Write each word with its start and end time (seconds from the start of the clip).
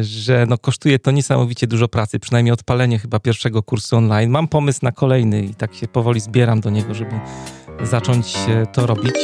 że 0.00 0.46
no 0.48 0.58
kosztuje 0.58 0.98
to 0.98 1.10
niesamowicie 1.10 1.66
dużo 1.66 1.88
pracy, 1.88 2.18
przynajmniej 2.18 2.52
odpalenie 2.52 2.98
chyba 2.98 3.20
pierwszego 3.20 3.62
kursu 3.62 3.96
online. 3.96 4.30
Mam 4.30 4.48
pomysł 4.48 4.80
na 4.82 4.92
kolejny 4.92 5.42
i 5.42 5.54
tak 5.54 5.74
się 5.74 5.88
powoli 5.88 6.20
zbieram 6.20 6.60
do 6.60 6.70
niego, 6.70 6.94
żeby 6.94 7.20
zacząć 7.82 8.36
e, 8.48 8.66
to 8.66 8.86
robić. 8.86 9.14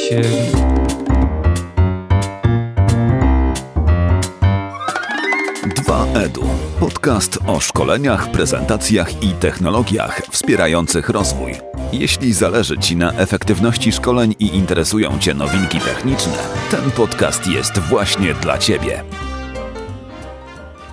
Dwa 5.76 6.06
Edu. 6.06 6.44
Podcast 6.80 7.38
o 7.46 7.60
szkoleniach, 7.60 8.30
prezentacjach 8.30 9.22
i 9.22 9.28
technologiach 9.28 10.22
wspierających 10.30 11.08
rozwój. 11.08 11.52
Jeśli 11.92 12.32
zależy 12.32 12.78
Ci 12.78 12.96
na 12.96 13.12
efektywności 13.12 13.92
szkoleń 13.92 14.34
i 14.38 14.46
interesują 14.46 15.18
Cię 15.18 15.34
nowinki 15.34 15.80
techniczne, 15.80 16.38
ten 16.70 16.90
podcast 16.90 17.46
jest 17.46 17.78
właśnie 17.78 18.34
dla 18.34 18.58
Ciebie. 18.58 19.04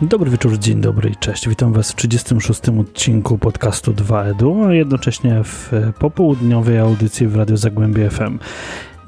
Dobry 0.02 0.31
wieczór, 0.31 0.58
dzień 0.58 0.81
dobry 0.81 1.09
i 1.09 1.16
cześć. 1.16 1.49
Witam 1.49 1.73
Was 1.73 1.91
w 1.91 1.95
36. 1.95 2.70
odcinku 2.70 3.38
podcastu 3.38 3.94
2EDU, 3.94 4.67
a 4.67 4.73
jednocześnie 4.73 5.44
w 5.44 5.71
popołudniowej 5.99 6.77
audycji 6.77 7.27
w 7.27 7.35
Radiu 7.35 7.57
Zagłębie 7.57 8.09
FM. 8.09 8.40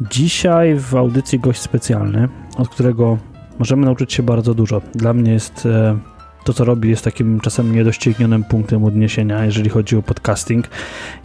Dzisiaj 0.02 0.76
w 0.80 0.96
audycji 0.96 1.40
gość 1.40 1.62
specjalny, 1.62 2.30
od 2.58 2.70
którego 2.70 3.18
możemy 3.60 3.86
nauczyć 3.86 4.14
się 4.14 4.24
bardzo 4.24 4.54
dużo. 4.54 4.82
Dla 4.96 5.14
mnie 5.14 5.32
jest 5.32 5.66
e, 5.66 5.98
to, 6.44 6.54
co 6.54 6.66
robi, 6.66 6.90
jest 6.90 7.04
takim 7.04 7.40
czasem 7.40 7.76
niedoścignionym 7.76 8.44
punktem 8.44 8.86
odniesienia, 8.86 9.46
jeżeli 9.46 9.70
chodzi 9.70 9.98
o 9.98 10.02
podcasting 10.02 10.68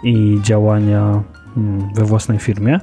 i 0.03 0.39
działania 0.43 1.23
mm, 1.57 1.95
we 1.95 2.05
własnej 2.05 2.39
firmie. 2.39 2.81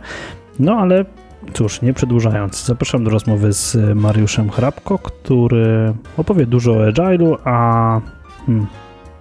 No 0.60 0.74
ale 0.76 1.06
cóż, 1.54 1.82
nie 1.82 1.94
przedłużając, 1.94 2.66
zapraszam 2.66 3.04
do 3.04 3.10
rozmowy 3.10 3.54
z 3.54 3.78
Mariuszem 3.96 4.50
Hrabko, 4.50 5.00
który 5.00 5.94
opowie 6.18 6.46
dużo 6.46 6.72
o 6.72 6.90
Agile'u, 6.90 7.38
a 7.44 8.02
hmm, 8.46 8.68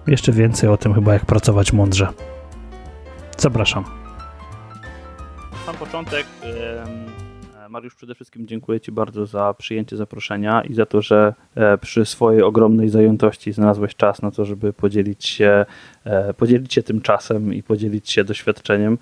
jeszcze 0.07 0.31
więcej 0.31 0.69
o 0.69 0.77
tym 0.77 0.93
chyba, 0.93 1.13
jak 1.13 1.25
pracować 1.25 1.73
mądrze. 1.73 2.07
Zapraszam. 3.37 3.83
Sam 5.65 5.75
początek. 5.75 6.25
Mariusz, 7.73 7.95
przede 7.95 8.15
wszystkim 8.15 8.47
dziękuję 8.47 8.79
Ci 8.79 8.91
bardzo 8.91 9.25
za 9.25 9.53
przyjęcie 9.53 9.97
zaproszenia 9.97 10.61
i 10.61 10.73
za 10.73 10.85
to, 10.85 11.01
że 11.01 11.33
e, 11.55 11.77
przy 11.77 12.05
swojej 12.05 12.41
ogromnej 12.41 12.89
zajętości 12.89 13.53
znalazłeś 13.53 13.95
czas 13.95 14.21
na 14.21 14.31
to, 14.31 14.45
żeby 14.45 14.73
podzielić 14.73 15.25
się, 15.25 15.65
e, 16.03 16.33
podzielić 16.33 16.73
się 16.73 16.83
tym 16.83 17.01
czasem 17.01 17.53
i 17.53 17.63
podzielić 17.63 18.11
się 18.11 18.23
doświadczeniem 18.23 18.97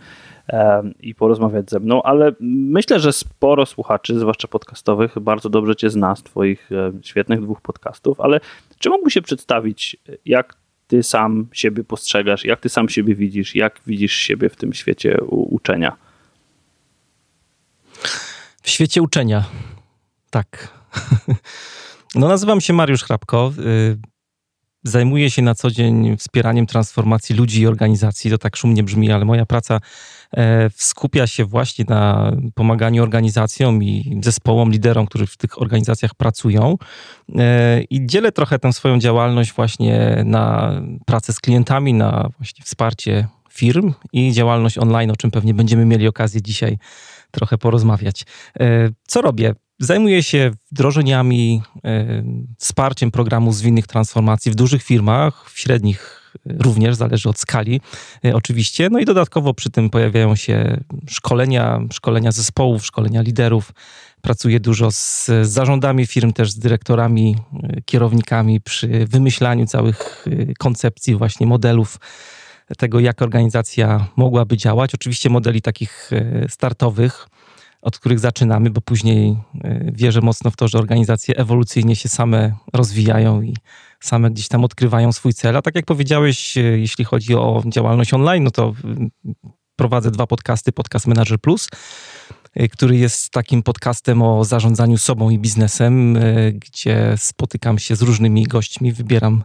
i 0.99 1.15
porozmawiać 1.15 1.69
ze 1.69 1.79
mną, 1.79 2.03
ale 2.03 2.31
myślę, 2.39 2.99
że 2.99 3.13
sporo 3.13 3.65
słuchaczy, 3.65 4.19
zwłaszcza 4.19 4.47
podcastowych, 4.47 5.19
bardzo 5.19 5.49
dobrze 5.49 5.75
Cię 5.75 5.89
zna 5.89 6.15
z 6.15 6.23
Twoich 6.23 6.69
świetnych 7.01 7.41
dwóch 7.41 7.61
podcastów, 7.61 8.21
ale 8.21 8.39
czy 8.79 8.89
mógłbyś 8.89 9.13
się 9.13 9.21
przedstawić, 9.21 9.97
jak 10.25 10.55
Ty 10.87 11.03
sam 11.03 11.47
siebie 11.51 11.83
postrzegasz, 11.83 12.45
jak 12.45 12.59
Ty 12.59 12.69
sam 12.69 12.89
siebie 12.89 13.15
widzisz, 13.15 13.55
jak 13.55 13.81
widzisz 13.87 14.15
siebie 14.15 14.49
w 14.49 14.55
tym 14.55 14.73
świecie 14.73 15.17
uczenia? 15.27 15.97
W 18.61 18.69
świecie 18.69 19.01
uczenia. 19.01 19.43
Tak. 20.29 20.67
No, 22.15 22.27
nazywam 22.27 22.61
się 22.61 22.73
Mariusz 22.73 23.03
Hrabko. 23.03 23.53
Y, 23.59 23.97
zajmuję 24.83 25.31
się 25.31 25.41
na 25.41 25.55
co 25.55 25.71
dzień 25.71 26.17
wspieraniem 26.17 26.65
transformacji 26.65 27.35
ludzi 27.35 27.61
i 27.61 27.67
organizacji. 27.67 28.31
To 28.31 28.37
tak 28.37 28.55
szumnie 28.55 28.83
brzmi, 28.83 29.11
ale 29.11 29.25
moja 29.25 29.45
praca 29.45 29.79
skupia 30.75 31.27
się 31.27 31.45
właśnie 31.45 31.85
na 31.89 32.31
pomaganiu 32.55 33.03
organizacjom 33.03 33.83
i 33.83 34.19
zespołom, 34.23 34.71
liderom, 34.71 35.05
którzy 35.05 35.27
w 35.27 35.37
tych 35.37 35.61
organizacjach 35.61 36.15
pracują. 36.15 36.77
E, 37.35 37.81
I 37.81 38.05
dzielę 38.05 38.31
trochę 38.31 38.59
tę 38.59 38.73
swoją 38.73 38.99
działalność 38.99 39.53
właśnie 39.53 40.23
na 40.25 40.73
pracę 41.05 41.33
z 41.33 41.39
klientami, 41.39 41.93
na 41.93 42.29
właśnie 42.37 42.65
wsparcie 42.65 43.27
firm 43.49 43.93
i 44.13 44.31
działalność 44.33 44.77
online, 44.77 45.11
o 45.11 45.15
czym 45.15 45.31
pewnie 45.31 45.53
będziemy 45.53 45.85
mieli 45.85 46.07
okazję 46.07 46.41
dzisiaj 46.41 46.77
trochę 47.31 47.57
porozmawiać. 47.57 48.25
E, 48.59 48.89
co 49.07 49.21
robię? 49.21 49.55
Zajmuję 49.79 50.23
się 50.23 50.51
wdrożeniami, 50.71 51.61
e, 51.85 52.23
wsparciem 52.57 53.11
programu 53.11 53.53
zwinnych 53.53 53.87
transformacji 53.87 54.51
w 54.51 54.55
dużych 54.55 54.83
firmach, 54.83 55.49
w 55.49 55.59
średnich 55.59 56.20
również, 56.45 56.95
zależy 56.95 57.29
od 57.29 57.39
skali 57.39 57.81
e, 58.25 58.35
oczywiście. 58.35 58.89
No 58.91 58.99
i 58.99 59.05
dodatkowo 59.05 59.53
przy 59.53 59.69
tym 59.69 59.89
pojawiają 59.89 60.35
się 60.35 60.77
szkolenia, 61.09 61.79
szkolenia 61.93 62.31
zespołów, 62.31 62.85
szkolenia 62.85 63.21
liderów. 63.21 63.73
Pracuję 64.21 64.59
dużo 64.59 64.91
z 64.91 65.29
zarządami 65.41 66.05
firm, 66.05 66.33
też 66.33 66.51
z 66.51 66.59
dyrektorami, 66.59 67.35
kierownikami 67.85 68.61
przy 68.61 69.05
wymyślaniu 69.05 69.65
całych 69.65 70.25
koncepcji, 70.59 71.15
właśnie 71.15 71.47
modelów 71.47 71.99
tego, 72.77 72.99
jak 72.99 73.21
organizacja 73.21 74.07
mogłaby 74.15 74.57
działać. 74.57 74.95
Oczywiście 74.95 75.29
modeli 75.29 75.61
takich 75.61 76.09
e, 76.13 76.49
startowych, 76.49 77.27
od 77.81 77.99
których 77.99 78.19
zaczynamy, 78.19 78.69
bo 78.69 78.81
później 78.81 79.37
e, 79.63 79.91
wierzę 79.91 80.21
mocno 80.21 80.51
w 80.51 80.55
to, 80.55 80.67
że 80.67 80.77
organizacje 80.77 81.35
ewolucyjnie 81.35 81.95
się 81.95 82.09
same 82.09 82.53
rozwijają 82.73 83.41
i 83.41 83.55
same 84.01 84.31
gdzieś 84.31 84.47
tam 84.47 84.63
odkrywają 84.63 85.11
swój 85.11 85.33
cel. 85.33 85.57
A 85.57 85.61
tak 85.61 85.75
jak 85.75 85.85
powiedziałeś, 85.85 86.57
e, 86.57 86.61
jeśli 86.61 87.05
chodzi 87.05 87.35
o 87.35 87.63
działalność 87.67 88.13
online, 88.13 88.43
no 88.43 88.51
to 88.51 88.73
prowadzę 89.75 90.11
dwa 90.11 90.27
podcasty, 90.27 90.71
Podcast 90.71 91.07
Manager 91.07 91.39
Plus, 91.39 91.69
który 92.71 92.97
jest 92.97 93.29
takim 93.29 93.63
podcastem 93.63 94.21
o 94.21 94.45
zarządzaniu 94.45 94.97
sobą 94.97 95.29
i 95.29 95.39
biznesem, 95.39 96.19
gdzie 96.53 97.15
spotykam 97.17 97.79
się 97.79 97.95
z 97.95 98.01
różnymi 98.01 98.43
gośćmi, 98.43 98.93
wybieram 98.93 99.43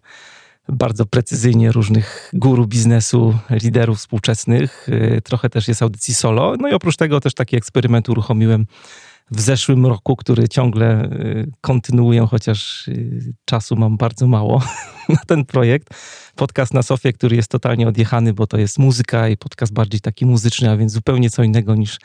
bardzo 0.69 1.06
precyzyjnie 1.06 1.73
różnych 1.73 2.31
guru 2.33 2.67
biznesu, 2.67 3.38
liderów 3.50 3.99
współczesnych. 3.99 4.88
Y, 4.88 5.21
trochę 5.25 5.50
też 5.50 5.69
jest 5.69 5.83
audycji 5.83 6.15
solo. 6.15 6.55
No 6.61 6.69
i 6.69 6.73
oprócz 6.73 6.97
tego 6.97 7.21
też 7.21 7.34
taki 7.34 7.56
eksperyment 7.56 8.09
uruchomiłem 8.09 8.67
w 9.31 9.41
zeszłym 9.41 9.87
roku, 9.87 10.16
który 10.16 10.48
ciągle 10.48 11.04
y, 11.04 11.53
kontynuuję, 11.60 12.26
chociaż 12.31 12.88
y, 12.88 13.34
czasu 13.44 13.76
mam 13.76 13.97
bardzo 13.97 14.26
mało 14.26 14.62
na 15.09 15.20
ten 15.26 15.44
projekt. 15.44 15.88
Podcast 16.37 16.75
na 16.75 16.82
Sofie, 16.82 17.12
który 17.12 17.37
jest 17.37 17.50
totalnie 17.50 17.88
odjechany, 17.88 18.32
bo 18.32 18.47
to 18.47 18.59
jest 18.59 18.78
muzyka 18.78 19.28
i 19.28 19.37
podcast 19.37 19.72
bardziej 19.72 20.00
taki 20.00 20.26
muzyczny, 20.26 20.70
a 20.70 20.76
więc 20.76 20.92
zupełnie 20.92 21.31
co 21.31 21.42
innego 21.42 21.75
niż 21.75 21.98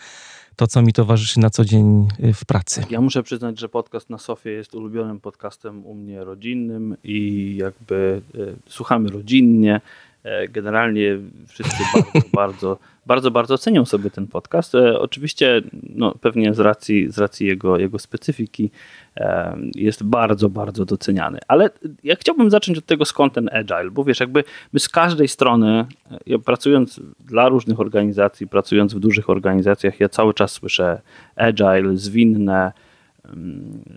to, 0.56 0.68
co 0.68 0.82
mi 0.82 0.94
towarzyszy 0.94 1.40
na 1.40 1.50
co 1.50 1.66
dzień 1.66 2.08
y, 2.24 2.34
w 2.34 2.46
pracy. 2.46 2.84
Ja 2.90 3.02
muszę 3.02 3.24
przyznać, 3.24 3.60
że 3.60 3.70
podcast 3.70 4.10
na 4.10 4.18
Sofie 4.18 4.50
jest 4.50 4.76
ulubionym 4.76 5.20
podcastem 5.20 5.86
u 5.86 5.94
mnie 5.94 6.24
rodzinnym 6.24 6.98
i 7.04 7.56
jakby 7.58 8.22
y, 8.36 8.56
słuchamy 8.68 9.10
rodzinnie. 9.10 9.82
E, 10.24 10.48
generalnie 10.48 11.18
wszyscy 11.48 11.84
bardzo, 11.94 12.30
bardzo, 12.34 12.78
bardzo, 13.06 13.32
bardzo 13.32 13.58
cenią 13.58 13.86
sobie 13.86 14.10
ten 14.10 14.28
podcast. 14.28 14.76
E, 14.76 15.00
oczywiście, 15.00 15.62
no, 15.96 16.16
pewnie 16.22 16.54
z 16.54 16.60
racji, 16.60 17.12
z 17.12 17.18
racji 17.18 17.48
jego, 17.48 17.78
jego 17.78 18.00
specyfiki 18.00 18.72
e, 19.18 19.58
jest 19.76 20.04
bardzo, 20.04 20.50
bardzo 20.50 20.86
doceniany. 20.86 21.40
Ale 21.48 21.70
ja 22.04 22.16
chciałbym 22.16 22.50
zacząć 22.50 22.78
od 22.78 22.86
tego, 22.86 23.06
skąd 23.06 23.34
ten 23.34 23.50
agile, 23.54 23.92
bo 23.92 24.04
wiesz, 24.04 24.20
jakby 24.20 24.44
my 24.74 24.80
z 24.80 24.90
każdej 24.90 25.28
strony, 25.28 25.86
ja 26.26 26.40
pracując 26.40 27.02
dla 27.20 27.50
różnych 27.50 27.80
organizacji, 27.80 28.48
pracując 28.48 28.94
w 28.94 29.00
dużych 29.00 29.30
organizacjach, 29.30 30.00
ja 30.00 30.10
cały 30.10 30.34
czas 30.34 30.52
słyszę 30.52 31.02
agile, 31.36 31.98
zwinne, 31.98 32.72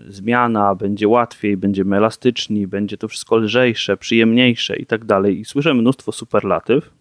zmiana, 0.07 0.75
będzie 0.75 1.07
łatwiej, 1.07 1.57
będziemy 1.57 1.97
elastyczni, 1.97 2.67
będzie 2.67 2.97
to 2.97 3.07
wszystko 3.07 3.37
lżejsze, 3.37 3.97
przyjemniejsze 3.97 4.75
i 4.75 4.85
tak 4.85 5.05
dalej. 5.05 5.39
I 5.39 5.45
słyszę 5.45 5.73
mnóstwo 5.73 6.11
superlatyw. 6.11 6.91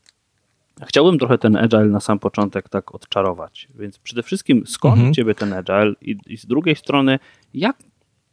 Chciałbym 0.87 1.19
trochę 1.19 1.39
ten 1.39 1.57
agile 1.57 1.87
na 1.87 2.01
sam 2.01 2.19
początek 2.19 2.69
tak 2.69 2.95
odczarować. 2.95 3.69
Więc 3.75 3.99
przede 3.99 4.23
wszystkim 4.23 4.67
skąd 4.67 4.97
mhm. 4.97 5.15
ciebie 5.15 5.35
ten 5.35 5.53
agile 5.53 5.95
i, 6.01 6.17
i, 6.27 6.37
z 6.37 6.47
drugiej 6.47 6.77
strony 6.77 7.19
jak 7.55 7.77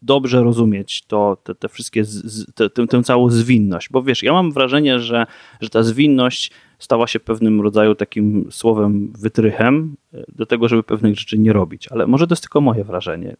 dobrze 0.01 0.43
rozumieć 0.43 1.05
to, 1.05 1.37
te, 1.43 1.55
te 1.55 1.69
wszystkie, 1.69 2.03
z, 2.03 2.53
te, 2.53 2.69
tę, 2.69 2.87
tę 2.87 3.03
całą 3.03 3.29
zwinność. 3.29 3.89
Bo 3.89 4.03
wiesz, 4.03 4.23
ja 4.23 4.33
mam 4.33 4.51
wrażenie, 4.51 4.99
że, 4.99 5.25
że 5.61 5.69
ta 5.69 5.83
zwinność 5.83 6.51
stała 6.79 7.07
się 7.07 7.19
pewnym 7.19 7.61
rodzaju 7.61 7.95
takim 7.95 8.47
słowem 8.51 9.13
wytrychem 9.19 9.95
e, 10.13 10.23
do 10.35 10.45
tego, 10.45 10.67
żeby 10.67 10.83
pewnych 10.83 11.19
rzeczy 11.19 11.37
nie 11.37 11.53
robić. 11.53 11.87
Ale 11.87 12.07
może 12.07 12.27
to 12.27 12.33
jest 12.33 12.43
tylko 12.43 12.61
moje 12.61 12.83
wrażenie. 12.83 13.35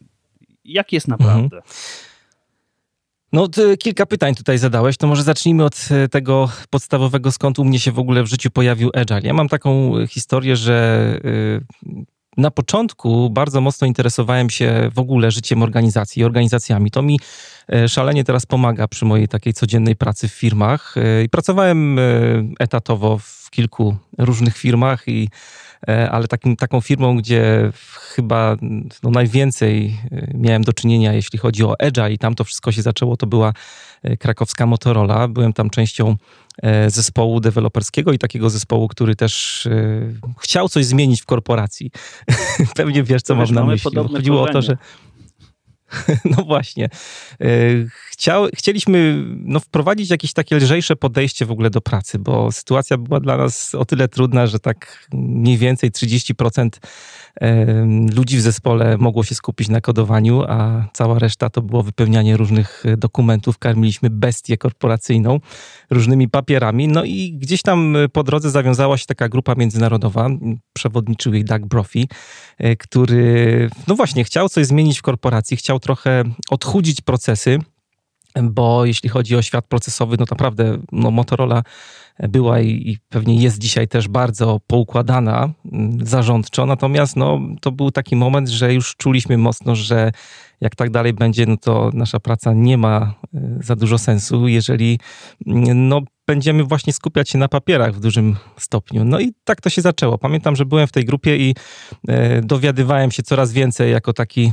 Jak 0.66 0.92
jest 0.92 1.08
naprawdę? 1.08 1.58
Mhm. 1.58 1.62
No, 3.34 3.48
kilka 3.80 4.06
pytań 4.06 4.36
tutaj 4.36 4.58
zadałeś, 4.58 4.98
to 4.98 5.08
może 5.08 5.24
zacznijmy 5.24 5.66
od 5.66 5.88
e, 5.92 6.08
tego 6.08 6.50
podstawowego, 6.70 7.32
skąd 7.32 7.60
u 7.60 7.66
mnie 7.66 7.80
się 7.80 7.92
w 7.92 8.00
ogóle 8.00 8.24
w 8.24 8.28
życiu 8.28 8.52
pojawił 8.52 8.92
Agile. 8.94 9.22
Ja 9.24 9.34
mam 9.34 9.50
taką 9.50 9.94
historię, 10.08 10.56
że 10.56 11.20
na 12.38 12.52
początku 12.52 13.30
bardzo 13.30 13.62
mocno 13.62 13.88
interesowałem 13.88 14.50
się 14.50 14.90
w 14.96 15.00
ogóle 15.00 15.32
życiem 15.32 15.64
organizacji 15.64 16.22
i 16.22 16.26
organizacjami. 16.26 16.92
To 16.92 17.02
mi 17.02 17.20
e, 17.74 17.88
szalenie 17.88 18.24
teraz 18.24 18.46
pomaga 18.46 18.88
przy 18.88 19.06
mojej 19.06 19.28
takiej 19.28 19.54
codziennej 19.54 19.96
pracy 19.96 20.28
w 20.28 20.34
firmach. 20.34 20.96
I 21.26 21.30
pracowałem 21.30 22.00
etatowo 22.60 23.18
w 23.18 23.50
kilku 23.52 23.98
różnych 24.18 24.58
firmach 24.58 25.08
i 25.08 25.30
ale 26.12 26.28
takim, 26.28 26.56
taką 26.56 26.82
firmą, 26.82 27.18
gdzie 27.18 27.72
chyba 28.16 28.58
no, 29.04 29.10
najwięcej 29.12 29.98
miałem 30.34 30.62
do 30.62 30.74
czynienia, 30.74 31.14
jeśli 31.14 31.40
chodzi 31.40 31.64
o 31.64 31.80
Edge 31.80 32.00
i 32.12 32.18
tam 32.18 32.36
to 32.36 32.44
wszystko 32.44 32.72
się 32.72 32.82
zaczęło, 32.82 33.18
to 33.18 33.28
była 33.28 33.54
krakowska 34.20 34.66
Motorola. 34.66 35.28
Byłem 35.28 35.54
tam 35.54 35.70
częścią 35.70 36.16
E, 36.58 36.90
zespołu 36.90 37.40
deweloperskiego 37.40 38.12
i 38.14 38.18
takiego 38.18 38.50
zespołu, 38.50 38.88
który 38.88 39.16
też 39.16 39.66
e, 39.66 39.72
chciał 40.40 40.70
coś 40.70 40.86
zmienić 40.86 41.22
w 41.22 41.26
korporacji. 41.26 41.92
Pewnie 42.76 43.04
wiesz, 43.04 43.22
co 43.22 43.36
mam 43.36 43.52
na 43.52 43.64
myśli. 43.64 43.92
Chodziło 43.96 44.42
o 44.42 44.48
to, 44.48 44.62
że 44.62 44.78
no 46.38 46.44
właśnie. 46.44 46.90
E, 47.42 47.48
chciał, 48.10 48.48
chcieliśmy 48.56 49.26
no, 49.28 49.60
wprowadzić 49.60 50.10
jakieś 50.10 50.34
takie 50.34 50.56
lżejsze 50.56 50.96
podejście 50.96 51.46
w 51.46 51.52
ogóle 51.52 51.70
do 51.70 51.82
pracy, 51.82 52.20
bo 52.20 52.52
sytuacja 52.52 52.98
była 52.98 53.20
dla 53.20 53.38
nas 53.38 53.76
o 53.76 53.86
tyle 53.86 54.08
trudna, 54.08 54.48
że 54.48 54.60
tak 54.60 55.08
mniej 55.14 55.58
więcej 55.58 55.92
30% 55.92 56.70
ludzi 58.16 58.38
w 58.38 58.42
zespole 58.42 58.98
mogło 58.98 59.24
się 59.24 59.36
skupić 59.36 59.70
na 59.70 59.82
kodowaniu, 59.82 60.44
a 60.48 60.88
cała 60.94 61.20
reszta 61.20 61.50
to 61.50 61.62
było 61.62 61.84
wypełnianie 61.84 62.38
różnych 62.38 62.84
dokumentów. 62.98 63.58
Karmiliśmy 63.58 64.10
bestię 64.10 64.58
korporacyjną 64.58 65.40
różnymi 65.90 66.30
papierami. 66.30 66.88
No 66.88 67.04
i 67.04 67.38
gdzieś 67.40 67.62
tam 67.62 67.98
po 68.14 68.24
drodze 68.24 68.50
zawiązała 68.50 68.98
się 68.98 69.06
taka 69.06 69.30
grupa 69.30 69.56
międzynarodowa. 69.56 70.30
Przewodniczył 70.74 71.34
jej 71.34 71.46
Doug 71.46 71.66
Brophy, 71.66 72.08
e, 72.58 72.76
który 72.76 73.70
no 73.88 73.96
właśnie 73.96 74.24
chciał 74.24 74.50
coś 74.50 74.66
zmienić 74.66 75.00
w 75.00 75.02
korporacji, 75.02 75.58
chciał 75.58 75.80
trochę 75.82 76.24
odchudzić 76.50 77.02
procesy 77.02 77.60
bo 78.44 78.86
jeśli 78.86 79.10
chodzi 79.10 79.36
o 79.36 79.42
świat 79.42 79.66
procesowy, 79.66 80.16
no 80.20 80.26
naprawdę 80.32 80.78
no 80.92 81.12
Motorola 81.12 81.64
była 82.20 82.60
i, 82.60 82.70
i, 82.70 82.98
pewnie 83.10 83.36
jest 83.36 83.60
dzisiaj 83.60 83.88
też 83.88 84.08
bardzo 84.08 84.60
poukładana 84.68 85.50
mm, 85.72 86.06
zarządczo, 86.06 86.66
natomiast 86.66 87.16
no, 87.16 87.40
to 87.62 87.72
był 87.72 87.92
taki 87.92 88.16
moment, 88.16 88.50
że 88.50 88.74
już 88.74 88.96
czuliśmy 88.96 89.38
mocno, 89.38 89.76
że 89.76 90.12
jak 90.62 90.76
tak 90.76 90.90
dalej 90.90 91.14
będzie, 91.14 91.46
no 91.46 91.58
to 91.58 91.90
nasza 91.94 92.20
praca 92.20 92.54
nie 92.54 92.78
ma 92.78 93.14
e, 93.34 93.40
za 93.60 93.76
dużo 93.76 93.98
sensu, 93.98 94.48
jeżeli 94.48 95.00
mm, 95.48 95.88
no, 95.88 96.02
będziemy 96.28 96.64
właśnie 96.64 96.94
skupiać 96.94 97.30
się 97.30 97.38
na 97.38 97.48
papierach 97.48 97.96
w 97.96 98.00
dużym 98.00 98.36
stopniu. 98.58 99.06
No 99.06 99.20
i 99.20 99.34
tak 99.44 99.62
to 99.62 99.70
się 99.70 99.82
zaczęło. 99.82 100.18
Pamiętam, 100.18 100.56
że 100.56 100.66
byłem 100.66 100.88
w 100.88 100.92
tej 100.92 101.06
grupie 101.06 101.38
i 101.38 101.56
e, 102.08 102.42
dowiadywałem 102.42 103.12
się 103.12 103.24
coraz 103.24 103.52
więcej 103.52 103.92
jako 103.92 104.14
taki 104.14 104.52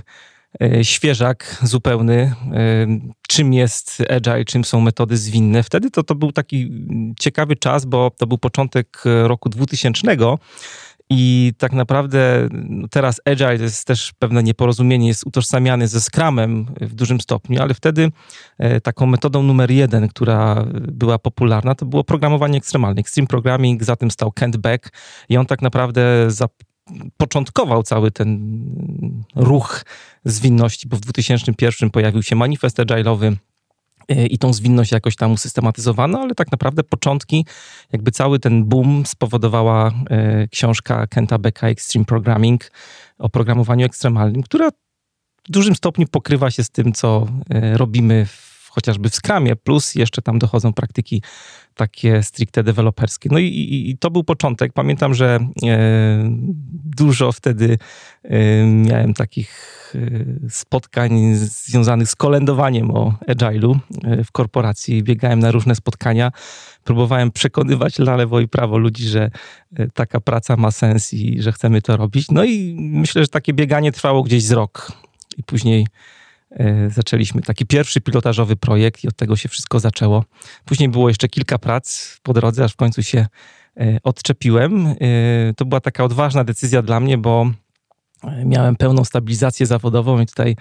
świeżak 0.82 1.58
zupełny, 1.62 2.34
e, 2.52 2.86
czym 3.28 3.52
jest 3.52 4.02
agile, 4.10 4.44
czym 4.44 4.64
są 4.64 4.80
metody 4.80 5.16
zwinne. 5.16 5.62
Wtedy 5.62 5.90
to, 5.90 6.02
to 6.02 6.14
był 6.14 6.32
taki 6.32 6.86
ciekawy 7.20 7.56
czas, 7.56 7.84
bo 7.84 8.10
to 8.10 8.26
był 8.26 8.38
początek 8.38 9.02
roku 9.26 9.48
2000 9.48 9.92
i 11.10 11.52
tak 11.58 11.72
naprawdę 11.72 12.48
no, 12.52 12.88
teraz 12.88 13.20
agile 13.24 13.54
jest 13.54 13.86
też 13.86 14.12
pewne 14.18 14.42
nieporozumienie, 14.42 15.08
jest 15.08 15.26
utożsamiany 15.26 15.88
ze 15.88 16.00
Scrumem 16.00 16.66
w 16.80 16.94
dużym 16.94 17.20
stopniu, 17.20 17.62
ale 17.62 17.74
wtedy 17.74 18.10
e, 18.58 18.80
taką 18.80 19.06
metodą 19.06 19.42
numer 19.42 19.70
jeden, 19.70 20.08
która 20.08 20.64
była 20.74 21.18
popularna, 21.18 21.74
to 21.74 21.86
było 21.86 22.04
programowanie 22.04 22.58
ekstremalne. 22.58 23.00
Extreme 23.00 23.26
Programming, 23.26 23.84
za 23.84 23.96
tym 23.96 24.10
stał 24.10 24.32
Kent 24.32 24.56
Beck 24.56 24.90
i 25.28 25.36
on 25.36 25.46
tak 25.46 25.62
naprawdę 25.62 26.30
początkował 27.16 27.82
cały 27.82 28.10
ten 28.10 28.58
ruch 29.36 29.84
zwinności, 30.24 30.88
bo 30.88 30.96
w 30.96 31.00
2001 31.00 31.90
pojawił 31.90 32.22
się 32.22 32.36
manifest 32.36 32.76
agile'owy 32.78 33.36
e, 34.08 34.26
i 34.26 34.38
tą 34.38 34.52
zwinność 34.52 34.92
jakoś 34.92 35.16
tam 35.16 35.32
usystematyzowano, 35.32 36.20
ale 36.20 36.34
tak 36.34 36.52
naprawdę 36.52 36.84
początki, 36.84 37.46
jakby 37.92 38.10
cały 38.10 38.38
ten 38.38 38.64
boom 38.64 39.06
spowodowała 39.06 39.92
e, 40.10 40.48
książka 40.48 41.06
Kenta 41.06 41.38
Becka 41.38 41.68
Extreme 41.68 42.04
Programming 42.04 42.70
o 43.18 43.28
programowaniu 43.28 43.86
ekstremalnym, 43.86 44.42
która 44.42 44.70
w 45.48 45.50
dużym 45.50 45.74
stopniu 45.74 46.06
pokrywa 46.06 46.50
się 46.50 46.64
z 46.64 46.70
tym, 46.70 46.92
co 46.92 47.26
e, 47.50 47.78
robimy 47.78 48.26
w 48.26 48.47
chociażby 48.70 49.10
w 49.10 49.14
Scrumie, 49.14 49.56
plus 49.56 49.94
jeszcze 49.94 50.22
tam 50.22 50.38
dochodzą 50.38 50.72
praktyki 50.72 51.22
takie 51.78 52.22
stricte 52.22 52.62
deweloperskie. 52.62 53.28
No 53.32 53.38
i, 53.38 53.46
i, 53.46 53.90
i, 53.90 53.98
to 53.98 54.10
był 54.10 54.24
początek. 54.24 54.72
Pamiętam, 54.72 55.14
że 55.14 55.38
e, 55.66 56.30
dużo 56.84 57.32
wtedy 57.32 57.78
e, 58.24 58.64
miałem 58.66 59.14
takich 59.14 59.92
e, 59.94 60.50
spotkań 60.50 61.34
związanych 61.34 62.08
z 62.08 62.16
kolędowaniem 62.16 62.90
o 62.90 63.14
agile'u 63.28 63.78
e, 64.04 64.24
w 64.24 64.32
korporacji. 64.32 65.02
Biegałem 65.02 65.38
na 65.38 65.50
różne 65.50 65.74
spotkania, 65.74 66.32
próbowałem 66.84 67.30
przekonywać 67.30 67.98
na 67.98 68.16
lewo 68.16 68.40
i 68.40 68.48
prawo 68.48 68.78
ludzi, 68.78 69.08
że 69.08 69.30
e, 69.76 69.86
taka 69.90 70.20
praca 70.20 70.56
ma 70.56 70.70
sens 70.70 71.14
i 71.14 71.42
że 71.42 71.52
chcemy 71.52 71.82
to 71.82 71.96
robić. 71.96 72.30
No 72.30 72.44
i 72.44 72.76
myślę, 72.78 73.22
że 73.22 73.28
takie 73.28 73.54
bieganie 73.54 73.92
trwało 73.92 74.22
gdzieś 74.22 74.42
z 74.42 74.52
rok. 74.52 74.92
I 75.36 75.42
później 75.42 75.86
zaczęliśmy 76.88 77.42
taki 77.42 77.66
pierwszy 77.66 78.00
pilotażowy 78.00 78.56
projekt 78.56 79.04
i 79.04 79.08
od 79.08 79.16
tego 79.16 79.36
się 79.36 79.48
wszystko 79.48 79.80
zaczęło. 79.80 80.24
Później 80.64 80.88
było 80.88 81.08
jeszcze 81.08 81.28
kilka 81.28 81.58
prac 81.58 82.16
po 82.22 82.32
drodze, 82.32 82.64
aż 82.64 82.72
w 82.72 82.76
końcu 82.76 83.02
się 83.02 83.26
e, 83.76 83.98
odczepiłem. 84.02 84.86
E, 84.86 84.94
to 85.56 85.64
była 85.64 85.80
taka 85.80 86.04
odważna 86.04 86.44
decyzja 86.44 86.82
dla 86.82 87.00
mnie, 87.00 87.18
bo 87.18 87.50
miałem 88.44 88.76
pełną 88.76 89.04
stabilizację 89.04 89.66
zawodową 89.66 90.20
i 90.20 90.26
tutaj 90.26 90.56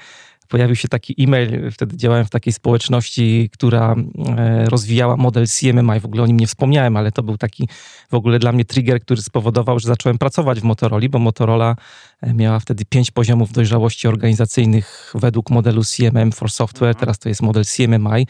pojawił 0.48 0.76
się 0.76 0.88
taki 0.88 1.24
e-mail, 1.24 1.72
wtedy 1.72 1.98
działałem 1.98 2.26
w 2.26 2.30
takiej 2.30 2.54
społeczności, 2.54 3.50
która 3.54 3.96
e, 4.38 4.66
rozwijała 4.66 5.18
model 5.18 5.48
CMMI, 5.48 6.00
w 6.00 6.06
ogóle 6.06 6.24
o 6.24 6.28
nim 6.28 6.40
nie 6.40 6.48
wspomniałem, 6.48 6.98
ale 6.98 7.12
to 7.12 7.24
był 7.24 7.38
taki 7.38 7.70
w 8.10 8.14
ogóle 8.14 8.40
dla 8.40 8.52
mnie 8.52 8.66
trigger, 8.66 9.02
który 9.02 9.22
spowodował, 9.22 9.80
że 9.80 9.88
zacząłem 9.88 10.18
pracować 10.18 10.60
w 10.60 10.64
Motorola, 10.64 11.10
bo 11.10 11.20
Motorola 11.20 11.76
e, 12.22 12.34
miała 12.34 12.60
wtedy 12.60 12.86
pięć 12.86 13.12
poziomów 13.12 13.52
dojrzałości 13.52 14.08
organizacyjnych 14.08 15.14
według 15.16 15.50
modelu 15.50 15.84
CMM 15.84 16.32
for 16.32 16.52
Software, 16.52 16.90
mhm. 16.90 17.00
teraz 17.00 17.20
to 17.20 17.30
jest 17.30 17.42
model 17.42 17.66
CMMI. 17.66 18.28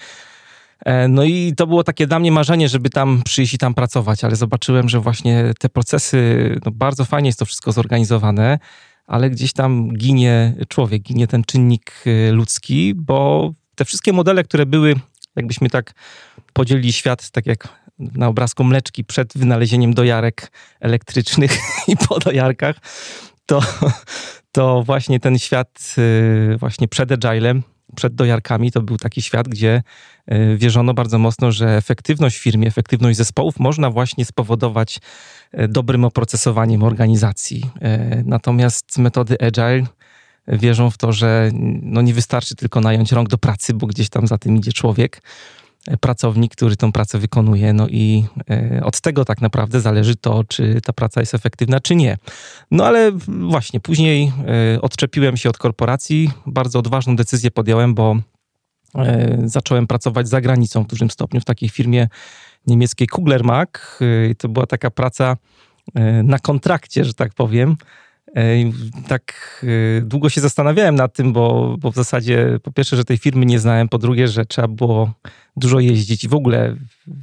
E, 0.85 1.07
no 1.07 1.23
i 1.23 1.53
to 1.57 1.67
było 1.67 1.83
takie 1.83 2.07
dla 2.07 2.19
mnie 2.19 2.31
marzenie, 2.31 2.69
żeby 2.69 2.89
tam 2.89 3.21
przyjść 3.25 3.53
i 3.53 3.57
tam 3.57 3.73
pracować, 3.73 4.23
ale 4.23 4.35
zobaczyłem, 4.35 4.89
że 4.89 4.99
właśnie 4.99 5.53
te 5.59 5.69
procesy, 5.69 6.59
no 6.65 6.71
bardzo 6.71 7.05
fajnie 7.05 7.29
jest 7.29 7.39
to 7.39 7.45
wszystko 7.45 7.71
zorganizowane, 7.71 8.59
ale 9.07 9.29
gdzieś 9.29 9.53
tam 9.53 9.93
ginie 9.93 10.55
człowiek, 10.67 11.03
ginie 11.03 11.27
ten 11.27 11.43
czynnik 11.43 12.03
y, 12.07 12.31
ludzki, 12.31 12.93
bo 12.95 13.51
te 13.75 13.85
wszystkie 13.85 14.13
modele, 14.13 14.43
które 14.43 14.65
były, 14.65 14.95
jakbyśmy 15.35 15.69
tak 15.69 15.93
podzielili 16.53 16.93
świat, 16.93 17.29
tak 17.29 17.45
jak 17.45 17.67
na 17.99 18.27
obrazku 18.27 18.63
mleczki 18.63 19.03
przed 19.03 19.37
wynalezieniem 19.37 19.93
dojarek 19.93 20.51
elektrycznych 20.79 21.57
i 21.87 21.97
po 21.97 22.19
dojarkach, 22.19 22.75
to, 23.45 23.61
to 24.51 24.83
właśnie 24.83 25.19
ten 25.19 25.39
świat 25.39 25.95
y, 25.97 26.57
właśnie 26.57 26.87
przed 26.87 27.25
Agilem, 27.25 27.63
przed 27.95 28.15
dojarkami, 28.15 28.71
to 28.71 28.81
był 28.81 28.97
taki 28.97 29.21
świat, 29.21 29.47
gdzie 29.47 29.83
y, 30.31 30.57
wierzono 30.57 30.93
bardzo 30.93 31.19
mocno, 31.19 31.51
że 31.51 31.77
efektywność 31.77 32.37
w 32.37 32.41
firmie, 32.41 32.67
efektywność 32.67 33.17
zespołów 33.17 33.59
można 33.59 33.89
właśnie 33.89 34.25
spowodować 34.25 34.99
dobrym 35.69 36.05
oprocesowaniem 36.05 36.83
organizacji. 36.83 37.65
E, 37.81 38.23
natomiast 38.25 38.97
metody 38.97 39.35
agile 39.41 39.83
wierzą 40.47 40.89
w 40.89 40.97
to, 40.97 41.11
że 41.11 41.49
no 41.81 42.01
nie 42.01 42.13
wystarczy 42.13 42.55
tylko 42.55 42.81
nająć 42.81 43.11
rąk 43.11 43.29
do 43.29 43.37
pracy, 43.37 43.73
bo 43.73 43.87
gdzieś 43.87 44.09
tam 44.09 44.27
za 44.27 44.37
tym 44.37 44.57
idzie 44.57 44.73
człowiek, 44.73 45.21
e, 45.87 45.97
pracownik, 45.97 46.55
który 46.55 46.75
tą 46.75 46.91
pracę 46.91 47.19
wykonuje. 47.19 47.73
No 47.73 47.87
i 47.87 48.25
od 48.83 49.01
tego 49.01 49.25
tak 49.25 49.41
naprawdę 49.41 49.81
zależy 49.81 50.15
to, 50.15 50.43
czy 50.43 50.81
ta 50.85 50.93
praca 50.93 51.19
jest 51.19 51.33
efektywna, 51.33 51.79
czy 51.79 51.95
nie. 51.95 52.17
No 52.71 52.85
ale 52.85 53.11
właśnie, 53.27 53.79
później 53.79 54.31
odczepiłem 54.81 55.37
się 55.37 55.49
od 55.49 55.57
korporacji. 55.57 56.31
Bardzo 56.45 56.79
odważną 56.79 57.15
decyzję 57.15 57.51
podjąłem, 57.51 57.95
bo 57.95 58.15
zacząłem 59.45 59.87
pracować 59.87 60.27
za 60.27 60.41
granicą 60.41 60.83
w 60.83 60.87
dużym 60.87 61.09
stopniu 61.09 61.41
w 61.41 61.45
takiej 61.45 61.69
firmie 61.69 62.07
niemieckiej 62.67 63.07
Kuglermark. 63.07 63.99
Y, 64.01 64.35
to 64.37 64.49
była 64.49 64.65
taka 64.65 64.91
praca 64.91 65.37
y, 65.87 66.23
na 66.23 66.39
kontrakcie, 66.39 67.05
że 67.05 67.13
tak 67.13 67.33
powiem. 67.33 67.75
Y, 68.37 68.71
tak 69.07 69.33
długo 70.01 70.29
się 70.29 70.41
zastanawiałem 70.41 70.95
nad 70.95 71.13
tym, 71.13 71.33
bo, 71.33 71.75
bo 71.79 71.91
w 71.91 71.95
zasadzie 71.95 72.59
po 72.63 72.71
pierwsze, 72.71 72.95
że 72.95 73.03
tej 73.03 73.17
firmy 73.17 73.45
nie 73.45 73.59
znałem, 73.59 73.89
po 73.89 73.97
drugie, 73.97 74.27
że 74.27 74.45
trzeba 74.45 74.67
było 74.67 75.13
dużo 75.57 75.79
jeździć 75.79 76.23
i 76.23 76.27
w 76.27 76.33
ogóle 76.33 76.75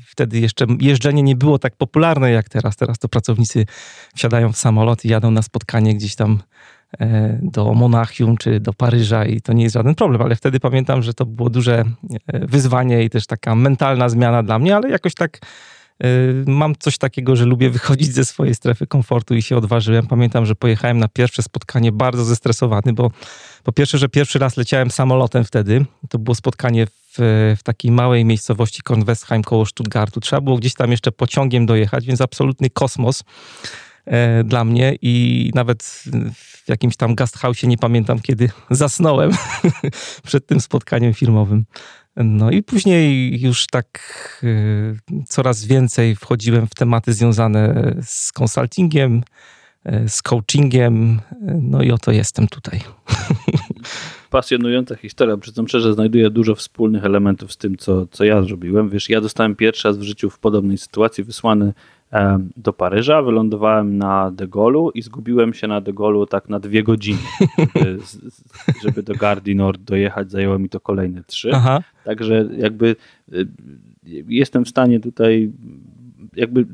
wtedy 0.07 0.41
jeszcze 0.41 0.67
jeżdżenie 0.81 1.23
nie 1.23 1.37
było 1.37 1.59
tak 1.59 1.77
popularne 1.77 2.31
jak 2.31 2.49
teraz. 2.49 2.77
Teraz 2.77 2.99
to 2.99 3.09
pracownicy 3.09 3.67
wsiadają 4.15 4.53
w 4.53 4.57
samolot 4.57 5.05
i 5.05 5.09
jadą 5.09 5.31
na 5.31 5.43
spotkanie 5.43 5.95
gdzieś 5.95 6.15
tam 6.15 6.43
do 7.43 7.75
Monachium 7.75 8.37
czy 8.37 8.61
do 8.61 8.73
Paryża 8.73 9.25
i 9.25 9.41
to 9.41 9.53
nie 9.53 9.63
jest 9.63 9.75
żaden 9.75 9.95
problem, 9.95 10.23
ale 10.23 10.37
wtedy 10.37 10.61
pamiętam, 10.61 11.03
że 11.03 11.15
to 11.15 11.27
było 11.27 11.51
duże 11.51 11.85
e, 12.27 12.47
wyzwanie 12.47 13.05
i 13.05 13.11
też 13.11 13.27
taka 13.27 13.55
mentalna 13.55 14.09
zmiana 14.09 14.43
dla 14.43 14.59
mnie, 14.59 14.77
ale 14.77 14.91
jakoś 14.91 15.15
tak 15.15 15.41
Mam 16.47 16.75
coś 16.79 16.99
takiego, 16.99 17.37
że 17.37 17.45
lubię 17.45 17.71
wychodzić 17.71 18.15
ze 18.15 18.25
swojej 18.25 18.55
strefy 18.55 18.87
komfortu 18.87 19.35
i 19.35 19.43
się 19.43 19.57
odważyłem. 19.57 20.07
Pamiętam, 20.07 20.47
że 20.47 20.55
pojechałem 20.55 20.99
na 20.99 21.09
pierwsze 21.09 21.43
spotkanie 21.43 21.93
bardzo 21.93 22.25
zestresowany, 22.25 22.93
bo 22.93 23.11
po 23.63 23.73
pierwsze, 23.73 23.99
że 23.99 24.09
pierwszy 24.09 24.39
raz 24.39 24.57
leciałem 24.57 24.91
samolotem 24.91 25.45
wtedy. 25.45 25.85
To 26.09 26.19
było 26.19 26.35
spotkanie 26.35 26.87
w, 26.87 27.17
w 27.59 27.63
takiej 27.63 27.91
małej 27.91 28.25
miejscowości 28.25 28.83
Kornwestheim 28.83 29.43
koło 29.43 29.67
Stuttgartu. 29.67 30.21
Trzeba 30.21 30.41
było 30.41 30.57
gdzieś 30.57 30.75
tam 30.75 30.91
jeszcze 30.91 31.13
pociągiem 31.13 31.67
dojechać, 31.67 32.07
więc 32.07 32.21
absolutny 32.21 32.71
kosmos 32.71 33.23
e, 33.23 33.25
dla 34.45 34.65
mnie 34.65 34.97
i 35.03 35.51
nawet 35.55 36.05
w 36.65 36.69
jakimś 36.69 36.97
tam 36.97 37.15
gasthouse 37.15 37.63
nie 37.63 37.79
pamiętam 37.79 38.21
kiedy 38.21 38.51
zasnąłem 38.71 39.31
przed 40.27 40.47
tym 40.47 40.61
spotkaniem 40.61 41.15
filmowym. 41.15 41.65
No 42.17 42.51
i 42.51 42.63
później 42.63 43.41
już 43.41 43.67
tak 43.67 43.99
y, 44.45 45.25
coraz 45.29 45.65
więcej 45.65 46.17
wchodziłem 46.17 46.67
w 46.67 46.75
tematy 46.75 47.13
związane 47.13 47.95
z 48.03 48.33
konsultingiem, 48.33 49.23
y, 49.89 50.09
z 50.09 50.23
coachingiem, 50.23 51.21
no 51.61 51.83
i 51.83 51.91
oto 51.91 52.13
jestem 52.13 52.49
tutaj. 52.49 52.81
Pasjonująca 54.31 54.97
historia, 54.97 55.37
przyznam 55.37 55.69
szczerze, 55.69 55.95
znajduję 55.95 56.31
dużo 56.31 56.55
wspólnych 56.55 57.05
elementów 57.05 57.53
z 57.53 57.57
tym, 57.57 57.77
co, 57.77 58.07
co 58.07 58.25
ja 58.25 58.43
zrobiłem. 58.43 58.91
Wiesz, 58.91 59.09
ja 59.09 59.21
dostałem 59.21 59.57
pierwszy 59.57 59.89
raz 59.89 59.99
w 59.99 60.03
życiu 60.03 60.31
w 60.31 60.39
podobnej 60.39 60.79
sytuacji 60.79 61.25
wysłany 61.25 61.73
do 62.57 62.73
Paryża, 62.73 63.23
wylądowałem 63.23 63.99
na 63.99 64.31
De 64.31 64.49
Gaulle'u 64.49 64.91
i 64.95 65.03
zgubiłem 65.03 65.55
się 65.55 65.67
na 65.67 65.81
De 65.81 65.93
Gaulle'u 65.93 66.29
tak 66.29 66.49
na 66.49 66.61
dwie 66.61 66.83
godziny. 66.83 67.19
Żeby, 67.59 67.99
żeby 68.83 69.03
do 69.03 69.15
Gardi 69.15 69.57
Nord 69.57 69.81
dojechać, 69.81 70.31
zajęło 70.31 70.59
mi 70.59 70.69
to 70.69 70.81
kolejne 70.81 71.25
trzy. 71.25 71.51
Aha. 71.55 71.83
Także 72.05 72.49
jakby 72.57 72.97
y, 73.33 73.47
jestem 74.29 74.65
w 74.65 74.69
stanie 74.69 75.01
tutaj 75.01 75.53
jakby 76.37 76.67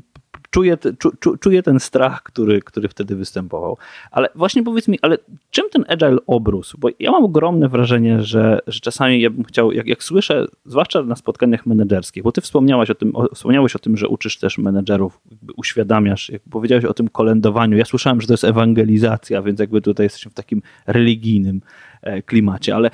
czuję, 0.51 0.77
czu, 1.19 1.37
czuję 1.37 1.63
ten 1.63 1.79
strach, 1.79 2.23
który, 2.23 2.61
który 2.61 2.87
wtedy 2.87 3.15
występował. 3.15 3.77
Ale 4.11 4.29
właśnie 4.35 4.63
powiedz 4.63 4.87
mi, 4.87 4.99
ale 5.01 5.17
czym 5.49 5.69
ten 5.69 5.85
agile 5.87 6.17
obrósł? 6.27 6.77
Bo 6.77 6.89
ja 6.99 7.11
mam 7.11 7.23
ogromne 7.23 7.69
wrażenie, 7.69 8.23
że, 8.23 8.59
że 8.67 8.79
czasami 8.79 9.21
ja 9.21 9.29
bym 9.29 9.43
chciał, 9.43 9.71
jak, 9.71 9.87
jak 9.87 10.03
słyszę, 10.03 10.45
zwłaszcza 10.65 11.03
na 11.03 11.15
spotkaniach 11.15 11.65
menedżerskich, 11.65 12.23
bo 12.23 12.31
ty 12.31 12.41
wspomniałaś 12.41 12.89
o 12.89 12.95
tym, 12.95 13.15
o, 13.15 13.35
wspomniałeś 13.35 13.75
o 13.75 13.79
tym, 13.79 13.97
że 13.97 14.07
uczysz 14.07 14.37
też 14.37 14.57
menedżerów, 14.57 15.21
uświadamiasz, 15.57 16.29
jak 16.29 16.41
powiedziałeś 16.49 16.85
o 16.85 16.93
tym 16.93 17.07
kolędowaniu. 17.07 17.77
Ja 17.77 17.85
słyszałem, 17.85 18.21
że 18.21 18.27
to 18.27 18.33
jest 18.33 18.43
ewangelizacja, 18.43 19.41
więc 19.41 19.59
jakby 19.59 19.81
tutaj 19.81 20.05
jesteśmy 20.05 20.31
w 20.31 20.33
takim 20.33 20.61
religijnym 20.87 21.61
e, 22.01 22.21
klimacie, 22.21 22.75
ale 22.75 22.91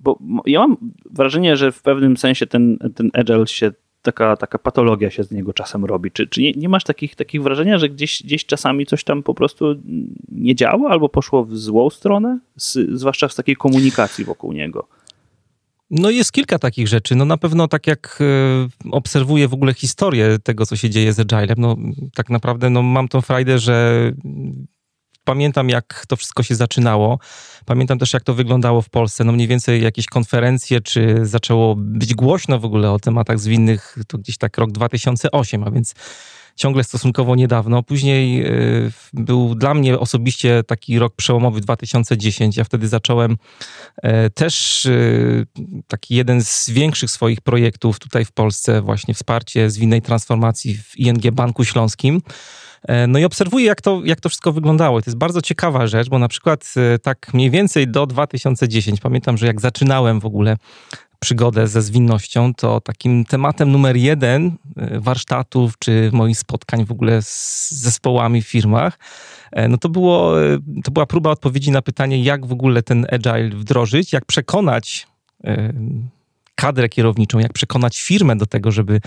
bo 0.00 0.18
ja 0.46 0.60
mam 0.60 0.76
wrażenie, 1.10 1.56
że 1.56 1.72
w 1.72 1.82
pewnym 1.82 2.16
sensie 2.16 2.46
ten, 2.46 2.78
ten 2.94 3.10
agile 3.14 3.46
się 3.46 3.72
taka, 4.02 4.36
taka 4.36 4.58
patologia 4.58 5.10
się 5.10 5.24
z 5.24 5.30
niego 5.30 5.52
czasem 5.52 5.84
robi. 5.84 6.10
Czy, 6.10 6.26
czy 6.26 6.42
nie, 6.42 6.52
nie, 6.52 6.68
masz 6.68 6.84
takich, 6.84 7.16
takich 7.16 7.42
wrażenia, 7.42 7.78
że 7.78 7.88
gdzieś, 7.88 8.22
gdzieś 8.22 8.46
czasami 8.46 8.86
coś 8.86 9.04
tam 9.04 9.22
po 9.22 9.34
prostu 9.34 9.74
nie 10.28 10.54
działa 10.54 10.90
albo 10.90 11.08
poszło 11.08 11.44
w 11.44 11.56
złą 11.56 11.90
stronę, 11.90 12.38
z, 12.56 12.98
zwłaszcza 12.98 13.28
z 13.28 13.34
takiej 13.34 13.56
komunikacji 13.56 14.24
wokół 14.24 14.52
niego? 14.52 14.88
No 15.90 16.10
jest 16.10 16.32
kilka 16.32 16.58
takich 16.58 16.88
rzeczy. 16.88 17.14
No 17.14 17.24
na 17.24 17.36
pewno 17.36 17.68
tak 17.68 17.86
jak 17.86 18.18
y, 18.20 18.90
obserwuję 18.90 19.48
w 19.48 19.54
ogóle 19.54 19.74
historię 19.74 20.38
tego, 20.42 20.66
co 20.66 20.76
się 20.76 20.90
dzieje 20.90 21.12
z 21.12 21.20
Agilem, 21.20 21.56
no 21.58 21.76
tak 22.14 22.30
naprawdę 22.30 22.70
no, 22.70 22.82
mam 22.82 23.08
tą 23.08 23.20
frajdę, 23.20 23.58
że 23.58 24.12
pamiętam, 25.24 25.68
jak 25.68 26.04
to 26.08 26.16
wszystko 26.16 26.42
się 26.42 26.54
zaczynało. 26.54 27.18
Pamiętam 27.64 27.98
też, 27.98 28.12
jak 28.12 28.22
to 28.22 28.34
wyglądało 28.34 28.82
w 28.82 28.90
Polsce. 28.90 29.24
No 29.24 29.32
mniej 29.32 29.48
więcej 29.48 29.82
jakieś 29.82 30.06
konferencje, 30.06 30.80
czy 30.80 31.18
zaczęło 31.22 31.74
być 31.78 32.14
głośno 32.14 32.58
w 32.58 32.64
ogóle 32.64 32.90
o 32.90 32.98
tematach 32.98 33.38
zwinnych, 33.38 33.98
to 34.06 34.18
gdzieś 34.18 34.38
tak 34.38 34.58
rok 34.58 34.72
2008, 34.72 35.64
a 35.64 35.70
więc 35.70 35.94
ciągle 36.58 36.84
stosunkowo 36.84 37.36
niedawno. 37.36 37.82
Później 37.82 38.46
y, 38.46 38.92
był 39.12 39.54
dla 39.54 39.74
mnie 39.74 39.98
osobiście 39.98 40.62
taki 40.66 40.98
rok 40.98 41.14
przełomowy 41.16 41.60
2010. 41.60 42.56
Ja 42.56 42.64
wtedy 42.64 42.88
zacząłem 42.88 43.36
e, 44.02 44.30
też 44.30 44.86
y, 44.86 45.46
taki 45.86 46.14
jeden 46.14 46.42
z 46.42 46.70
większych 46.70 47.10
swoich 47.10 47.40
projektów 47.40 47.98
tutaj 47.98 48.24
w 48.24 48.32
Polsce, 48.32 48.82
właśnie 48.82 49.14
wsparcie 49.14 49.70
zwinnej 49.70 50.02
transformacji 50.02 50.76
w 50.76 50.98
ING 50.98 51.30
Banku 51.30 51.64
Śląskim. 51.64 52.20
E, 52.82 53.06
no 53.06 53.18
i 53.18 53.24
obserwuję, 53.24 53.66
jak 53.66 53.80
to, 53.80 54.02
jak 54.04 54.20
to 54.20 54.28
wszystko 54.28 54.52
wyglądało. 54.52 55.02
To 55.02 55.10
jest 55.10 55.18
bardzo 55.18 55.42
ciekawa 55.42 55.86
rzecz, 55.86 56.08
bo 56.08 56.18
na 56.18 56.28
przykład 56.28 56.74
e, 56.76 56.98
tak 56.98 57.34
mniej 57.34 57.50
więcej 57.50 57.88
do 57.88 58.06
2010, 58.06 59.00
pamiętam, 59.00 59.36
że 59.36 59.46
jak 59.46 59.60
zaczynałem 59.60 60.20
w 60.20 60.26
ogóle 60.26 60.56
przygodę 61.20 61.68
ze 61.68 61.82
zwinnością, 61.82 62.54
to 62.54 62.80
takim 62.80 63.24
tematem 63.24 63.72
numer 63.72 63.96
jeden 63.96 64.52
e, 64.76 65.00
warsztatów 65.00 65.78
czy 65.78 66.10
moich 66.12 66.38
spotkań 66.38 66.84
w 66.84 66.92
ogóle 66.92 67.22
z 67.22 67.70
zespołami 67.70 68.42
w 68.42 68.48
firmach, 68.48 68.98
no 69.68 69.78
to, 69.78 69.88
było, 69.88 70.34
to 70.84 70.90
była 70.90 71.06
próba 71.06 71.30
odpowiedzi 71.30 71.70
na 71.70 71.82
pytanie, 71.82 72.22
jak 72.22 72.46
w 72.46 72.52
ogóle 72.52 72.82
ten 72.82 73.06
agile 73.12 73.48
wdrożyć, 73.48 74.12
jak 74.12 74.24
przekonać 74.24 75.06
kadrę 76.54 76.88
kierowniczą, 76.88 77.38
jak 77.38 77.52
przekonać 77.52 78.02
firmę 78.02 78.36
do 78.36 78.46
tego, 78.46 78.70
żeby 78.70 79.00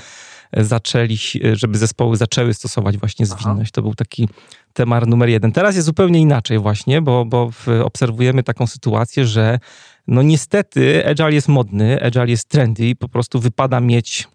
zaczęli, 0.58 1.17
żeby 1.53 1.77
zespoły 1.77 2.17
zaczęły 2.17 2.53
stosować 2.53 2.98
właśnie 2.98 3.25
zwinność. 3.25 3.72
Aha. 3.74 3.74
To 3.74 3.81
był 3.81 3.96
taki 3.96 4.29
temat 4.74 5.08
numer 5.08 5.29
jeden. 5.29 5.51
Teraz 5.51 5.75
jest 5.75 5.86
zupełnie 5.86 6.20
inaczej 6.20 6.60
właśnie, 6.60 7.01
bo, 7.01 7.25
bo 7.25 7.51
obserwujemy 7.84 8.43
taką 8.43 8.67
sytuację, 8.67 9.25
że 9.25 9.60
no 10.08 10.22
niestety 10.22 11.08
agile 11.08 11.34
jest 11.34 11.48
modny, 11.48 12.03
agile 12.03 12.27
jest 12.27 12.50
trendy 12.50 12.88
i 12.88 12.96
po 12.96 13.10
prostu 13.10 13.39
wypada 13.39 13.79
mieć 13.79 14.27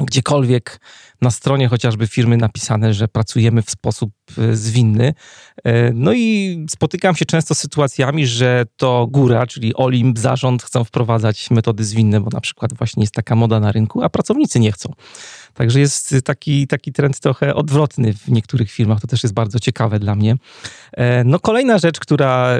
gdziekolwiek 0.00 0.80
na 1.20 1.30
stronie 1.30 1.68
chociażby 1.68 2.06
firmy 2.06 2.36
napisane, 2.36 2.94
że 2.94 3.08
pracujemy 3.08 3.62
w 3.62 3.70
sposób 3.70 4.12
e, 4.38 4.56
zwinny. 4.56 5.14
E, 5.64 5.92
no 5.92 6.12
i 6.12 6.66
spotykam 6.70 7.16
się 7.16 7.24
często 7.24 7.54
z 7.54 7.58
sytuacjami, 7.58 8.26
że 8.26 8.64
to 8.76 9.06
góra, 9.10 9.46
czyli 9.46 9.74
Olimp, 9.74 10.18
zarząd 10.18 10.62
chcą 10.62 10.84
wprowadzać 10.84 11.50
metody 11.50 11.84
zwinne, 11.84 12.20
bo 12.20 12.30
na 12.32 12.40
przykład 12.40 12.74
właśnie 12.74 13.02
jest 13.02 13.14
taka 13.14 13.36
moda 13.36 13.60
na 13.60 13.72
rynku, 13.72 14.02
a 14.02 14.08
pracownicy 14.08 14.60
nie 14.60 14.72
chcą. 14.72 14.92
Także 15.54 15.80
jest 15.80 16.14
taki, 16.24 16.66
taki 16.66 16.92
trend 16.92 17.20
trochę 17.20 17.54
odwrotny 17.54 18.14
w 18.14 18.28
niektórych 18.28 18.70
firmach. 18.70 19.00
To 19.00 19.06
też 19.06 19.22
jest 19.22 19.34
bardzo 19.34 19.60
ciekawe 19.60 19.98
dla 19.98 20.14
mnie. 20.14 20.36
E, 20.92 21.24
no 21.24 21.38
kolejna 21.38 21.78
rzecz, 21.78 22.00
która 22.00 22.58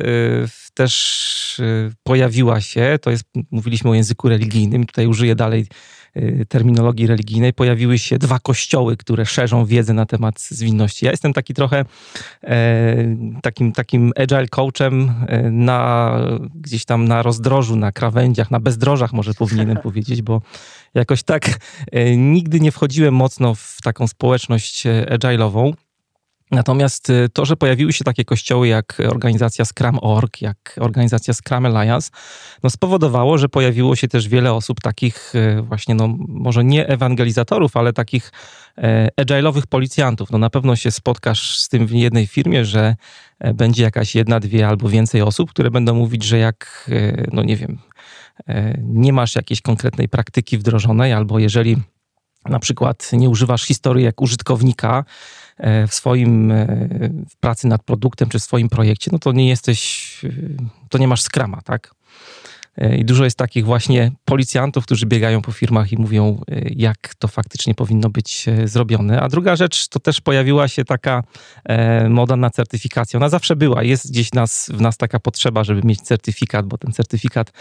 też 0.75 1.61
pojawiła 2.03 2.61
się, 2.61 2.99
to 3.03 3.11
jest, 3.11 3.25
mówiliśmy 3.51 3.91
o 3.91 3.95
języku 3.95 4.29
religijnym, 4.29 4.87
tutaj 4.87 5.07
użyję 5.07 5.35
dalej 5.35 5.67
terminologii 6.49 7.07
religijnej 7.07 7.53
pojawiły 7.53 7.99
się 7.99 8.19
dwa 8.19 8.39
kościoły, 8.39 8.97
które 8.97 9.27
szerzą 9.27 9.65
wiedzę 9.65 9.93
na 9.93 10.07
temat 10.07 10.41
zwinności. 10.41 11.05
Ja 11.05 11.11
jestem 11.11 11.33
taki 11.33 11.55
trochę 11.55 11.85
e, 12.45 13.17
takim, 13.43 13.73
takim 13.73 14.13
agile 14.17 14.49
coachem 14.49 15.13
e, 15.27 15.51
na, 15.51 16.19
gdzieś 16.55 16.85
tam 16.85 17.09
na 17.09 17.23
rozdrożu, 17.23 17.77
na 17.77 17.93
krawędziach, 17.93 18.51
na 18.51 18.61
bezdrożach 18.61 19.13
może 19.13 19.35
powinienem 19.35 19.77
powiedzieć, 19.87 20.23
bo 20.23 20.43
jakoś 20.95 21.23
tak 21.23 21.59
e, 21.93 22.17
nigdy 22.17 22.61
nie 22.61 22.73
wchodziłem 22.73 23.15
mocno 23.15 23.55
w 23.55 23.79
taką 23.83 24.07
społeczność 24.07 24.85
agile'ową. 25.11 25.73
Natomiast 26.53 27.11
y, 27.11 27.29
to, 27.33 27.45
że 27.45 27.57
pojawiły 27.57 27.93
się 27.93 28.05
takie 28.05 28.25
kościoły 28.25 28.69
jak 28.69 29.03
organizacja 29.11 29.65
Scrum.org, 29.65 30.43
jak 30.43 30.77
organizacja 30.81 31.35
Scrum 31.35 31.67
Alliance, 31.67 32.11
no 32.63 32.71
spowodowało, 32.71 33.39
że 33.39 33.49
pojawiło 33.49 33.97
się 33.97 34.09
też 34.09 34.29
wiele 34.29 34.53
osób 34.53 34.81
takich 34.81 35.35
y, 35.35 35.63
właśnie, 35.63 35.95
no 35.95 36.15
może 36.19 36.65
nie 36.65 36.89
ewangelizatorów, 36.89 37.77
ale 37.77 37.93
takich 37.93 38.33
e, 38.79 39.09
agile'owych 39.21 39.67
policjantów. 39.69 40.31
No 40.31 40.39
na 40.39 40.51
pewno 40.51 40.77
się 40.77 40.91
spotkasz 40.91 41.59
z 41.59 41.69
tym 41.69 41.87
w 41.87 41.91
jednej 41.91 42.27
firmie, 42.27 42.65
że 42.65 42.97
e, 43.39 43.55
będzie 43.55 43.83
jakaś 43.83 44.15
jedna, 44.15 44.41
dwie 44.41 44.69
albo 44.69 44.89
więcej 44.89 45.23
osób, 45.23 45.51
które 45.51 45.71
będą 45.71 45.95
mówić, 45.95 46.25
że 46.25 46.39
jak, 46.39 46.91
e, 46.93 47.25
no 47.33 47.43
nie 47.43 47.57
wiem, 47.57 47.79
nie 48.83 49.13
masz 49.13 49.37
jakiejś 49.37 49.61
konkretnej 49.61 50.09
praktyki 50.09 50.59
wdrożonej, 50.59 51.13
albo 51.13 51.39
jeżeli 51.39 51.77
na 52.47 52.59
przykład 52.59 53.11
nie 53.13 53.31
używasz 53.31 53.63
historii 53.63 54.05
jak 54.05 54.21
użytkownika, 54.21 55.05
w 55.89 55.95
swoim 55.95 56.51
e, 56.51 56.67
w 57.31 57.37
pracy 57.37 57.67
nad 57.67 57.83
produktem 57.83 58.29
czy 58.29 58.39
w 58.39 58.43
swoim 58.43 58.69
projekcie, 58.69 59.11
no 59.13 59.19
to 59.19 59.33
nie 59.33 59.49
jesteś, 59.49 60.21
e, 60.25 60.29
to 60.89 60.99
nie 60.99 61.09
masz 61.09 61.23
skrama, 61.23 61.63
tak? 61.63 61.95
E, 62.77 62.97
I 62.97 63.05
dużo 63.05 63.25
jest 63.25 63.39
takich 63.39 63.65
właśnie 63.65 64.13
policjantów, 64.25 64.85
którzy 64.85 65.07
biegają 65.07 65.43
po 65.43 65.53
firmach 65.53 65.93
i 65.93 65.97
mówią, 65.97 66.41
e, 66.51 66.61
jak 66.77 67.15
to 67.19 67.29
faktycznie 67.29 67.75
powinno 67.75 68.11
być 68.11 68.49
e, 68.49 68.69
zrobione. 68.69 69.21
A 69.21 69.29
druga 69.29 69.57
rzecz, 69.57 69.89
to 69.89 70.01
też 70.01 70.21
pojawiła 70.21 70.69
się 70.69 70.85
taka 70.85 71.23
moda 72.09 72.37
na 72.37 72.51
certyfikację. 72.51 73.17
Ona 73.17 73.29
zawsze 73.29 73.57
była. 73.57 73.83
Jest 73.83 74.11
gdzieś 74.11 74.33
nas, 74.33 74.71
w 74.75 74.81
nas 74.81 74.97
taka 74.97 75.21
potrzeba, 75.21 75.65
żeby 75.65 75.81
mieć 75.85 76.01
certyfikat, 76.01 76.67
bo 76.67 76.79
ten 76.79 76.93
certyfikat 76.93 77.53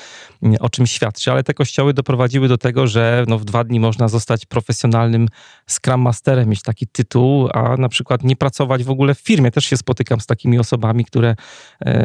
mm, 0.44 0.58
o 0.60 0.70
czymś 0.70 0.91
świadczy, 0.91 1.32
ale 1.32 1.44
te 1.44 1.53
kościoły 1.53 1.94
doprowadziły 1.94 2.48
do 2.48 2.58
tego, 2.58 2.88
że 2.88 3.25
no 3.27 3.38
w 3.38 3.46
dwa 3.46 3.63
dni 3.63 3.80
można 3.80 4.08
zostać 4.08 4.46
profesjonalnym 4.46 5.27
Scrum 5.68 6.01
Masterem, 6.01 6.50
mieć 6.50 6.62
taki 6.62 6.88
tytuł, 6.88 7.50
a 7.53 7.77
na 7.77 7.89
przykład 7.89 8.24
nie 8.24 8.36
pracować 8.36 8.84
w 8.84 8.89
ogóle 8.89 9.15
w 9.15 9.20
firmie. 9.20 9.51
Też 9.51 9.65
się 9.65 9.77
spotykam 9.77 10.20
z 10.20 10.25
takimi 10.25 10.60
osobami, 10.60 11.06
które 11.06 11.36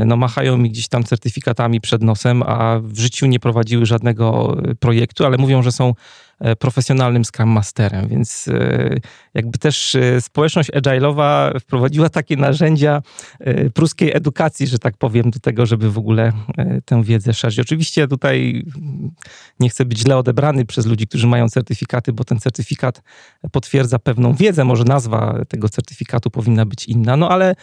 no, 0.07 0.17
machają 0.17 0.57
mi 0.57 0.71
gdzieś 0.71 0.89
tam 0.89 1.05
certyfikatami 1.05 1.81
przed 1.81 2.03
nosem, 2.03 2.43
a 2.43 2.81
w 2.97 3.01
życiu 3.01 3.27
nie 3.27 3.41
prowadziły 3.41 3.87
żadnego 3.87 4.57
e, 4.65 4.75
projektu, 4.75 5.27
ale 5.27 5.37
mówią, 5.37 5.63
że 5.63 5.73
są 5.73 5.95
profesjonalnym 6.59 7.25
Scrum 7.25 7.49
Masterem, 7.49 8.09
więc 8.09 8.49
jakby 9.35 9.59
też 9.59 9.97
społeczność 10.21 10.71
agile'owa 10.71 11.61
wprowadziła 11.61 12.09
takie 12.09 12.37
narzędzia 12.37 13.03
pruskiej 13.75 14.17
edukacji, 14.17 14.67
że 14.67 14.79
tak 14.79 14.97
powiem, 14.97 15.31
do 15.31 15.39
tego, 15.39 15.67
żeby 15.67 15.91
w 15.91 15.99
ogóle 15.99 16.33
tę 16.85 17.03
wiedzę 17.05 17.35
szerzyć. 17.35 17.61
Oczywiście 17.61 18.09
tutaj 18.09 18.65
nie 19.61 19.69
chcę 19.69 19.85
być 19.85 19.99
źle 19.99 20.17
odebrany 20.17 20.65
przez 20.65 20.87
ludzi, 20.87 21.07
którzy 21.07 21.27
mają 21.27 21.49
certyfikaty, 21.49 22.13
bo 22.13 22.25
ten 22.25 22.41
certyfikat 22.41 23.03
potwierdza 23.53 23.99
pewną 23.99 24.35
wiedzę, 24.35 24.65
może 24.65 24.85
nazwa 24.85 25.45
tego 25.49 25.69
certyfikatu 25.69 26.31
powinna 26.31 26.67
być 26.67 26.85
inna, 26.89 27.17
no 27.17 27.31
ale 27.31 27.55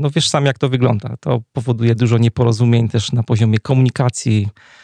no 0.00 0.10
wiesz 0.10 0.28
sam 0.28 0.46
jak 0.46 0.58
to 0.58 0.68
wygląda. 0.68 1.16
To 1.20 1.42
powoduje 1.52 1.94
dużo 1.94 2.18
nieporozumień 2.18 2.88
też 2.88 3.12
na 3.12 3.22
poziomie 3.22 3.58
komunikacji, 3.58 4.48
e, 4.48 4.81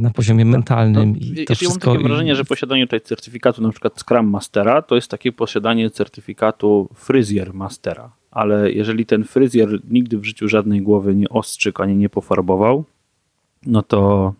na 0.00 0.10
poziomie 0.10 0.44
no, 0.44 0.50
mentalnym. 0.50 1.12
No, 1.12 1.42
i 1.42 1.44
to 1.44 1.54
wszystko... 1.54 1.88
mam 1.90 1.96
takie 1.96 2.08
wrażenie, 2.08 2.34
że 2.34 2.44
posiadanie 2.44 2.86
tutaj 2.86 3.00
certyfikatu 3.00 3.62
na 3.62 3.70
przykład 3.70 4.00
Scrum 4.00 4.26
Mastera 4.26 4.82
to 4.82 4.94
jest 4.94 5.10
takie 5.10 5.32
posiadanie 5.32 5.90
certyfikatu 5.90 6.88
Fryzjer 6.94 7.54
Mastera. 7.54 8.10
Ale 8.30 8.72
jeżeli 8.72 9.06
ten 9.06 9.24
fryzjer 9.24 9.80
nigdy 9.90 10.18
w 10.18 10.24
życiu 10.24 10.48
żadnej 10.48 10.82
głowy 10.82 11.14
nie 11.14 11.28
ostrzyk 11.28 11.80
ani 11.80 11.96
nie 11.96 12.08
pofarbował, 12.08 12.84
no 13.66 13.82
to, 13.82 14.32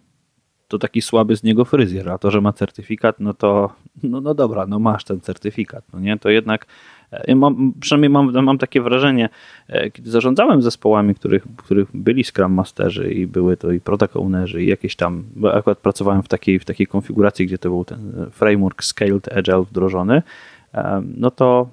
to 0.69 0.79
taki 0.79 1.03
słaby 1.03 1.37
z 1.37 1.43
niego 1.43 1.65
fryzjer. 1.65 2.11
A 2.11 2.19
to, 2.19 2.31
że 2.31 2.41
ma 2.41 2.53
certyfikat, 2.53 3.21
no 3.21 3.35
to 3.35 3.73
no, 4.03 4.21
no 4.21 4.35
dobra, 4.35 4.67
no 4.67 4.79
masz 4.79 5.05
ten 5.05 5.21
certyfikat. 5.21 5.85
No 5.93 6.01
nie? 6.01 6.19
To 6.19 6.31
jednak 6.31 6.67
ja 6.67 6.98
mam, 7.35 7.73
przynajmniej 7.81 8.11
mam, 8.11 8.45
mam 8.45 8.59
takie 8.59 8.81
wrażenie, 8.81 9.29
e, 9.69 9.91
kiedy 9.91 10.11
zarządzałem 10.11 10.63
zespołami, 10.63 11.15
których, 11.15 11.47
których 11.57 11.89
byli 11.95 12.25
Scrum 12.25 12.53
Masterzy 12.53 13.13
i 13.13 13.27
były 13.27 13.57
to 13.57 13.73
i 13.73 13.81
Product 13.81 14.17
Ownerzy 14.17 14.63
i 14.63 14.67
jakieś 14.67 14.97
tam, 14.97 15.25
bo 15.37 15.55
akurat 15.55 15.79
pracowałem 15.79 16.23
w 16.23 16.29
takiej, 16.29 16.59
w 16.59 16.65
takiej 16.65 16.87
konfiguracji, 16.87 17.47
gdzie 17.47 17.59
to 17.59 17.69
był 17.69 17.85
ten 17.85 18.27
framework 18.31 18.85
Scaled 18.85 19.37
Agile 19.37 19.63
wdrożony, 19.63 20.23
no 21.17 21.31
to 21.31 21.69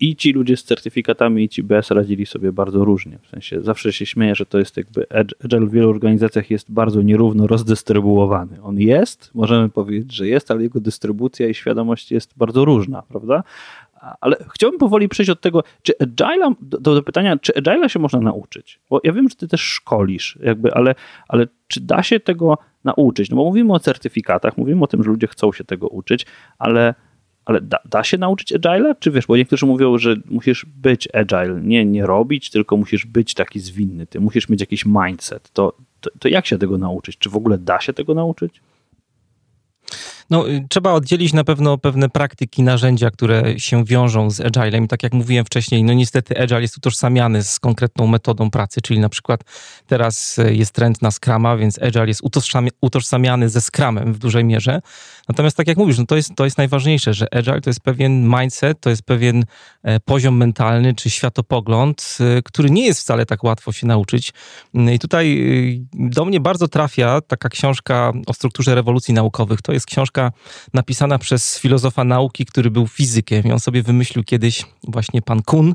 i 0.00 0.16
ci 0.16 0.32
ludzie 0.32 0.56
z 0.56 0.64
certyfikatami, 0.64 1.44
i 1.44 1.48
ci 1.48 1.62
bez 1.62 1.90
radzili 1.90 2.26
sobie 2.26 2.52
bardzo 2.52 2.84
różnie. 2.84 3.18
W 3.22 3.28
sensie 3.28 3.60
zawsze 3.60 3.92
się 3.92 4.06
śmieję, 4.06 4.34
że 4.34 4.46
to 4.46 4.58
jest 4.58 4.76
jakby 4.76 5.06
Agile 5.44 5.66
w 5.66 5.70
wielu 5.70 5.90
organizacjach 5.90 6.50
jest 6.50 6.72
bardzo 6.72 7.02
nierówno 7.02 7.46
rozdystrybuowany. 7.46 8.62
On 8.62 8.80
jest, 8.80 9.30
możemy 9.34 9.68
powiedzieć, 9.68 10.12
że 10.12 10.28
jest, 10.28 10.50
ale 10.50 10.62
jego 10.62 10.80
dystrybucja 10.80 11.48
i 11.48 11.54
świadomość 11.54 12.12
jest 12.12 12.34
bardzo 12.36 12.64
różna, 12.64 13.02
prawda? 13.02 13.42
Ale 14.20 14.36
chciałbym 14.54 14.80
powoli 14.80 15.08
przejść 15.08 15.30
od 15.30 15.40
tego, 15.40 15.62
czy 15.82 15.92
Agile, 15.98 16.54
do, 16.60 16.78
do 16.78 17.02
pytania, 17.02 17.36
czy 17.36 17.52
Agile 17.56 17.88
się 17.88 17.98
można 17.98 18.20
nauczyć? 18.20 18.80
Bo 18.90 19.00
ja 19.04 19.12
wiem, 19.12 19.28
że 19.28 19.36
ty 19.36 19.48
też 19.48 19.60
szkolisz, 19.60 20.38
jakby, 20.42 20.74
ale, 20.74 20.94
ale 21.28 21.46
czy 21.68 21.80
da 21.80 22.02
się 22.02 22.20
tego 22.20 22.58
nauczyć? 22.84 23.30
No 23.30 23.36
bo 23.36 23.44
mówimy 23.44 23.72
o 23.72 23.80
certyfikatach, 23.80 24.56
mówimy 24.56 24.84
o 24.84 24.86
tym, 24.86 25.02
że 25.02 25.10
ludzie 25.10 25.26
chcą 25.26 25.52
się 25.52 25.64
tego 25.64 25.88
uczyć, 25.88 26.26
ale, 26.58 26.94
ale 27.44 27.60
da, 27.60 27.78
da 27.84 28.04
się 28.04 28.18
nauczyć 28.18 28.52
Agile? 28.52 28.94
Czy 28.98 29.10
wiesz, 29.10 29.26
bo 29.26 29.36
niektórzy 29.36 29.66
mówią, 29.66 29.98
że 29.98 30.16
musisz 30.30 30.66
być 30.66 31.08
Agile, 31.14 31.60
nie, 31.62 31.84
nie 31.84 32.06
robić, 32.06 32.50
tylko 32.50 32.76
musisz 32.76 33.06
być 33.06 33.34
taki 33.34 33.60
zwinny, 33.60 34.06
ty 34.06 34.20
musisz 34.20 34.48
mieć 34.48 34.60
jakiś 34.60 34.86
mindset. 34.86 35.50
To, 35.52 35.76
to, 36.00 36.10
to 36.18 36.28
jak 36.28 36.46
się 36.46 36.58
tego 36.58 36.78
nauczyć? 36.78 37.18
Czy 37.18 37.30
w 37.30 37.36
ogóle 37.36 37.58
da 37.58 37.80
się 37.80 37.92
tego 37.92 38.14
nauczyć? 38.14 38.60
No, 40.30 40.48
y, 40.48 40.66
trzeba 40.68 40.92
oddzielić 40.92 41.32
na 41.32 41.44
pewno 41.44 41.78
pewne 41.78 42.08
praktyki, 42.08 42.62
narzędzia, 42.62 43.10
które 43.10 43.60
się 43.60 43.84
wiążą 43.84 44.30
z 44.30 44.40
Agilem. 44.40 44.84
I 44.84 44.88
tak 44.88 45.02
jak 45.02 45.12
mówiłem 45.12 45.44
wcześniej, 45.44 45.84
no 45.84 45.92
niestety 45.92 46.40
Agile 46.40 46.62
jest 46.62 46.76
utożsamiany 46.76 47.42
z 47.42 47.60
konkretną 47.60 48.06
metodą 48.06 48.50
pracy, 48.50 48.80
czyli 48.80 49.00
na 49.00 49.08
przykład 49.08 49.40
teraz 49.86 50.38
y, 50.38 50.54
jest 50.54 50.72
trend 50.72 51.02
na 51.02 51.10
Scrama, 51.10 51.56
więc 51.56 51.82
Agile 51.82 52.06
jest 52.06 52.22
utożsamiany 52.80 53.48
ze 53.48 53.60
Scrumem 53.60 54.12
w 54.12 54.18
dużej 54.18 54.44
mierze. 54.44 54.80
Natomiast 55.28 55.56
tak 55.56 55.68
jak 55.68 55.76
mówisz, 55.76 55.98
no 55.98 56.06
to, 56.06 56.16
jest, 56.16 56.34
to 56.36 56.44
jest 56.44 56.58
najważniejsze, 56.58 57.14
że 57.14 57.34
Agile 57.34 57.60
to 57.60 57.70
jest 57.70 57.80
pewien 57.80 58.28
mindset, 58.28 58.80
to 58.80 58.90
jest 58.90 59.02
pewien 59.02 59.44
e, 59.82 60.00
poziom 60.00 60.36
mentalny 60.36 60.94
czy 60.94 61.10
światopogląd, 61.10 62.18
e, 62.20 62.42
który 62.42 62.70
nie 62.70 62.86
jest 62.86 63.00
wcale 63.00 63.26
tak 63.26 63.44
łatwo 63.44 63.72
się 63.72 63.86
nauczyć. 63.86 64.32
I 64.92 64.98
tutaj 64.98 65.38
y, 65.38 66.10
do 66.10 66.24
mnie 66.24 66.40
bardzo 66.40 66.68
trafia 66.68 67.20
taka 67.20 67.48
książka 67.48 68.12
o 68.26 68.34
strukturze 68.34 68.74
rewolucji 68.74 69.14
naukowych. 69.14 69.62
To 69.62 69.72
jest 69.72 69.86
książka 69.86 70.32
napisana 70.74 71.18
przez 71.18 71.58
filozofa 71.58 72.04
nauki, 72.04 72.46
który 72.46 72.70
był 72.70 72.86
fizykiem 72.86 73.44
i 73.44 73.52
on 73.52 73.60
sobie 73.60 73.82
wymyślił 73.82 74.24
kiedyś, 74.24 74.64
właśnie 74.88 75.22
pan 75.22 75.42
Kuhn, 75.42 75.74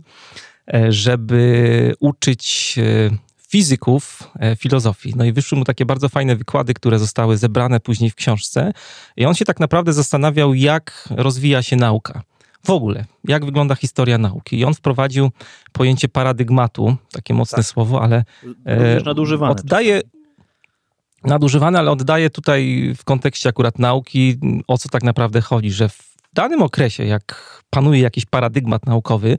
e, 0.74 0.92
żeby 0.92 1.94
uczyć 2.00 2.76
e, 2.78 3.29
fizyków 3.50 4.32
e, 4.40 4.56
filozofii. 4.56 5.14
No 5.16 5.26
i 5.26 5.34
wyszły 5.34 5.58
mu 5.58 5.66
takie 5.66 5.86
bardzo 5.86 6.10
fajne 6.10 6.36
wykłady, 6.36 6.74
które 6.74 7.00
zostały 7.00 7.38
zebrane 7.38 7.80
później 7.80 8.10
w 8.10 8.16
książce. 8.16 8.74
I 9.18 9.26
on 9.26 9.36
się 9.36 9.46
tak 9.46 9.60
naprawdę 9.60 9.94
zastanawiał, 9.94 10.54
jak 10.54 11.10
rozwija 11.12 11.62
się 11.62 11.76
nauka. 11.76 12.22
W 12.64 12.70
ogóle, 12.70 13.06
jak 13.28 13.46
wygląda 13.46 13.76
historia 13.76 14.18
nauki. 14.18 14.60
I 14.60 14.66
on 14.66 14.74
wprowadził 14.74 15.32
pojęcie 15.72 16.10
paradygmatu, 16.10 16.96
takie 17.12 17.34
mocne 17.34 17.56
tak. 17.56 17.66
słowo, 17.66 18.02
ale 18.02 18.24
e, 18.66 19.42
oddaje, 19.42 20.02
nadużywane, 21.24 21.80
ale 21.80 21.92
oddaję 21.92 22.30
tutaj 22.30 22.94
w 22.98 23.04
kontekście 23.04 23.50
akurat 23.50 23.80
nauki, 23.80 24.40
o 24.68 24.78
co 24.78 24.90
tak 24.90 25.04
naprawdę 25.04 25.42
chodzi, 25.42 25.72
że 25.72 25.90
w 25.90 26.10
danym 26.40 26.62
okresie, 26.62 27.06
jak 27.06 27.60
panuje 27.70 28.02
jakiś 28.02 28.26
paradygmat 28.26 28.86
naukowy, 28.86 29.38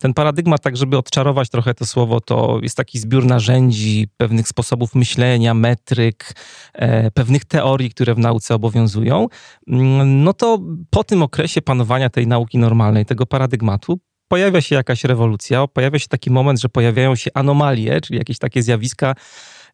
ten 0.00 0.14
paradygmat, 0.14 0.62
tak 0.62 0.76
żeby 0.76 0.98
odczarować 0.98 1.48
trochę 1.48 1.74
to 1.74 1.86
słowo, 1.86 2.20
to 2.20 2.58
jest 2.62 2.76
taki 2.76 2.98
zbiór 2.98 3.26
narzędzi, 3.26 4.08
pewnych 4.16 4.48
sposobów 4.48 4.94
myślenia, 4.94 5.54
metryk, 5.54 6.32
e, 6.72 7.10
pewnych 7.10 7.44
teorii, 7.44 7.90
które 7.90 8.14
w 8.14 8.18
nauce 8.18 8.54
obowiązują, 8.54 9.28
mm, 9.68 10.24
no 10.24 10.32
to 10.32 10.58
po 10.90 11.04
tym 11.04 11.22
okresie 11.22 11.62
panowania 11.62 12.10
tej 12.10 12.26
nauki 12.26 12.58
normalnej, 12.58 13.06
tego 13.06 13.26
paradygmatu, 13.26 13.98
pojawia 14.28 14.60
się 14.60 14.74
jakaś 14.74 15.04
rewolucja, 15.04 15.66
pojawia 15.66 15.98
się 15.98 16.08
taki 16.08 16.30
moment, 16.30 16.60
że 16.60 16.68
pojawiają 16.68 17.16
się 17.16 17.30
anomalie, 17.34 18.00
czyli 18.00 18.18
jakieś 18.18 18.38
takie 18.38 18.62
zjawiska, 18.62 19.14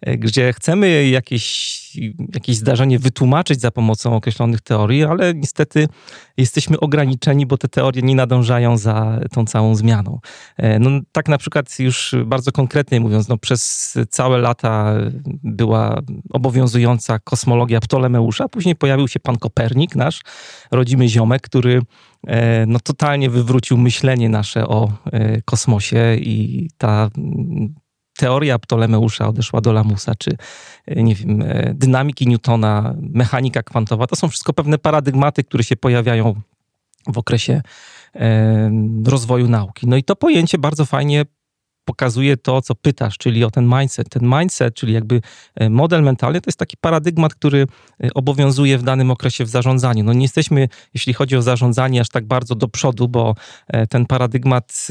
gdzie 0.06 0.52
chcemy 0.52 1.08
jakieś, 1.08 1.92
jakieś 2.34 2.56
zdarzenie 2.56 2.98
wytłumaczyć 2.98 3.60
za 3.60 3.70
pomocą 3.70 4.16
określonych 4.16 4.60
teorii, 4.60 5.04
ale 5.04 5.34
niestety 5.34 5.88
jesteśmy 6.36 6.80
ograniczeni, 6.80 7.46
bo 7.46 7.58
te 7.58 7.68
teorie 7.68 8.02
nie 8.02 8.14
nadążają 8.14 8.76
za 8.76 9.20
tą 9.32 9.46
całą 9.46 9.74
zmianą. 9.74 10.18
E, 10.56 10.78
no, 10.78 10.90
tak 11.12 11.28
na 11.28 11.38
przykład 11.38 11.78
już 11.78 12.14
bardzo 12.24 12.52
konkretnie 12.52 13.00
mówiąc, 13.00 13.28
no, 13.28 13.38
przez 13.38 13.94
całe 14.10 14.38
lata 14.38 14.94
była 15.42 16.00
obowiązująca 16.30 17.18
kosmologia 17.18 17.80
Ptolemeusza, 17.80 18.48
później 18.48 18.76
pojawił 18.76 19.08
się 19.08 19.20
pan 19.20 19.36
Kopernik, 19.36 19.96
nasz 19.96 20.20
rodzimy 20.70 21.08
ziomek, 21.08 21.42
który 21.42 21.82
e, 22.26 22.66
no, 22.66 22.80
totalnie 22.80 23.30
wywrócił 23.30 23.76
myślenie 23.76 24.28
nasze 24.28 24.68
o 24.68 24.92
kosmosie 25.44 26.16
i 26.16 26.68
ta 26.78 27.10
teoria 28.18 28.58
Ptolemeusza 28.58 29.28
odeszła 29.28 29.60
do 29.60 29.72
Lamusa, 29.72 30.14
czy 30.14 30.30
e, 30.86 31.02
nie 31.02 31.14
wiem, 31.14 31.42
e, 31.42 31.74
dynamiki 31.74 32.26
Newtona, 32.26 32.94
mechanika 33.00 33.62
kwantowa, 33.62 34.06
to 34.06 34.16
są 34.16 34.28
wszystko 34.28 34.52
pewne 34.52 34.78
paradygmaty, 34.78 35.44
które 35.44 35.64
się 35.64 35.76
pojawiają 35.76 36.34
w 37.06 37.18
okresie 37.18 37.62
rozwoju 39.04 39.48
nauki. 39.48 39.86
No 39.86 39.96
i 39.96 40.04
to 40.04 40.16
pojęcie 40.16 40.58
bardzo 40.58 40.86
fajnie 40.86 41.24
pokazuje 41.88 42.36
to, 42.36 42.62
co 42.62 42.74
pytasz, 42.74 43.18
czyli 43.18 43.44
o 43.44 43.50
ten 43.50 43.66
mindset. 43.78 44.08
Ten 44.08 44.22
mindset, 44.38 44.74
czyli 44.74 44.92
jakby 44.92 45.20
e, 45.54 45.70
model 45.70 46.02
mentalny, 46.02 46.40
to 46.40 46.48
jest 46.48 46.58
taki 46.58 46.76
paradygmat, 46.80 47.34
który 47.34 47.66
e, 48.04 48.14
obowiązuje 48.14 48.78
w 48.78 48.82
danym 48.82 49.10
okresie 49.10 49.44
w 49.44 49.48
zarządzaniu. 49.48 50.04
No 50.04 50.12
nie 50.12 50.22
jesteśmy, 50.22 50.68
jeśli 50.94 51.12
chodzi 51.14 51.36
o 51.36 51.42
zarządzanie, 51.42 52.00
aż 52.00 52.08
tak 52.08 52.26
bardzo 52.26 52.54
do 52.54 52.68
przodu, 52.68 53.08
bo 53.08 53.34
e, 53.68 53.86
ten 53.86 54.06
paradygmat, 54.06 54.88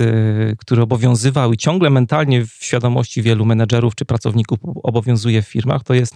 który 0.57 0.81
obowiązywał 0.81 1.53
i 1.53 1.57
ciągle 1.57 1.89
mentalnie 1.89 2.45
w 2.45 2.51
świadomości 2.59 3.21
wielu 3.21 3.45
menedżerów 3.45 3.95
czy 3.95 4.05
pracowników 4.05 4.59
obowiązuje 4.83 5.41
w 5.41 5.47
firmach, 5.47 5.83
to 5.83 5.93
jest 5.93 6.15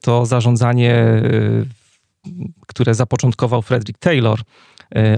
to 0.00 0.26
zarządzanie, 0.26 1.22
które 2.66 2.94
zapoczątkował 2.94 3.62
Frederick 3.62 3.98
Taylor 3.98 4.40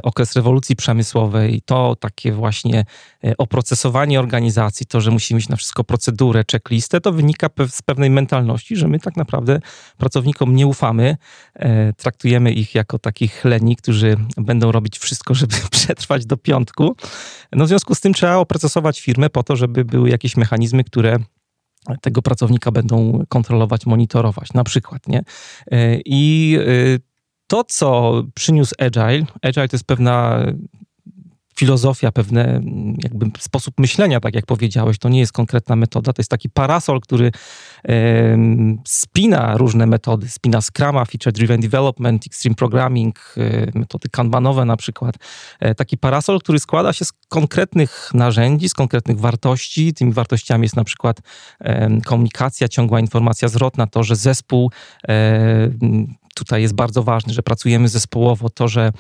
okres 0.03 0.33
rewolucji 0.33 0.77
przemysłowej, 0.77 1.63
to 1.65 1.97
takie 2.01 2.33
właśnie 2.33 2.85
e, 3.25 3.37
oprocesowanie 3.37 4.21
organizacji, 4.21 4.87
to, 4.87 5.01
że 5.01 5.11
musimy 5.11 5.39
mieć 5.39 5.49
na 5.49 5.57
wszystko 5.57 5.85
procedurę, 5.85 6.45
checklistę, 6.53 7.01
to 7.01 7.13
wynika 7.13 7.49
z 7.69 7.83
pewnej 7.83 8.11
mentalności, 8.11 8.77
że 8.77 8.89
my 8.89 8.99
tak 8.99 9.17
naprawdę 9.17 9.61
pracownikom 9.97 10.57
nie 10.57 10.67
ufamy, 10.67 11.17
e, 11.55 11.93
traktujemy 11.93 12.53
ich 12.53 12.75
jako 12.75 12.99
takich 12.99 13.45
leni, 13.45 13.77
którzy 13.77 14.17
będą 14.37 14.73
robić 14.73 14.99
wszystko, 14.99 15.35
żeby 15.41 15.57
przetrwać 15.71 16.27
do 16.27 16.37
piątku. 16.37 16.97
No 17.53 17.65
w 17.65 17.69
związku 17.69 17.95
z 17.95 18.01
tym 18.01 18.15
trzeba 18.15 18.37
oprocesować 18.37 19.01
firmę 19.01 19.31
po 19.31 19.43
to, 19.43 19.57
żeby 19.57 19.85
były 19.85 20.11
jakieś 20.11 20.37
mechanizmy, 20.37 20.85
które 20.85 21.19
tego 22.01 22.23
pracownika 22.23 22.71
będą 22.71 23.25
kontrolować, 23.29 23.87
monitorować, 23.87 24.53
na 24.53 24.65
przykład, 24.65 25.09
nie? 25.09 25.23
I 26.05 26.59
to, 27.47 27.65
co 27.65 28.23
przyniósł 28.35 28.75
Agile, 28.79 29.27
Agile 29.43 29.69
to 29.69 29.77
jest 29.77 29.87
pewna 29.87 30.47
filozofia, 31.59 32.13
pewne 32.13 32.61
jakby 33.03 33.31
sposób 33.39 33.81
myślenia, 33.81 34.21
tak 34.21 34.35
jak 34.35 34.47
powiedziałeś, 34.47 34.99
to 34.99 35.09
nie 35.09 35.21
jest 35.21 35.33
konkretna 35.33 35.77
metoda, 35.77 36.13
to 36.13 36.21
jest 36.21 36.31
taki 36.31 36.51
parasol, 36.51 37.01
który 37.01 37.33
e, 37.89 38.39
spina 38.85 39.57
różne 39.57 39.87
metody, 39.87 40.29
spina 40.29 40.61
Scrama, 40.61 41.05
Feature 41.05 41.33
Driven 41.33 41.61
Development, 41.61 42.27
Extreme 42.27 42.55
Programming, 42.55 43.35
e, 43.37 43.79
metody 43.79 44.09
kanbanowe 44.09 44.65
na 44.65 44.77
przykład. 44.77 45.15
E, 45.61 45.75
taki 45.75 45.99
parasol, 45.99 46.41
który 46.41 46.59
składa 46.59 46.93
się 46.93 47.05
z 47.05 47.13
konkretnych 47.29 48.11
narzędzi, 48.15 48.69
z 48.69 48.75
konkretnych 48.75 49.21
wartości. 49.21 49.95
Tymi 49.95 50.13
wartościami 50.13 50.63
jest 50.63 50.77
na 50.77 50.85
przykład 50.85 51.21
komunikacja, 52.05 52.69
ciągła 52.69 53.01
informacja 53.01 53.49
zwrotna, 53.49 53.87
to, 53.87 54.03
że 54.03 54.17
zespół 54.17 54.71
e, 55.09 55.71
tutaj 56.35 56.63
jest 56.63 56.75
bardzo 56.75 57.03
ważny, 57.03 57.33
że 57.33 57.43
pracujemy 57.43 57.89
zespołowo, 57.89 58.51
to, 58.51 58.69
że 58.69 58.93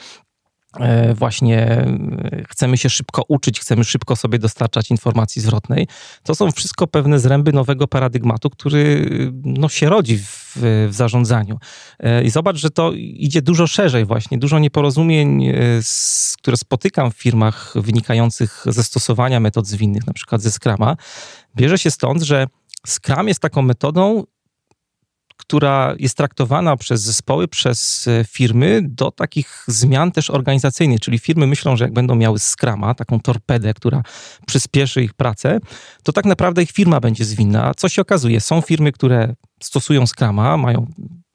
właśnie 1.14 1.62
e, 1.62 2.44
chcemy 2.48 2.78
się 2.78 2.90
szybko 2.90 3.22
uczyć, 3.28 3.60
chcemy 3.60 3.84
szybko 3.84 4.16
sobie 4.16 4.38
dostarczać 4.38 4.90
informacji 4.90 5.42
zwrotnej. 5.42 5.88
To 6.22 6.34
są 6.34 6.50
wszystko 6.50 6.86
pewne 6.86 7.18
zręby 7.18 7.52
nowego 7.52 7.88
paradygmatu, 7.88 8.50
który 8.50 9.10
no, 9.44 9.68
się 9.68 9.88
rodzi 9.88 10.18
w, 10.18 10.56
w 10.88 10.94
zarządzaniu. 10.94 11.58
E, 11.98 12.24
I 12.24 12.30
zobacz, 12.30 12.56
że 12.56 12.70
to 12.70 12.92
idzie 12.96 13.42
dużo 13.42 13.66
szerzej 13.66 14.04
właśnie, 14.04 14.38
dużo 14.38 14.58
nieporozumień, 14.58 15.52
które 16.38 16.56
spotykam 16.56 17.10
w 17.10 17.16
firmach 17.16 17.72
wynikających 17.74 18.64
ze 18.66 18.84
stosowania 18.84 19.40
metod 19.40 19.66
zwinnych, 19.66 20.06
na 20.06 20.12
przykład 20.12 20.42
ze 20.42 20.50
Scrama, 20.50 20.96
bierze 21.56 21.78
się 21.78 21.90
stąd, 21.90 22.22
że 22.22 22.46
Scrum 22.86 23.28
jest 23.28 23.40
taką 23.40 23.62
metodą 23.62 24.24
która 25.36 25.94
jest 25.98 26.16
traktowana 26.16 26.76
przez 26.76 27.02
zespoły, 27.02 27.48
przez 27.48 28.08
e, 28.08 28.24
firmy 28.24 28.82
do 28.84 29.10
takich 29.10 29.64
zmian 29.66 30.12
też 30.12 30.30
organizacyjnych, 30.30 31.00
czyli 31.00 31.18
firmy 31.18 31.46
myślą, 31.46 31.76
że 31.76 31.84
jak 31.84 31.92
będą 31.92 32.14
miały 32.14 32.38
Scrama, 32.38 32.94
taką 32.94 33.20
torpedę, 33.20 33.74
która 33.74 34.02
przyspieszy 34.46 35.02
ich 35.02 35.14
pracę, 35.14 35.58
to 36.02 36.12
tak 36.12 36.24
naprawdę 36.24 36.62
ich 36.62 36.70
firma 36.70 37.00
będzie 37.00 37.24
zwinna. 37.24 37.74
Co 37.74 37.88
się 37.88 38.02
okazuje? 38.02 38.40
Są 38.40 38.60
firmy, 38.60 38.92
które 38.92 39.34
stosują 39.62 40.06
Scrama, 40.06 40.56
mają 40.56 40.86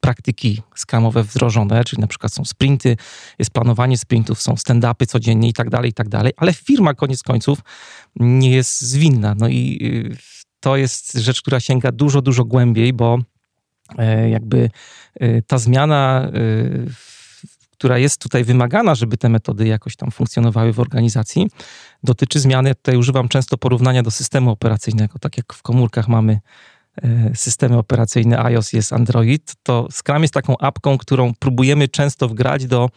praktyki 0.02 0.62
skramowe 0.76 1.24
wdrożone, 1.24 1.84
czyli 1.84 2.02
na 2.02 2.08
przykład 2.08 2.34
są 2.34 2.46
sprinty, 2.46 2.98
jest 3.40 3.52
planowanie 3.52 3.98
sprintów, 3.98 4.42
są 4.42 4.54
stand-upy 4.54 5.06
codziennie 5.06 5.50
i 5.50 5.54
tak 5.54 5.70
dalej, 5.70 5.90
i 5.90 5.94
tak 5.94 6.10
dalej, 6.10 6.34
ale 6.38 6.54
firma 6.54 6.94
koniec 6.94 7.24
końców 7.24 7.60
nie 8.20 8.52
jest 8.52 8.82
zwinna. 8.82 9.36
No 9.36 9.48
i 9.48 9.80
y, 9.82 10.18
to 10.60 10.78
jest 10.78 11.14
rzecz, 11.14 11.42
która 11.42 11.60
sięga 11.60 11.92
dużo, 11.92 12.22
dużo 12.22 12.46
głębiej, 12.46 12.94
bo 12.94 13.20
jakby 14.30 14.70
e, 15.20 15.42
ta 15.42 15.58
zmiana, 15.58 16.28
e, 16.28 16.32
która 17.72 17.98
jest 17.98 18.22
tutaj 18.22 18.44
wymagana, 18.44 18.96
żeby 18.96 19.18
te 19.18 19.30
metody 19.30 19.68
jakoś 19.68 19.96
tam 19.96 20.12
funkcjonowały 20.12 20.74
w 20.74 20.80
organizacji, 20.80 21.48
dotyczy 22.04 22.40
zmiany. 22.40 22.76
Tutaj 22.76 22.98
używam 22.98 23.28
często 23.28 23.58
porównania 23.58 24.04
do 24.04 24.12
systemu 24.12 24.52
operacyjnego. 24.52 25.20
Tak 25.20 25.38
jak 25.38 25.54
w 25.54 25.62
komórkach 25.62 26.08
mamy 26.08 26.40
systemy 27.34 27.78
operacyjne 27.78 28.40
iOS 28.40 28.74
jest 28.74 28.94
Android, 28.94 29.54
to 29.64 29.88
Scrum 29.92 30.22
jest 30.22 30.34
taką 30.34 30.58
apką, 30.58 30.98
którą 30.98 31.34
próbujemy 31.40 31.88
często 31.88 32.28
wgrać 32.28 32.66
do 32.66 32.90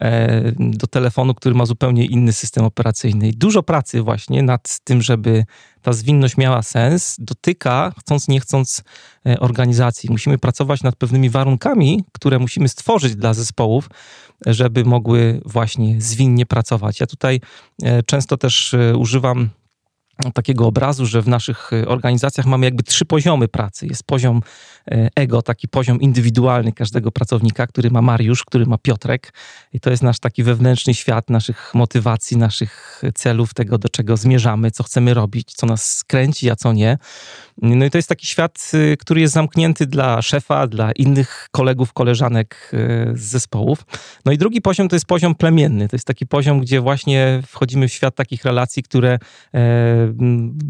E, 0.00 0.42
do 0.58 0.86
telefonu, 0.86 1.34
który 1.34 1.54
ma 1.54 1.66
zupełnie 1.66 2.04
inny 2.06 2.32
system 2.32 2.64
operacyjny. 2.64 3.28
I 3.28 3.32
dużo 3.32 3.62
pracy 3.62 4.02
właśnie 4.02 4.42
nad 4.42 4.80
tym, 4.84 5.02
żeby 5.02 5.44
ta 5.82 5.92
zwinność 5.92 6.36
miała 6.36 6.62
sens, 6.62 7.16
dotyka, 7.18 7.92
chcąc 8.00 8.28
nie 8.28 8.40
chcąc, 8.40 8.82
e, 9.26 9.40
organizacji. 9.40 10.10
Musimy 10.10 10.38
pracować 10.38 10.82
nad 10.82 10.96
pewnymi 10.96 11.30
warunkami, 11.30 12.04
które 12.12 12.38
musimy 12.38 12.68
stworzyć 12.68 13.16
dla 13.16 13.34
zespołów, 13.34 13.90
żeby 14.46 14.84
mogły 14.84 15.40
właśnie 15.44 16.00
zwinnie 16.00 16.46
pracować. 16.46 17.00
Ja 17.00 17.06
tutaj 17.06 17.40
e, 17.82 18.02
często 18.02 18.36
też 18.36 18.74
używam 18.96 19.50
takiego 20.34 20.66
obrazu, 20.66 21.06
że 21.06 21.22
w 21.22 21.28
naszych 21.28 21.70
e, 21.72 21.88
organizacjach 21.88 22.46
mamy 22.46 22.66
jakby 22.66 22.82
trzy 22.82 23.04
poziomy 23.04 23.48
pracy. 23.48 23.86
Jest 23.86 24.04
poziom 24.04 24.42
e, 24.90 25.08
ego, 25.14 25.42
taki 25.42 25.68
poziom 25.68 26.00
indywidualny 26.00 26.72
każdego 26.72 27.12
pracownika, 27.12 27.66
który 27.66 27.90
ma 27.90 28.02
Mariusz, 28.02 28.44
który 28.44 28.66
ma 28.66 28.78
Piotrek. 28.78 29.32
I 29.72 29.80
to 29.80 29.90
jest 29.90 30.02
nasz 30.02 30.18
taki 30.18 30.42
wewnętrzny 30.42 30.94
świat 30.94 31.30
naszych 31.30 31.74
motywacji, 31.74 32.36
naszych 32.36 33.02
celów, 33.14 33.54
tego 33.54 33.78
do 33.78 33.88
czego 33.88 34.16
zmierzamy, 34.16 34.70
co 34.70 34.84
chcemy 34.84 35.14
robić, 35.14 35.54
co 35.54 35.66
nas 35.66 36.04
kręci, 36.04 36.50
a 36.50 36.56
co 36.56 36.72
nie. 36.72 36.98
No 37.62 37.84
i 37.84 37.90
to 37.90 37.98
jest 37.98 38.08
taki 38.08 38.26
świat, 38.26 38.70
y, 38.74 38.96
który 38.96 39.20
jest 39.20 39.34
zamknięty 39.34 39.86
dla 39.86 40.22
szefa, 40.22 40.66
dla 40.66 40.92
innych 40.92 41.48
kolegów, 41.50 41.92
koleżanek 41.92 42.70
y, 42.74 43.12
z 43.14 43.20
zespołów. 43.20 43.78
No 44.24 44.32
i 44.32 44.38
drugi 44.38 44.60
poziom 44.60 44.88
to 44.88 44.96
jest 44.96 45.06
poziom 45.06 45.34
plemienny. 45.34 45.88
To 45.88 45.96
jest 45.96 46.06
taki 46.06 46.26
poziom, 46.26 46.60
gdzie 46.60 46.80
właśnie 46.80 47.42
wchodzimy 47.46 47.88
w 47.88 47.92
świat 47.92 48.14
takich 48.14 48.44
relacji, 48.44 48.82
które 48.82 49.18
e, 49.54 49.58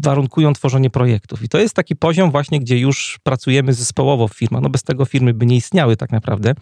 warunkują 0.03 0.53
tworzenie 0.53 0.89
projektów. 0.89 1.43
I 1.43 1.49
to 1.49 1.59
jest 1.59 1.75
taki 1.75 1.95
poziom 1.95 2.31
właśnie, 2.31 2.59
gdzie 2.59 2.79
już 2.79 3.19
pracujemy 3.23 3.73
zespołowo 3.73 4.27
w 4.27 4.33
firmach. 4.33 4.61
No 4.61 4.69
bez 4.69 4.83
tego 4.83 5.05
firmy 5.05 5.33
by 5.33 5.45
nie 5.45 5.55
istniały 5.55 5.97
tak 5.97 6.11
naprawdę. 6.11 6.53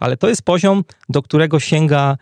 Ale 0.00 0.16
to 0.16 0.28
jest 0.28 0.42
poziom, 0.42 0.84
do 1.08 1.22
którego 1.22 1.60
sięga 1.60 2.16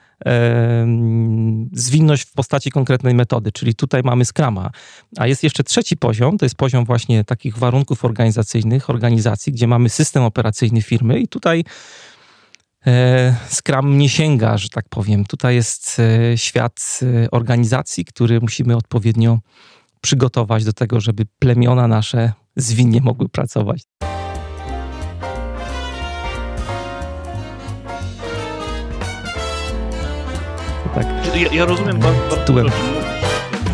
zwinność 1.72 2.24
w 2.24 2.32
postaci 2.32 2.70
konkretnej 2.70 3.14
metody, 3.14 3.52
czyli 3.52 3.74
tutaj 3.74 4.02
mamy 4.04 4.24
Scrama. 4.24 4.70
A 5.16 5.26
jest 5.26 5.42
jeszcze 5.42 5.64
trzeci 5.64 5.96
poziom, 5.96 6.38
to 6.38 6.44
jest 6.44 6.56
poziom 6.56 6.84
właśnie 6.84 7.24
takich 7.24 7.58
warunków 7.58 8.04
organizacyjnych, 8.04 8.90
organizacji, 8.90 9.52
gdzie 9.52 9.66
mamy 9.66 9.88
system 9.88 10.22
operacyjny 10.22 10.82
firmy 10.82 11.20
i 11.20 11.28
tutaj 11.28 11.64
e, 12.86 13.36
Scrum 13.48 13.98
nie 13.98 14.08
sięga, 14.08 14.58
że 14.58 14.68
tak 14.68 14.88
powiem. 14.88 15.24
Tutaj 15.24 15.54
jest 15.54 15.96
e, 15.98 16.38
świat 16.38 17.00
e, 17.02 17.30
organizacji, 17.30 18.04
który 18.04 18.40
musimy 18.40 18.76
odpowiednio 18.76 19.38
przygotować 20.00 20.64
do 20.64 20.72
tego, 20.72 21.00
żeby 21.00 21.26
plemiona 21.38 21.88
nasze 21.88 22.32
zwinnie 22.56 23.00
mogły 23.00 23.28
pracować. 23.28 23.82
Ja, 31.40 31.52
ja 31.52 31.64
rozumiem 31.64 31.98
bardzo, 31.98 32.52
bardzo 32.52 32.70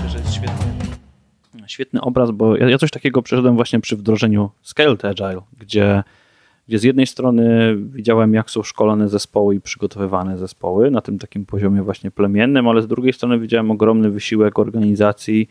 że 0.09 0.19
jest 0.19 0.35
świetny, 0.35 0.73
świetny 1.67 2.01
obraz, 2.01 2.31
bo 2.31 2.57
ja, 2.57 2.69
ja 2.69 2.79
coś 2.79 2.91
takiego 2.91 3.23
przeszedłem 3.23 3.57
właśnie 3.57 3.81
przy 3.81 3.97
wdrożeniu 3.97 4.51
Scaled 4.63 5.05
Agile, 5.05 5.41
gdzie, 5.59 6.03
gdzie 6.69 6.79
z 6.79 6.83
jednej 6.83 7.07
strony 7.07 7.77
widziałem, 7.77 8.35
jak 8.35 8.51
są 8.51 8.63
szkolone 8.63 9.09
zespoły 9.09 9.55
i 9.55 9.61
przygotowywane 9.61 10.39
zespoły 10.39 10.91
na 10.91 11.01
tym 11.01 11.19
takim 11.19 11.47
poziomie 11.47 11.83
właśnie 11.83 12.11
plemiennym, 12.11 12.69
ale 12.69 12.83
z 12.83 12.87
drugiej 12.87 13.13
strony 13.13 13.39
widziałem 13.39 13.71
ogromny 13.71 14.11
wysiłek 14.11 14.59
organizacji 14.59 15.49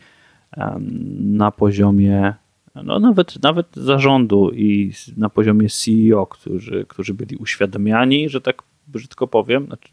na 1.20 1.50
poziomie 1.50 2.34
no 2.74 2.98
nawet, 2.98 3.42
nawet 3.42 3.66
zarządu 3.76 4.50
i 4.50 4.92
na 5.16 5.28
poziomie 5.28 5.68
CEO, 5.68 6.26
którzy, 6.26 6.84
którzy 6.88 7.14
byli 7.14 7.36
uświadamiani, 7.36 8.28
że 8.28 8.40
tak 8.40 8.62
brzydko 8.86 9.26
powiem, 9.26 9.66
znaczy 9.66 9.88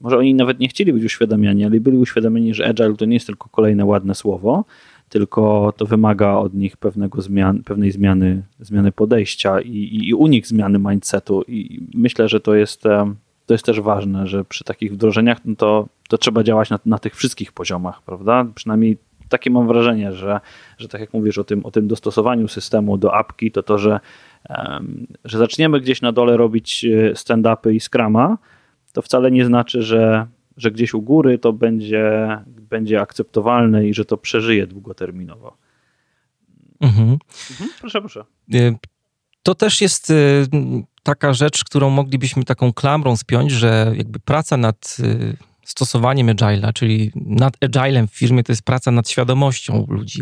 może 0.00 0.18
oni 0.18 0.34
nawet 0.34 0.58
nie 0.58 0.68
chcieli 0.68 0.92
być 0.92 1.04
uświadamiani, 1.04 1.64
ale 1.64 1.80
byli 1.80 1.98
uświadomieni, 1.98 2.54
że 2.54 2.66
agile 2.66 2.96
to 2.96 3.04
nie 3.04 3.14
jest 3.14 3.26
tylko 3.26 3.48
kolejne 3.48 3.84
ładne 3.84 4.14
słowo, 4.14 4.64
tylko 5.08 5.72
to 5.76 5.86
wymaga 5.86 6.32
od 6.32 6.54
nich 6.54 6.76
pewnego 6.76 7.22
zmian, 7.22 7.62
pewnej 7.62 7.90
zmiany, 7.92 8.42
zmiany 8.60 8.92
podejścia 8.92 9.60
i, 9.60 9.70
i, 9.70 10.08
i 10.08 10.14
u 10.14 10.26
nich 10.26 10.46
zmiany 10.46 10.78
mindsetu. 10.78 11.42
I 11.48 11.80
myślę, 11.94 12.28
że 12.28 12.40
to 12.40 12.54
jest, 12.54 12.82
to 13.46 13.54
jest 13.54 13.64
też 13.64 13.80
ważne, 13.80 14.26
że 14.26 14.44
przy 14.44 14.64
takich 14.64 14.92
wdrożeniach 14.92 15.38
no 15.44 15.56
to, 15.56 15.88
to 16.08 16.18
trzeba 16.18 16.42
działać 16.42 16.70
na, 16.70 16.78
na 16.86 16.98
tych 16.98 17.16
wszystkich 17.16 17.52
poziomach, 17.52 18.02
prawda? 18.02 18.46
Przynajmniej 18.54 18.98
takie 19.28 19.50
mam 19.50 19.66
wrażenie, 19.66 20.12
że, 20.12 20.40
że 20.78 20.88
tak 20.88 21.00
jak 21.00 21.12
mówisz 21.12 21.38
o 21.38 21.44
tym, 21.44 21.66
o 21.66 21.70
tym 21.70 21.88
dostosowaniu 21.88 22.48
systemu 22.48 22.98
do 22.98 23.14
apki, 23.14 23.50
to 23.50 23.62
to, 23.62 23.78
że, 23.78 24.00
że 25.24 25.38
zaczniemy 25.38 25.80
gdzieś 25.80 26.02
na 26.02 26.12
dole 26.12 26.36
robić 26.36 26.84
e, 26.84 27.12
stand-upy 27.14 27.74
i 27.74 27.80
scrama, 27.80 28.38
to 28.94 29.02
wcale 29.02 29.30
nie 29.30 29.44
znaczy, 29.44 29.82
że, 29.82 30.26
że 30.56 30.70
gdzieś 30.70 30.94
u 30.94 31.02
góry 31.02 31.38
to 31.38 31.52
będzie, 31.52 32.28
będzie 32.46 33.00
akceptowalne 33.00 33.86
i 33.86 33.94
że 33.94 34.04
to 34.04 34.16
przeżyje 34.16 34.66
długoterminowo. 34.66 35.56
Mhm. 36.80 37.18
Mhm, 37.50 37.70
proszę, 37.80 38.00
proszę. 38.00 38.24
Y, 38.54 38.76
to 39.42 39.54
też 39.54 39.80
jest 39.80 40.10
y, 40.10 40.46
taka 41.02 41.32
rzecz, 41.32 41.64
którą 41.64 41.90
moglibyśmy 41.90 42.44
taką 42.44 42.72
klamrą 42.72 43.16
spiąć, 43.16 43.52
że 43.52 43.92
jakby 43.96 44.20
praca 44.20 44.56
nad 44.56 44.96
y, 45.00 45.36
stosowaniem 45.64 46.26
agile'a, 46.26 46.72
czyli 46.72 47.12
nad 47.14 47.54
agilem 47.64 48.08
w 48.08 48.14
firmie, 48.14 48.42
to 48.42 48.52
jest 48.52 48.62
praca 48.62 48.90
nad 48.90 49.08
świadomością 49.08 49.86
ludzi. 49.88 50.20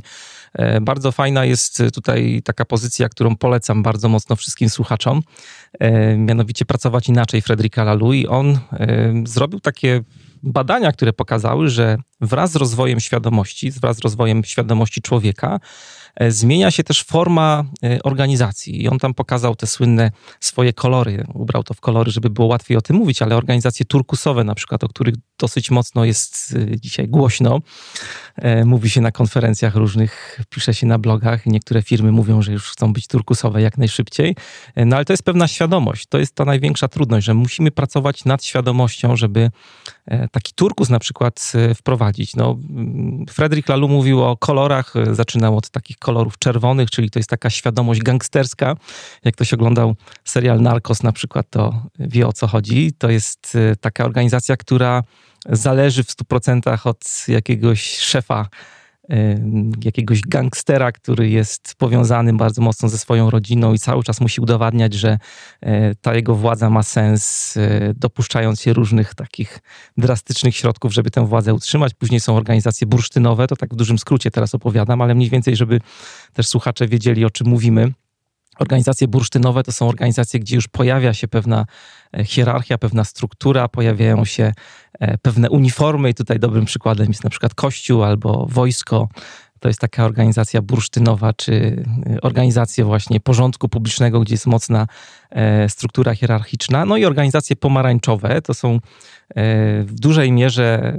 E, 0.55 0.81
bardzo 0.81 1.13
fajna 1.13 1.45
jest 1.45 1.83
tutaj 1.95 2.43
taka 2.45 2.65
pozycja, 2.65 3.09
którą 3.09 3.37
polecam 3.37 3.83
bardzo 3.83 4.09
mocno 4.09 4.37
wszystkim 4.37 4.71
słuchaczom, 4.71 5.23
e, 5.79 6.17
mianowicie 6.17 6.65
pracować 6.65 7.09
inaczej 7.09 7.43
Fredrika 7.43 7.85
Laloux 7.85 8.15
i 8.15 8.27
on 8.27 8.59
e, 8.73 9.13
zrobił 9.25 9.61
takie 9.61 10.01
badania, 10.43 10.93
które 10.93 11.13
pokazały, 11.13 11.69
że 11.69 11.99
wraz 12.21 12.53
z 12.53 12.57
rozwojem 12.57 13.01
świadomości, 13.01 13.71
wraz 13.71 13.97
z 13.97 14.01
rozwojem 14.01 14.45
świadomości 14.45 15.03
człowieka, 15.03 15.61
E, 16.15 16.31
zmienia 16.31 16.71
się 16.71 16.85
też 16.85 17.05
forma 17.05 17.65
e, 17.85 18.03
organizacji. 18.03 18.83
I 18.83 18.89
on 18.89 18.99
tam 18.99 19.15
pokazał 19.15 19.57
te 19.57 19.67
słynne 19.67 20.11
swoje 20.41 20.73
kolory. 20.73 21.25
Ubrał 21.35 21.63
to 21.63 21.75
w 21.75 21.81
kolory, 21.81 22.11
żeby 22.11 22.31
było 22.31 22.49
łatwiej 22.49 22.77
o 22.77 22.81
tym 22.81 22.97
mówić, 22.97 23.23
ale 23.23 23.37
organizacje 23.37 23.87
turkusowe, 23.87 24.45
na 24.45 24.55
przykład, 24.55 24.85
o 24.85 24.89
których 24.89 25.15
dosyć 25.43 25.71
mocno 25.71 26.05
jest 26.05 26.53
y, 26.53 26.81
dzisiaj 26.81 27.09
głośno. 27.09 27.61
E, 28.37 28.65
mówi 28.65 28.91
się 28.91 29.01
na 29.01 29.11
konferencjach 29.11 29.75
różnych, 29.75 30.41
pisze 30.51 30.75
się 30.75 30.87
na 30.87 30.99
blogach. 30.99 31.47
Niektóre 31.47 31.83
firmy 31.83 32.13
mówią, 32.13 32.43
że 32.43 32.53
już 32.53 32.71
chcą 32.71 32.93
być 32.93 33.07
turkusowe 33.07 33.63
jak 33.63 33.79
najszybciej. 33.79 34.37
E, 34.75 34.85
no 34.85 34.97
ale 34.97 35.05
to 35.05 35.13
jest 35.13 35.23
pewna 35.23 35.49
świadomość. 35.49 36.07
To 36.07 36.19
jest 36.19 36.35
ta 36.35 36.45
największa 36.45 36.89
trudność, 36.89 37.27
że 37.27 37.35
musimy 37.35 37.71
pracować 37.71 38.25
nad 38.25 38.45
świadomością, 38.45 39.17
żeby 39.17 39.51
e, 40.07 40.29
taki 40.29 40.53
turkus 40.55 40.89
na 40.89 40.99
przykład 40.99 41.53
wprowadzić. 41.75 42.37
No, 42.37 42.59
mm, 42.71 43.27
Frederick 43.31 43.69
Lalu 43.69 43.89
mówił 43.89 44.23
o 44.23 44.37
kolorach, 44.37 44.95
zaczynał 45.13 45.57
od 45.57 45.71
takich 45.71 45.99
kolorów 45.99 46.39
czerwonych, 46.39 46.91
czyli 46.91 47.11
to 47.11 47.19
jest 47.19 47.31
taka 47.31 47.51
świadomość 47.51 48.01
gangsterska. 48.01 48.77
Jak 49.25 49.35
ktoś 49.35 49.53
oglądał 49.53 49.97
serial 50.25 50.61
Narcos 50.61 51.03
na 51.03 51.13
przykład, 51.13 51.47
to 51.51 51.83
wie 51.99 52.27
o 52.27 52.33
co 52.33 52.47
chodzi. 52.47 52.93
To 52.99 53.11
jest 53.11 53.59
taka 53.81 54.05
organizacja, 54.05 54.57
która 54.57 55.03
zależy 55.49 56.05
w 56.05 56.09
100% 56.09 56.89
od 56.89 57.29
jakiegoś 57.29 57.99
szefa, 57.99 58.49
jakiegoś 59.85 60.21
gangstera, 60.21 60.93
który 60.93 61.31
jest 61.31 61.75
powiązany 61.79 62.33
bardzo 62.33 62.63
mocno 62.63 62.89
ze 62.89 62.99
swoją 62.99 63.31
rodziną 63.31 63.73
i 63.73 63.79
cały 63.79 64.03
czas 64.03 64.21
musi 64.21 64.41
udowadniać, 64.41 64.95
że 64.95 65.19
e, 65.61 65.95
ta 65.95 66.15
jego 66.15 66.35
władza 66.35 66.71
ma 66.71 66.83
sens, 66.83 67.55
e, 67.57 67.95
dopuszczając 67.95 68.61
się 68.61 68.73
różnych 68.73 69.15
takich 69.15 69.59
drastycznych 69.97 70.57
środków, 70.57 70.93
żeby 70.93 71.11
tę 71.11 71.27
władzę 71.27 71.55
utrzymać. 71.55 71.95
Później 71.95 72.21
są 72.21 72.37
organizacje 72.37 72.87
bursztynowe, 72.87 73.47
to 73.47 73.57
tak 73.57 73.75
w 73.75 73.77
dużym 73.77 73.99
skrócie 73.99 74.31
teraz 74.31 74.55
opowiadam, 74.55 75.01
ale 75.01 75.15
mniej 75.15 75.31
więcej, 75.31 75.57
żeby 75.57 75.81
też 76.33 76.49
słuchacze 76.49 76.89
wiedzieli, 76.89 77.25
o 77.25 77.31
czym 77.31 77.47
mówimy. 77.47 77.93
Organizacje 78.59 79.09
bursztynowe 79.09 79.63
to 79.63 79.73
są 79.73 79.89
organizacje, 79.89 80.41
gdzie 80.41 80.57
już 80.57 80.69
pojawia 80.69 81.15
się 81.15 81.29
pewna 81.29 81.67
e, 82.19 82.25
hierarchia, 82.25 82.79
pewna 82.79 83.05
struktura, 83.05 83.69
pojawiają 83.69 84.25
się 84.25 84.53
e, 85.01 85.19
pewne 85.19 85.51
uniformy 85.51 86.11
i 86.11 86.15
tutaj 86.15 86.39
dobrym 86.39 86.65
przykładem 86.65 87.09
jest 87.09 87.25
na 87.25 87.31
przykład 87.31 87.55
kościół 87.55 88.03
albo 88.03 88.47
wojsko. 88.51 89.09
To 89.61 89.69
jest 89.69 89.81
taka 89.81 90.05
organizacja 90.05 90.63
bursztynowa, 90.63 91.33
czy 91.33 91.85
e, 92.07 92.21
organizacja 92.21 92.85
właśnie 92.85 93.21
porządku 93.21 93.69
publicznego, 93.69 94.21
gdzie 94.21 94.35
jest 94.35 94.47
mocna 94.47 94.87
struktura 95.69 96.15
hierarchiczna. 96.15 96.85
No 96.85 96.97
i 96.97 97.05
organizacje 97.05 97.57
pomarańczowe 97.57 98.43
to 98.43 98.55
są 98.55 98.81
w 99.85 99.93
dużej 100.01 100.33
mierze 100.33 100.97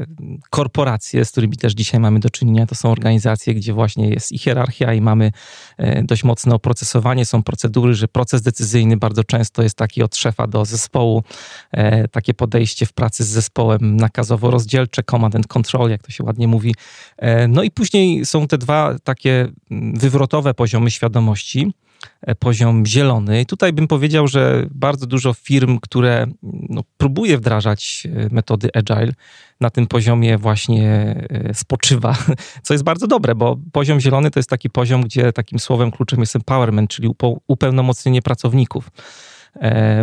korporacje, 0.49 1.25
z 1.25 1.31
którymi 1.31 1.57
też 1.57 1.73
dzisiaj 1.73 1.99
mamy 1.99 2.19
do 2.19 2.29
czynienia, 2.29 2.65
to 2.65 2.75
są 2.75 2.91
organizacje, 2.91 3.53
gdzie 3.53 3.73
właśnie 3.73 4.09
jest 4.09 4.31
i 4.31 4.37
hierarchia, 4.37 4.93
i 4.93 5.01
mamy 5.01 5.31
e, 5.77 6.03
dość 6.03 6.23
mocne 6.23 6.55
oprocesowanie, 6.55 7.25
są 7.25 7.43
procedury, 7.43 7.93
że 7.93 8.07
proces 8.07 8.41
decyzyjny 8.41 8.97
bardzo 8.97 9.23
często 9.23 9.63
jest 9.63 9.75
taki 9.75 10.03
od 10.03 10.15
szefa 10.15 10.47
do 10.47 10.65
zespołu, 10.65 11.23
e, 11.71 12.07
takie 12.07 12.33
podejście 12.33 12.85
w 12.85 12.93
pracy 12.93 13.23
z 13.23 13.27
zespołem 13.27 13.97
nakazowo-rozdzielcze, 13.97 15.03
command 15.03 15.35
and 15.35 15.47
control, 15.47 15.89
jak 15.89 16.03
to 16.03 16.11
się 16.11 16.23
ładnie 16.23 16.47
mówi. 16.47 16.75
E, 17.17 17.47
no 17.47 17.63
i 17.63 17.71
później 17.71 18.25
są 18.25 18.47
te 18.47 18.57
dwa 18.57 18.95
takie 19.03 19.47
wywrotowe 19.93 20.53
poziomy 20.53 20.91
świadomości 20.91 21.71
E, 21.71 21.92
poziom 22.39 22.85
zielony. 22.85 23.41
I 23.41 23.45
tutaj 23.45 23.73
bym 23.73 23.87
powiedział, 23.87 24.27
że 24.27 24.65
bardzo 24.71 25.05
dużo 25.05 25.33
firm, 25.33 25.79
które 25.79 26.27
no, 26.43 26.81
próbuje 26.97 27.37
wdrażać 27.37 28.07
e, 28.15 28.27
metody 28.31 28.69
agile, 28.73 29.13
na 29.61 29.69
tym 29.69 29.87
poziomie 29.87 30.37
właśnie 30.37 31.15
e, 31.29 31.53
spoczywa, 31.53 32.17
co 32.63 32.73
jest 32.73 32.83
bardzo 32.83 33.07
dobre, 33.07 33.35
bo 33.35 33.57
poziom 33.71 33.99
zielony 33.99 34.31
to 34.31 34.39
jest 34.39 34.49
taki 34.49 34.69
poziom, 34.69 35.01
gdzie 35.01 35.33
takim 35.33 35.59
słowem 35.59 35.91
kluczem 35.91 36.19
jest 36.19 36.35
empowerment, 36.35 36.89
czyli 36.89 37.09
upełnomocnienie 37.47 38.21
pracowników, 38.21 38.91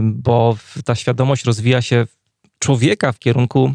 bo 0.02 0.56
ta 0.84 0.94
świadomość 0.94 1.44
rozwija 1.44 1.82
się 1.82 2.06
człowieka 2.58 3.12
w 3.12 3.18
kierunku 3.18 3.74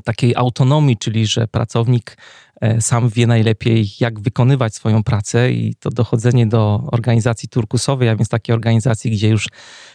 takiej 0.00 0.36
autonomii, 0.36 0.96
czyli 0.96 1.26
że 1.26 1.48
pracownik 1.48 2.16
e, 2.60 2.80
sam 2.80 3.08
wie 3.08 3.26
najlepiej, 3.26 3.86
jak 4.00 4.20
wykonywać 4.20 4.74
swoją 4.74 5.02
pracę 5.02 5.52
i 5.52 5.74
to 5.74 5.90
dochodzenie 5.90 6.46
do 6.46 6.88
organizacji 6.92 7.48
turkusowej, 7.48 8.08
a 8.08 8.16
więc 8.16 8.28
takiej 8.28 8.54
organizacji, 8.54 9.10
gdzie 9.10 9.28
już 9.28 9.48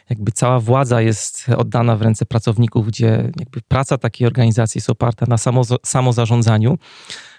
jakby 0.09 0.31
cała 0.31 0.59
władza 0.59 1.01
jest 1.01 1.45
oddana 1.57 1.95
w 1.95 2.01
ręce 2.01 2.25
pracowników, 2.25 2.87
gdzie 2.87 3.31
jakby 3.39 3.61
praca 3.67 3.97
takiej 3.97 4.27
organizacji 4.27 4.79
jest 4.79 4.89
oparta 4.89 5.25
na 5.29 5.37
samo, 5.37 5.61
samozarządzaniu, 5.85 6.77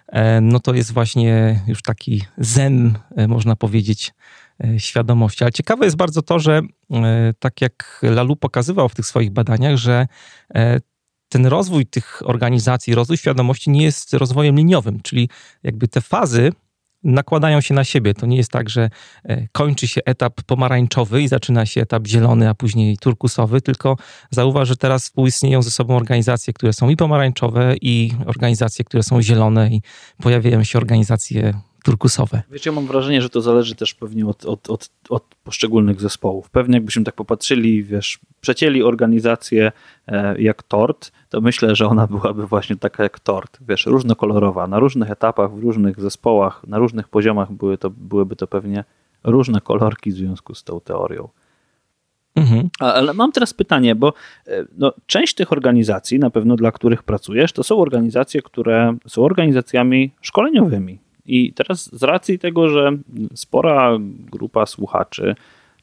e, 0.09 0.41
no 0.41 0.61
to 0.61 0.75
jest 0.75 0.93
właśnie 0.93 1.61
już 1.67 1.83
taki 1.83 2.23
zen, 2.39 2.99
e, 3.17 3.29
można 3.29 3.57
powiedzieć, 3.57 4.13
świadomości. 4.79 5.45
Ale 5.45 5.53
ciekawe 5.53 5.85
jest 5.85 5.97
bardzo 5.97 6.23
to, 6.23 6.39
że 6.39 6.63
tak 7.39 7.61
jak 7.61 8.01
Lalu 8.03 8.37
pokazywał 8.37 8.89
w 8.89 8.95
tych 8.95 9.07
swoich 9.07 9.31
badaniach, 9.31 9.77
że 9.77 10.07
ten 11.29 11.47
rozwój 11.47 11.87
tych 11.87 12.23
organizacji, 12.25 12.95
rozwój 12.95 13.17
świadomości 13.17 13.71
nie 13.71 13.85
jest 13.85 14.15
rozwojem 14.15 14.57
liniowym, 14.57 15.01
czyli 15.01 15.29
jakby 15.63 15.89
te 15.89 16.01
fazy 16.01 16.53
nakładają 17.05 17.61
się 17.61 17.75
na 17.75 17.85
siebie. 17.85 18.15
To 18.15 18.27
nie 18.27 18.37
jest 18.37 18.51
tak, 18.51 18.71
że 18.71 18.91
e, 19.25 19.49
kończy 19.53 19.89
się 19.89 20.01
etap 20.05 20.43
pomarańczowy 20.43 21.23
i 21.23 21.29
zaczyna 21.29 21.67
się 21.67 21.81
etap 21.81 22.07
zielony, 22.07 22.49
a 22.49 22.55
później 22.55 22.97
turkusowy, 22.97 23.61
tylko 23.61 23.97
zauważ, 24.31 24.69
że 24.69 24.77
teraz 24.77 25.05
współistnieją 25.05 25.63
ze 25.63 25.71
sobą 25.71 25.97
organizacje, 25.97 26.53
które 26.53 26.73
są 26.73 26.89
i 26.89 26.97
pomarańczowe, 26.97 27.75
i 27.81 28.13
organizacje, 28.27 28.85
które 28.85 29.03
są 29.03 29.23
zielone, 29.23 29.71
i 29.71 29.83
pojawiają 30.23 30.65
się 30.65 30.79
organizacje 30.79 31.55
turkusowe. 31.85 32.43
Wiecie, 32.51 32.71
ja 32.71 32.75
mam 32.77 32.87
wrażenie, 32.87 33.23
że 33.23 33.31
to 33.31 33.41
zależy 33.41 33.75
też 33.75 33.95
pewnie 33.95 34.27
od, 34.27 34.45
od, 34.45 34.71
od, 34.71 34.91
od 35.09 35.25
poszczególnych 35.45 36.01
zespołów. 36.01 36.51
Pewnie 36.51 36.77
jakbyśmy 36.77 37.05
tak 37.05 37.15
popatrzyli, 37.15 37.85
wiesz, 37.85 38.19
przecięli 38.41 38.83
organizację 38.83 39.73
e, 40.07 40.43
jak 40.43 40.63
tort, 40.63 41.13
to 41.29 41.41
myślę, 41.41 41.77
że 41.77 41.87
ona 41.87 42.07
byłaby 42.07 42.47
właśnie 42.47 42.77
taka 42.77 43.03
jak 43.03 43.21
tort, 43.21 43.59
wiesz, 43.69 43.87
różnokolorowa, 43.87 44.67
na 44.67 44.79
różnych 44.79 45.11
etapach, 45.11 45.55
w 45.55 45.59
różnych 45.59 46.01
zespołach, 46.01 46.63
na 46.67 46.79
różnych 46.79 47.09
poziomach 47.09 47.53
były 47.53 47.79
to, 47.79 47.91
byłyby 47.91 48.37
to 48.37 48.47
pewnie 48.47 48.85
różne 49.25 49.61
kolorki 49.61 50.11
w 50.11 50.15
związku 50.15 50.55
z 50.55 50.65
tą 50.65 50.81
teorią. 50.81 51.29
Mhm. 52.35 52.69
Ale 52.79 53.15
mam 53.15 53.33
teraz 53.33 53.55
pytanie, 53.55 53.95
bo 53.95 54.13
e, 54.47 54.65
no, 54.79 54.93
część 55.07 55.35
tych 55.35 55.53
organizacji, 55.53 56.19
na 56.19 56.31
pewno 56.31 56.57
dla 56.57 56.73
których 56.73 57.03
pracujesz, 57.03 57.53
to 57.53 57.63
są 57.63 57.79
organizacje, 57.79 58.43
które 58.43 58.97
są 59.07 59.25
organizacjami 59.25 60.11
szkoleniowymi. 60.21 60.99
I 61.29 61.53
teraz 61.53 61.97
z 61.99 62.03
racji 62.03 62.39
tego, 62.39 62.69
że 62.69 62.93
spora 63.35 63.97
grupa 64.31 64.67
słuchaczy 64.67 65.35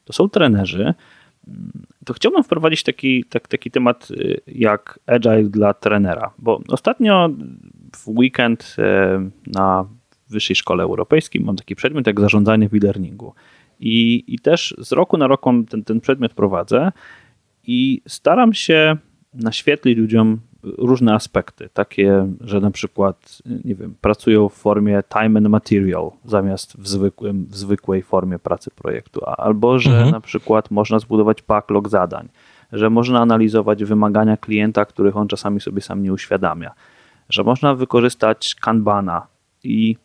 to 0.04 0.12
są 0.12 0.28
trenerzy, 0.28 0.94
to 2.04 2.14
chciałbym 2.14 2.44
wprowadzić 2.44 2.82
taki, 2.82 3.24
tak, 3.24 3.48
taki 3.48 3.70
temat 3.70 4.10
y, 4.10 4.40
jak 4.46 5.00
agile 5.06 5.42
dla 5.42 5.74
trenera, 5.74 6.30
bo 6.38 6.60
ostatnio 6.68 7.30
w 7.96 8.08
weekend 8.08 8.76
y, 8.78 8.82
na 9.46 9.86
Wyższej 10.28 10.56
Szkole 10.56 10.82
Europejskiej 10.82 11.40
mam 11.40 11.56
taki 11.56 11.76
przedmiot 11.76 12.06
jak 12.06 12.20
zarządzanie 12.20 12.68
w 12.68 12.74
e-learningu. 12.74 13.34
I, 13.80 14.24
I 14.26 14.38
też 14.38 14.74
z 14.78 14.92
roku 14.92 15.18
na 15.18 15.26
rok 15.26 15.42
ten, 15.68 15.84
ten 15.84 16.00
przedmiot 16.00 16.34
prowadzę 16.34 16.92
i 17.66 18.02
staram 18.08 18.54
się 18.54 18.96
naświetlić 19.34 19.98
ludziom 19.98 20.40
różne 20.78 21.14
aspekty, 21.14 21.68
takie, 21.72 22.28
że 22.40 22.60
na 22.60 22.70
przykład, 22.70 23.42
nie 23.64 23.74
wiem, 23.74 23.94
pracują 24.00 24.48
w 24.48 24.54
formie 24.54 25.02
time 25.12 25.38
and 25.38 25.48
material 25.48 26.10
zamiast 26.24 26.76
w, 26.76 26.88
zwykłym, 26.88 27.46
w 27.50 27.56
zwykłej 27.56 28.02
formie 28.02 28.38
pracy 28.38 28.70
projektu, 28.70 29.20
albo 29.24 29.78
że 29.78 29.90
mhm. 29.90 30.10
na 30.10 30.20
przykład 30.20 30.70
można 30.70 30.98
zbudować 30.98 31.42
backlog 31.42 31.88
zadań, 31.88 32.28
że 32.72 32.90
można 32.90 33.20
analizować 33.20 33.84
wymagania 33.84 34.36
klienta, 34.36 34.84
których 34.84 35.16
on 35.16 35.28
czasami 35.28 35.60
sobie 35.60 35.80
sam 35.82 36.02
nie 36.02 36.12
uświadamia, 36.12 36.70
że 37.28 37.44
można 37.44 37.74
wykorzystać 37.74 38.54
Kanbana 38.60 39.26
i 39.64 39.96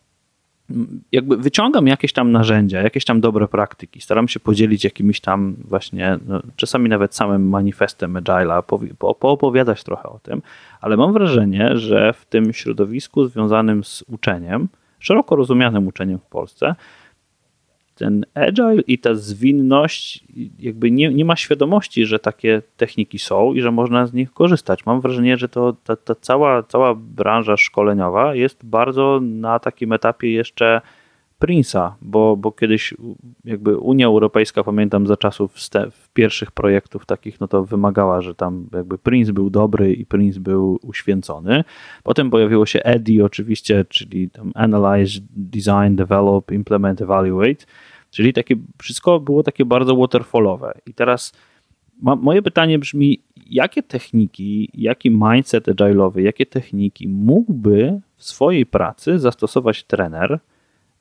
jakby 1.11 1.37
wyciągam 1.37 1.87
jakieś 1.87 2.13
tam 2.13 2.31
narzędzia, 2.31 2.81
jakieś 2.81 3.05
tam 3.05 3.21
dobre 3.21 3.47
praktyki, 3.47 4.01
staram 4.01 4.27
się 4.27 4.39
podzielić 4.39 4.83
jakimiś 4.83 5.19
tam 5.19 5.55
właśnie, 5.65 6.19
no, 6.27 6.41
czasami 6.55 6.89
nawet 6.89 7.15
samym 7.15 7.49
manifestem 7.49 8.13
Agile'a, 8.13 8.63
po, 8.97 9.15
poopowiadać 9.15 9.83
trochę 9.83 10.09
o 10.09 10.19
tym, 10.19 10.41
ale 10.81 10.97
mam 10.97 11.13
wrażenie, 11.13 11.77
że 11.77 12.13
w 12.13 12.25
tym 12.25 12.53
środowisku 12.53 13.25
związanym 13.25 13.83
z 13.83 14.03
uczeniem, 14.07 14.67
szeroko 14.99 15.35
rozumianym 15.35 15.87
uczeniem 15.87 16.19
w 16.19 16.25
Polsce, 16.25 16.75
ten 17.95 18.25
agile 18.33 18.81
i 18.87 18.99
ta 18.99 19.15
zwinność, 19.15 20.23
jakby 20.59 20.91
nie, 20.91 21.13
nie 21.13 21.25
ma 21.25 21.35
świadomości, 21.35 22.05
że 22.05 22.19
takie 22.19 22.61
techniki 22.77 23.19
są 23.19 23.53
i 23.53 23.61
że 23.61 23.71
można 23.71 24.07
z 24.07 24.13
nich 24.13 24.31
korzystać. 24.31 24.85
Mam 24.85 25.01
wrażenie, 25.01 25.37
że 25.37 25.49
to 25.49 25.73
ta, 25.83 25.95
ta 25.95 26.15
cała, 26.15 26.63
cała 26.63 26.95
branża 26.95 27.57
szkoleniowa 27.57 28.35
jest 28.35 28.65
bardzo 28.65 29.19
na 29.21 29.59
takim 29.59 29.93
etapie 29.93 30.31
jeszcze 30.31 30.81
Prince'a, 31.41 31.91
bo, 32.01 32.37
bo 32.37 32.51
kiedyś 32.51 32.93
jakby 33.45 33.77
Unia 33.77 34.05
Europejska, 34.07 34.63
pamiętam 34.63 35.07
za 35.07 35.17
czasów 35.17 35.55
pierwszych 36.13 36.51
projektów 36.51 37.05
takich, 37.05 37.39
no 37.39 37.47
to 37.47 37.63
wymagała, 37.63 38.21
że 38.21 38.35
tam 38.35 38.67
jakby 38.73 38.97
Prince 38.97 39.31
był 39.31 39.49
dobry 39.49 39.93
i 39.93 40.05
Prince 40.05 40.37
był 40.37 40.79
uświęcony. 40.81 41.63
Potem 42.03 42.29
pojawiło 42.29 42.65
się 42.65 42.83
EDI 42.83 43.21
oczywiście, 43.21 43.85
czyli 43.89 44.29
tam 44.29 44.51
Analyze, 44.55 45.19
Design, 45.29 45.95
Develop, 45.95 46.51
Implement, 46.51 47.01
Evaluate, 47.01 47.65
czyli 48.09 48.33
takie 48.33 48.55
wszystko 48.81 49.19
było 49.19 49.43
takie 49.43 49.65
bardzo 49.65 49.95
waterfallowe. 49.95 50.73
I 50.85 50.93
teraz 50.93 51.33
moje 52.01 52.41
pytanie 52.41 52.79
brzmi, 52.79 53.21
jakie 53.49 53.83
techniki, 53.83 54.69
jaki 54.73 55.11
mindset 55.11 55.67
agile'owy, 55.67 56.19
jakie 56.19 56.45
techniki 56.45 57.07
mógłby 57.07 58.01
w 58.15 58.23
swojej 58.23 58.65
pracy 58.65 59.19
zastosować 59.19 59.83
trener? 59.83 60.39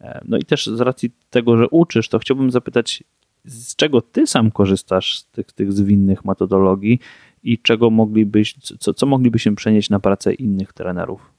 E, 0.00 0.20
no 0.28 0.38
i 0.38 0.44
też 0.44 0.66
z 0.66 0.80
racji 0.80 1.10
tego, 1.30 1.56
że 1.56 1.68
uczysz, 1.68 2.08
to 2.08 2.18
chciałbym 2.18 2.50
zapytać, 2.50 3.04
z 3.44 3.76
czego 3.76 4.00
ty 4.00 4.26
sam 4.26 4.50
korzystasz 4.50 5.18
z 5.18 5.26
tych, 5.26 5.52
tych 5.52 5.72
zwinnych 5.72 6.24
metodologii 6.24 6.98
i 7.42 7.58
czego 7.58 7.90
moglibyś, 7.90 8.54
co, 8.78 8.94
co 8.94 9.06
moglibyśmy 9.06 9.54
przenieść 9.54 9.90
na 9.90 10.00
pracę 10.00 10.34
innych 10.34 10.72
trenerów? 10.72 11.32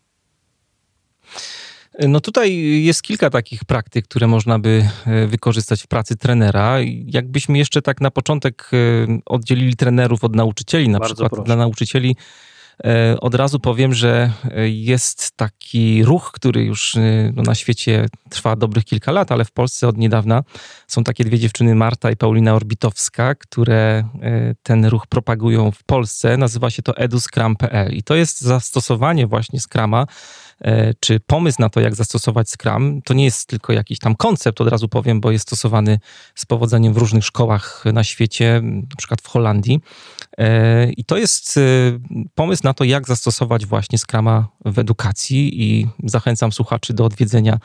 No 2.00 2.20
tutaj 2.20 2.84
jest 2.84 3.02
kilka 3.02 3.30
takich 3.30 3.66
praktyk, 3.66 4.06
które 4.06 4.28
można 4.28 4.60
by 4.60 4.86
e, 5.06 5.28
wykorzystać 5.28 5.84
w 5.84 5.88
pracy 5.88 6.16
trenera. 6.16 6.78
Jakbyśmy 7.06 7.58
jeszcze 7.58 7.82
tak 7.82 8.02
na 8.02 8.12
początek 8.12 8.70
e, 8.74 8.78
oddzielili 9.26 9.76
trenerów 9.76 10.24
od 10.24 10.36
nauczycieli, 10.36 10.90
na 10.90 11.00
Bardzo 11.00 11.16
przykład 11.16 11.32
proszę. 11.32 11.46
dla 11.46 11.56
nauczycieli 11.56 12.16
od 13.22 13.36
razu 13.36 13.60
powiem, 13.60 13.94
że 13.94 14.32
e, 14.52 14.70
jest 14.70 15.32
taki 15.36 16.04
ruch, 16.04 16.32
który 16.34 16.64
już 16.64 16.96
e, 16.96 17.32
no, 17.36 17.44
na 17.44 17.56
świecie 17.56 18.06
trwa 18.30 18.56
dobrych 18.56 18.86
kilka 18.86 19.12
lat, 19.12 19.32
ale 19.32 19.46
w 19.46 19.52
Polsce 19.52 19.88
od 19.88 19.98
niedawna 19.98 20.44
są 20.88 21.04
takie 21.04 21.24
dwie 21.24 21.40
dziewczyny, 21.40 21.76
Marta 21.76 22.12
i 22.12 22.16
Paulina 22.16 22.56
Orbitowska, 22.56 23.36
które 23.36 24.04
ten 24.64 24.86
ruch 24.86 25.08
propagują 25.08 25.72
w 25.72 25.84
Polsce. 25.84 26.38
Nazywa 26.38 26.70
się 26.70 26.82
to 26.82 26.98
eduscram.pl 26.98 27.94
i 27.94 28.04
to 28.04 28.16
jest 28.16 28.42
zastosowanie 28.42 29.28
właśnie 29.28 29.60
Scrama 29.60 30.06
czy 31.00 31.20
pomysł 31.20 31.62
na 31.62 31.70
to, 31.70 31.80
jak 31.80 31.96
zastosować 31.96 32.50
Scrum, 32.50 33.02
to 33.02 33.14
nie 33.14 33.26
jest 33.26 33.48
tylko 33.48 33.74
jakiś 33.74 34.00
tam 34.00 34.16
koncept, 34.16 34.62
od 34.62 34.68
razu 34.68 34.88
powiem, 34.88 35.22
bo 35.22 35.32
jest 35.32 35.48
stosowany 35.48 36.00
z 36.36 36.46
powodzeniem 36.46 36.94
w 36.94 36.98
różnych 36.98 37.26
szkołach 37.26 37.84
na 37.94 38.04
świecie, 38.04 38.62
na 38.64 38.96
przykład 38.98 39.22
w 39.22 39.28
Holandii. 39.28 39.80
I 40.98 41.06
to 41.06 41.18
jest 41.18 41.60
pomysł 42.36 42.62
na 42.64 42.74
to, 42.74 42.84
jak 42.84 43.08
zastosować 43.08 43.66
właśnie 43.66 43.98
Scrama 43.98 44.48
w 44.66 44.80
edukacji 44.80 45.64
i 45.64 45.88
zachęcam 46.04 46.52
słuchaczy 46.52 46.94
do 46.94 47.06
odwiedzenia 47.06 47.60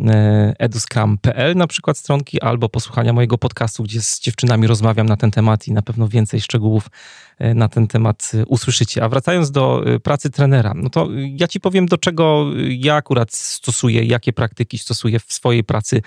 e, 0.00 0.54
eduscram.pl 0.58 1.56
na 1.56 1.66
przykład 1.66 1.98
stronki 1.98 2.40
albo 2.40 2.68
posłuchania 2.68 3.12
mojego 3.12 3.38
podcastu, 3.38 3.82
gdzie 3.82 4.02
z 4.02 4.20
dziewczynami 4.20 4.66
rozmawiam 4.66 5.06
na 5.06 5.16
ten 5.16 5.30
temat 5.30 5.68
i 5.68 5.72
na 5.72 5.82
pewno 5.82 6.08
więcej 6.08 6.40
szczegółów 6.40 6.90
e, 7.38 7.54
na 7.54 7.68
ten 7.68 7.86
temat 7.86 8.30
e, 8.34 8.46
usłyszycie. 8.46 9.04
A 9.04 9.08
wracając 9.08 9.50
do 9.50 9.84
pracy 10.02 10.30
trenera, 10.30 10.72
no 10.76 10.90
to 10.90 11.08
ja 11.36 11.48
ci 11.48 11.60
powiem, 11.60 11.86
do 11.86 11.98
czego 11.98 12.46
ja 12.68 12.94
akurat 12.94 13.34
stosuję, 13.34 14.04
jakie 14.04 14.32
praktyki 14.32 14.78
stosuję 14.78 15.18
w 15.20 15.32
swojej 15.32 15.64
pracy 15.64 16.02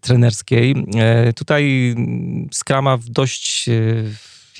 trenerskiej. 0.00 0.86
Tutaj 1.36 1.94
Scrama 2.52 2.96
w 2.96 3.08
dość 3.08 3.70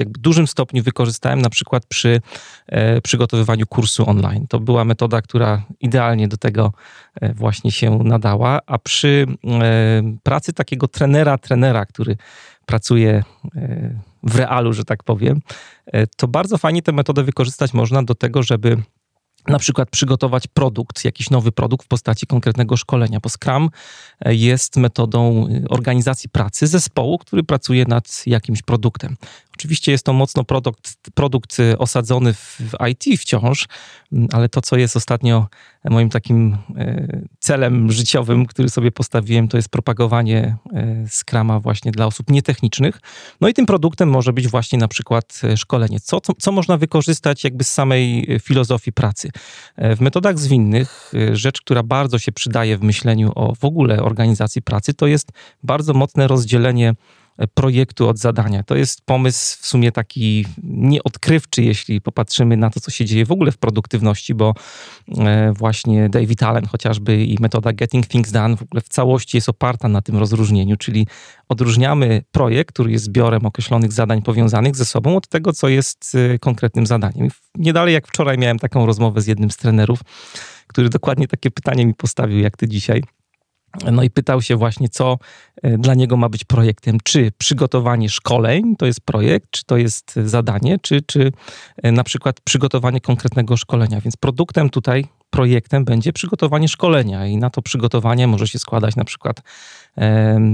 jakby 0.01 0.21
dużym 0.21 0.47
stopniu 0.47 0.83
wykorzystałem 0.83 1.43
na 1.43 1.51
przykład 1.51 1.87
przy 1.87 2.21
e, 2.67 3.01
przygotowywaniu 3.01 3.67
kursu 3.67 4.11
online. 4.11 4.47
To 4.49 4.61
była 4.61 4.85
metoda, 4.85 5.23
która 5.23 5.63
idealnie 5.81 6.29
do 6.29 6.37
tego 6.37 6.73
e, 7.21 7.35
właśnie 7.35 7.73
się 7.73 7.99
nadała, 7.99 8.61
a 8.67 8.79
przy 8.79 9.27
e, 9.45 10.03
pracy 10.23 10.53
takiego 10.53 10.89
trenera, 10.89 11.39
trenera, 11.39 11.87
który 11.87 12.17
pracuje 12.67 13.25
w 14.23 14.37
realu, 14.37 14.73
że 14.73 14.85
tak 14.85 15.05
powiem, 15.05 15.41
to 16.17 16.29
bardzo 16.29 16.59
fajnie 16.59 16.83
tę 16.83 16.93
metodę 16.93 17.23
wykorzystać 17.23 17.75
można 17.75 18.03
do 18.03 18.15
tego, 18.15 18.43
żeby 18.43 18.83
na 19.49 19.59
przykład 19.59 19.91
przygotować 19.91 20.47
produkt, 20.47 21.05
jakiś 21.05 21.31
nowy 21.31 21.53
produkt 21.53 21.85
w 21.85 21.89
postaci 21.89 22.27
konkretnego 22.27 22.77
szkolenia, 22.77 23.19
bo 23.23 23.29
Scrum 23.29 23.71
jest 24.27 24.77
metodą 24.77 25.49
organizacji 25.69 26.29
pracy 26.29 26.67
zespołu, 26.67 27.19
który 27.19 27.43
pracuje 27.43 27.85
nad 27.85 28.23
jakimś 28.27 28.63
produktem. 28.63 29.17
Oczywiście 29.61 29.93
jest 29.93 30.05
to 30.05 30.13
mocno 30.13 30.45
produkt, 30.45 30.97
produkt 31.15 31.61
y, 31.61 31.79
osadzony 31.79 32.35
w, 32.35 32.61
w 32.61 32.89
IT 32.89 33.21
wciąż, 33.21 33.69
mm, 34.13 34.29
ale 34.33 34.49
to, 34.49 34.61
co 34.61 34.77
jest 34.77 34.97
ostatnio 34.97 35.47
moim 35.85 36.09
takim 36.09 36.59
y, 36.79 37.29
celem 37.39 37.93
życiowym, 37.93 38.47
który 38.47 38.71
sobie 38.71 38.93
postawiłem, 38.93 39.49
to 39.49 39.57
jest 39.57 39.69
propagowanie 39.69 40.57
y, 41.05 41.09
Scrama 41.09 41.61
właśnie 41.61 41.93
dla 41.93 42.07
osób 42.07 42.31
nietechnicznych. 42.31 43.01
No 43.41 43.49
i 43.49 43.55
tym 43.55 43.67
produktem 43.67 44.11
może 44.11 44.33
być 44.33 44.49
właśnie 44.49 44.79
na 44.79 44.89
przykład 44.89 45.41
szkolenie. 45.57 46.01
Co, 46.01 46.21
co, 46.21 46.33
co 46.39 46.53
można 46.53 46.77
wykorzystać 46.77 47.45
jakby 47.45 47.65
z 47.65 47.71
samej 47.73 48.27
filozofii 48.43 48.93
pracy? 48.93 49.31
W 49.79 50.01
metodach 50.01 50.39
zwinnych 50.39 51.13
rzecz, 51.33 51.61
która 51.61 51.83
bardzo 51.83 52.19
się 52.19 52.33
przydaje 52.33 52.79
w 52.79 52.83
myśleniu 52.83 53.33
o 53.35 53.55
w 53.55 53.65
ogóle 53.65 54.03
organizacji 54.03 54.63
pracy, 54.63 54.95
to 54.95 55.07
jest 55.07 55.29
bardzo 55.63 55.95
mocne 55.95 56.29
rozdzielenie 56.29 56.95
projektu 57.47 58.09
od 58.09 58.19
zadania. 58.19 58.63
To 58.63 58.77
jest 58.77 59.03
pomysł 59.05 59.59
w 59.63 59.67
sumie 59.67 59.93
taki 59.93 60.47
nieodkrywczy, 60.63 61.63
jeśli 61.63 62.01
popatrzymy 62.01 62.57
na 62.57 62.71
to, 62.71 62.81
co 62.81 62.91
się 62.91 63.05
dzieje 63.05 63.27
w 63.27 63.33
ogóle 63.33 63.53
w 63.53 63.59
produktywności, 63.59 64.35
bo 64.35 64.55
e, 65.19 65.53
właśnie 65.53 66.09
David 66.09 66.43
Allen 66.43 66.67
chociażby 66.67 67.25
i 67.25 67.37
metoda 67.41 67.73
Getting 67.73 68.07
Things 68.07 68.33
Done 68.33 68.57
w 68.57 68.63
ogóle 68.63 68.81
w 68.81 68.89
całości 68.89 69.37
jest 69.37 69.49
oparta 69.49 69.89
na 69.89 70.03
tym 70.03 70.17
rozróżnieniu, 70.17 70.77
czyli 70.77 71.07
odróżniamy 71.49 72.23
projekt, 72.31 72.73
który 72.75 72.93
jest 72.93 73.05
zbiorem 73.05 73.47
określonych 73.47 73.93
zadań 73.93 74.23
powiązanych 74.23 74.77
ze 74.77 74.85
sobą 74.85 75.17
od 75.17 75.29
tego, 75.29 75.53
co 75.53 75.69
jest 75.69 76.13
e, 76.15 76.39
konkretnym 76.39 76.87
zadaniem. 76.87 77.29
Nie 77.55 77.73
dalej 77.73 77.95
jak 77.95 78.09
wczoraj 78.09 78.39
miałem 78.39 78.59
taką 78.59 78.87
rozmowę 78.87 79.21
z 79.21 79.27
jednym 79.27 79.51
z 79.51 79.57
trenerów, 79.57 80.01
który 80.67 80.89
dokładnie 80.89 81.29
takie 81.29 81.51
pytanie 81.51 81.87
mi 81.87 81.95
postawił, 81.95 82.39
jak 82.39 82.57
ty 82.57 82.69
dzisiaj 82.69 83.03
no 83.93 84.03
i 84.03 84.11
pytał 84.11 84.43
się 84.43 84.57
właśnie, 84.57 84.89
co 84.89 85.19
e, 85.63 85.79
dla 85.79 85.95
niego 85.95 86.17
ma 86.17 86.29
być 86.29 86.45
projektem. 86.45 86.99
Czy 87.05 87.33
przygotowanie 87.39 88.09
szkoleń 88.09 88.77
to 88.77 88.87
jest 88.87 89.01
projekt, 89.01 89.51
czy 89.51 89.65
to 89.65 89.77
jest 89.77 90.17
zadanie, 90.25 90.79
czy, 90.83 91.03
czy 91.03 91.33
e, 91.83 91.93
na 91.93 92.05
przykład 92.05 92.41
przygotowanie 92.41 93.01
konkretnego 93.01 93.57
szkolenia. 93.57 94.01
Więc 94.01 94.17
produktem 94.17 94.71
tutaj, 94.71 95.05
projektem 95.31 95.85
będzie 95.85 96.13
przygotowanie 96.13 96.69
szkolenia 96.69 97.27
i 97.27 97.37
na 97.37 97.51
to 97.51 97.63
przygotowanie 97.63 98.27
może 98.27 98.49
się 98.49 98.59
składać 98.59 98.97
na 98.97 99.05
przykład 99.05 99.43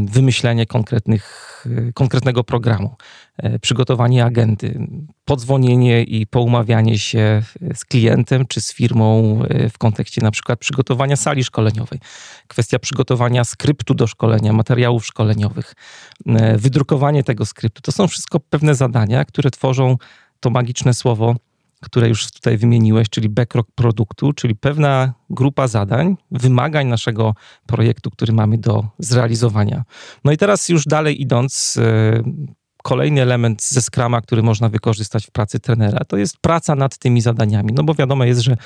wymyślenie 0.05 0.67
konkretnych, 0.67 1.67
konkretnego 1.95 2.45
programu, 2.45 2.97
e, 3.37 3.59
przygotowanie 3.59 4.25
agendy, 4.25 4.89
podzwonienie 5.25 6.03
i 6.03 6.27
poumawianie 6.27 6.99
się 6.99 7.43
z 7.75 7.85
klientem 7.85 8.47
czy 8.47 8.61
z 8.61 8.75
firmą 8.75 9.39
e, 9.49 9.69
w 9.69 9.79
kontekście 9.79 10.21
na 10.21 10.31
przykład 10.31 10.59
przygotowania 10.59 11.17
sali 11.17 11.45
szkoleniowej, 11.45 12.01
kwestia 12.49 12.79
przygotowania 12.79 13.45
skryptu 13.45 13.95
do 13.95 14.07
szkolenia, 14.07 14.53
materiałów 14.53 15.07
szkoleniowych, 15.07 15.75
e, 16.27 16.59
wydrukowanie 16.59 17.25
tego 17.25 17.47
skryptu. 17.47 17.83
To 17.83 17.93
są 17.93 18.09
wszystko 18.09 18.41
pewne 18.41 18.75
zadania, 18.75 19.25
które 19.25 19.51
tworzą 19.51 19.97
to 20.41 20.51
magiczne 20.51 20.95
słowo 20.95 21.35
które 21.83 22.09
już 22.09 22.31
tutaj 22.31 22.59
wymieniłeś, 22.59 23.09
czyli 23.09 23.29
backlog 23.29 23.67
produktu, 23.75 24.33
czyli 24.33 24.55
pewna 24.55 25.15
grupa 25.31 25.69
zadań, 25.69 26.17
wymagań 26.31 26.87
naszego 26.87 27.35
projektu, 27.67 28.11
który 28.11 28.33
mamy 28.33 28.59
do 28.59 28.85
zrealizowania. 28.99 29.85
No 30.25 30.33
i 30.33 30.37
teraz 30.37 30.69
już 30.69 30.85
dalej 30.85 31.23
idąc, 31.23 31.79
e, 31.83 32.23
kolejny 32.83 33.23
element 33.23 33.63
ze 33.63 33.83
Scrama, 33.83 34.21
który 34.21 34.43
można 34.43 34.69
wykorzystać 34.69 35.27
w 35.27 35.31
pracy 35.31 35.61
trenera, 35.61 36.05
to 36.05 36.17
jest 36.17 36.39
praca 36.39 36.75
nad 36.75 36.99
tymi 36.99 37.21
zadaniami. 37.21 37.73
No 37.73 37.83
bo 37.83 37.95
wiadomo 37.95 38.25
jest, 38.25 38.41
że 38.41 38.57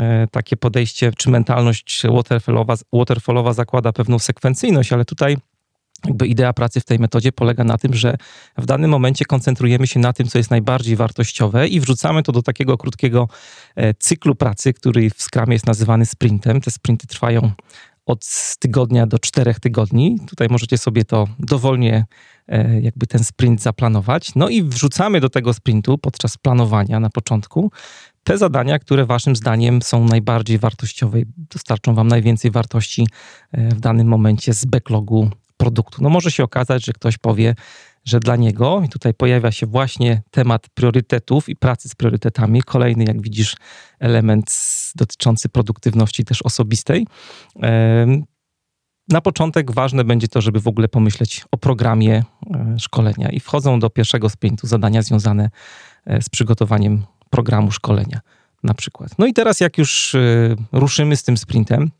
e, 0.00 0.26
takie 0.30 0.56
podejście 0.56 1.12
czy 1.16 1.30
mentalność 1.30 2.02
waterfallowa, 2.14 2.74
waterfallowa 2.92 3.52
zakłada 3.52 3.92
pewną 3.92 4.18
sekwencyjność, 4.18 4.92
ale 4.92 5.04
tutaj 5.04 5.36
jakby 6.06 6.26
idea 6.26 6.52
pracy 6.52 6.80
w 6.80 6.84
tej 6.84 6.98
metodzie 6.98 7.32
polega 7.32 7.64
na 7.64 7.78
tym, 7.78 7.94
że 7.94 8.16
w 8.58 8.66
danym 8.66 8.90
momencie 8.90 9.24
koncentrujemy 9.24 9.86
się 9.86 10.00
na 10.00 10.12
tym, 10.12 10.26
co 10.26 10.38
jest 10.38 10.50
najbardziej 10.50 10.96
wartościowe 10.96 11.68
i 11.68 11.80
wrzucamy 11.80 12.22
to 12.22 12.32
do 12.32 12.42
takiego 12.42 12.78
krótkiego 12.78 13.28
e, 13.76 13.94
cyklu 13.94 14.34
pracy, 14.34 14.72
który 14.72 15.10
w 15.10 15.22
Scrumie 15.22 15.52
jest 15.52 15.66
nazywany 15.66 16.06
sprintem. 16.06 16.60
Te 16.60 16.70
sprinty 16.70 17.06
trwają 17.06 17.50
od 18.06 18.26
tygodnia 18.58 19.06
do 19.06 19.18
czterech 19.18 19.60
tygodni. 19.60 20.18
Tutaj 20.28 20.48
możecie 20.50 20.78
sobie 20.78 21.04
to 21.04 21.28
dowolnie 21.38 22.04
e, 22.48 22.80
jakby 22.80 23.06
ten 23.06 23.24
sprint 23.24 23.62
zaplanować. 23.62 24.34
No 24.34 24.48
i 24.48 24.62
wrzucamy 24.62 25.20
do 25.20 25.28
tego 25.28 25.54
sprintu 25.54 25.98
podczas 25.98 26.36
planowania 26.36 27.00
na 27.00 27.10
początku 27.10 27.70
te 28.24 28.38
zadania, 28.38 28.78
które 28.78 29.06
waszym 29.06 29.36
zdaniem 29.36 29.82
są 29.82 30.04
najbardziej 30.04 30.58
wartościowe 30.58 31.20
i 31.20 31.26
dostarczą 31.36 31.94
wam 31.94 32.08
najwięcej 32.08 32.50
wartości 32.50 33.06
e, 33.52 33.68
w 33.68 33.80
danym 33.80 34.06
momencie 34.06 34.54
z 34.54 34.64
backlogu 34.64 35.30
produktu. 35.62 36.02
No 36.02 36.08
może 36.08 36.30
się 36.30 36.44
okazać, 36.44 36.84
że 36.84 36.92
ktoś 36.92 37.18
powie, 37.18 37.54
że 38.04 38.20
dla 38.20 38.36
niego, 38.36 38.82
i 38.84 38.88
tutaj 38.88 39.14
pojawia 39.14 39.52
się 39.52 39.66
właśnie 39.66 40.22
temat 40.30 40.68
priorytetów 40.74 41.48
i 41.48 41.56
pracy 41.56 41.88
z 41.88 41.94
priorytetami, 41.94 42.62
kolejny, 42.62 43.04
jak 43.04 43.22
widzisz, 43.22 43.56
element 44.00 44.56
dotyczący 44.94 45.48
produktywności 45.48 46.24
też 46.24 46.42
osobistej. 46.42 47.06
Na 49.08 49.20
początek 49.20 49.72
ważne 49.72 50.04
będzie 50.04 50.28
to, 50.28 50.40
żeby 50.40 50.60
w 50.60 50.68
ogóle 50.68 50.88
pomyśleć 50.88 51.44
o 51.50 51.58
programie 51.58 52.24
e, 52.54 52.76
szkolenia 52.78 53.30
i 53.30 53.40
wchodzą 53.40 53.80
do 53.80 53.90
pierwszego 53.90 54.30
sprintu 54.30 54.66
zadania 54.66 55.02
związane 55.02 55.50
e, 56.06 56.22
z 56.22 56.28
przygotowaniem 56.28 57.02
programu 57.30 57.70
szkolenia 57.70 58.20
na 58.62 58.74
przykład. 58.74 59.18
No 59.18 59.26
i 59.26 59.32
teraz 59.32 59.60
jak 59.60 59.78
już 59.78 60.14
e, 60.14 60.18
ruszymy 60.72 61.16
z 61.16 61.22
tym 61.22 61.36
sprintem, 61.36 61.90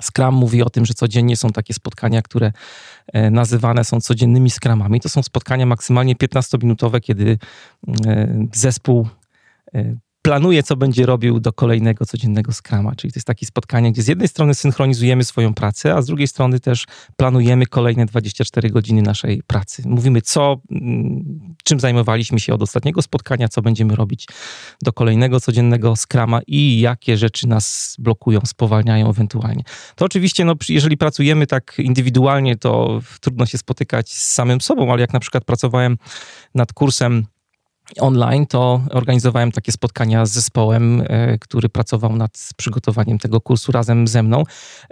Scrum 0.00 0.34
mówi 0.34 0.62
o 0.62 0.70
tym, 0.70 0.86
że 0.86 0.94
codziennie 0.94 1.36
są 1.36 1.50
takie 1.50 1.74
spotkania, 1.74 2.22
które 2.22 2.52
e, 3.12 3.30
nazywane 3.30 3.84
są 3.84 4.00
codziennymi 4.00 4.50
skramami. 4.50 5.00
To 5.00 5.08
są 5.08 5.22
spotkania 5.22 5.66
maksymalnie 5.66 6.14
15-minutowe, 6.14 7.00
kiedy 7.00 7.38
e, 8.06 8.48
zespół 8.52 9.08
e, 9.74 9.96
planuje, 10.22 10.62
co 10.62 10.76
będzie 10.76 11.06
robił 11.06 11.40
do 11.40 11.52
kolejnego 11.52 12.06
codziennego 12.06 12.52
skrama. 12.52 12.94
Czyli 12.96 13.12
to 13.12 13.18
jest 13.18 13.26
takie 13.26 13.46
spotkanie, 13.46 13.92
gdzie 13.92 14.02
z 14.02 14.08
jednej 14.08 14.28
strony 14.28 14.54
synchronizujemy 14.54 15.24
swoją 15.24 15.54
pracę, 15.54 15.94
a 15.94 16.02
z 16.02 16.06
drugiej 16.06 16.28
strony 16.28 16.60
też 16.60 16.86
planujemy 17.16 17.66
kolejne 17.66 18.06
24 18.06 18.70
godziny 18.70 19.02
naszej 19.02 19.42
pracy. 19.42 19.82
Mówimy, 19.86 20.22
co, 20.22 20.60
mm, 20.70 21.54
czym 21.64 21.80
zajmowaliśmy 21.80 22.40
się 22.40 22.54
od 22.54 22.62
ostatniego 22.62 23.02
spotkania, 23.02 23.48
co 23.48 23.62
będziemy 23.62 23.96
robić 23.96 24.26
do 24.82 24.92
kolejnego 24.92 25.40
codziennego 25.40 25.96
skrama 25.96 26.40
i 26.46 26.80
jakie 26.80 27.16
rzeczy 27.16 27.48
nas 27.48 27.96
blokują, 27.98 28.40
spowalniają 28.44 29.10
ewentualnie. 29.10 29.62
To 29.94 30.04
oczywiście, 30.04 30.44
no, 30.44 30.54
jeżeli 30.68 30.96
pracujemy 30.96 31.46
tak 31.46 31.74
indywidualnie, 31.78 32.56
to 32.56 33.00
trudno 33.20 33.46
się 33.46 33.58
spotykać 33.58 34.12
z 34.12 34.32
samym 34.32 34.60
sobą, 34.60 34.92
ale 34.92 35.00
jak 35.00 35.12
na 35.12 35.20
przykład 35.20 35.44
pracowałem 35.44 35.98
nad 36.54 36.72
kursem 36.72 37.26
online, 37.98 38.46
to 38.46 38.80
organizowałem 38.90 39.52
takie 39.52 39.72
spotkania 39.72 40.26
z 40.26 40.32
zespołem, 40.32 41.02
e, 41.08 41.38
który 41.38 41.68
pracował 41.68 42.16
nad 42.16 42.48
przygotowaniem 42.56 43.18
tego 43.18 43.40
kursu 43.40 43.72
razem 43.72 44.06
ze 44.06 44.22
mną. 44.22 44.44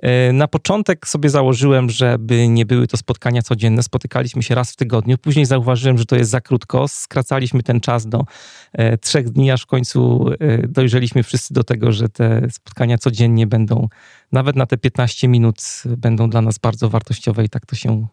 E, 0.03 0.32
na 0.32 0.49
początek 0.49 1.09
sobie 1.09 1.30
założyłem, 1.30 1.90
żeby 1.90 2.49
nie 2.49 2.66
były 2.66 2.86
to 2.86 2.96
spotkania 2.96 3.42
codzienne. 3.42 3.82
Spotykaliśmy 3.82 4.42
się 4.42 4.55
raz 4.55 4.72
w 4.72 4.76
tygodniu. 4.76 5.18
Później 5.18 5.46
zauważyłem, 5.46 5.99
że 5.99 6.05
to 6.05 6.16
jest 6.16 6.30
za 6.30 6.40
krótko. 6.40 6.88
Skracaliśmy 6.88 7.62
ten 7.62 7.80
czas 7.80 8.07
do 8.07 8.24
e, 8.72 8.99
trzech 8.99 9.30
dni, 9.30 9.51
aż 9.51 9.62
w 9.62 9.66
końcu 9.66 10.30
dojrzeliśmy 10.68 11.22
wszyscy 11.22 11.55
do 11.55 11.64
tego, 11.64 11.92
że 11.92 12.09
te 12.09 12.51
spotkania 12.51 12.99
codziennie 12.99 13.46
będą, 13.46 13.88
nawet 14.32 14.57
na 14.57 14.66
te 14.66 14.76
15 14.76 15.28
minut, 15.28 15.57
będą 15.84 16.30
dla 16.30 16.42
nas 16.42 16.59
bardzo 16.59 16.90
wartościowe 16.90 17.44
i 17.44 17.49
tak 17.49 17.66
to 17.66 17.76
się 17.76 18.07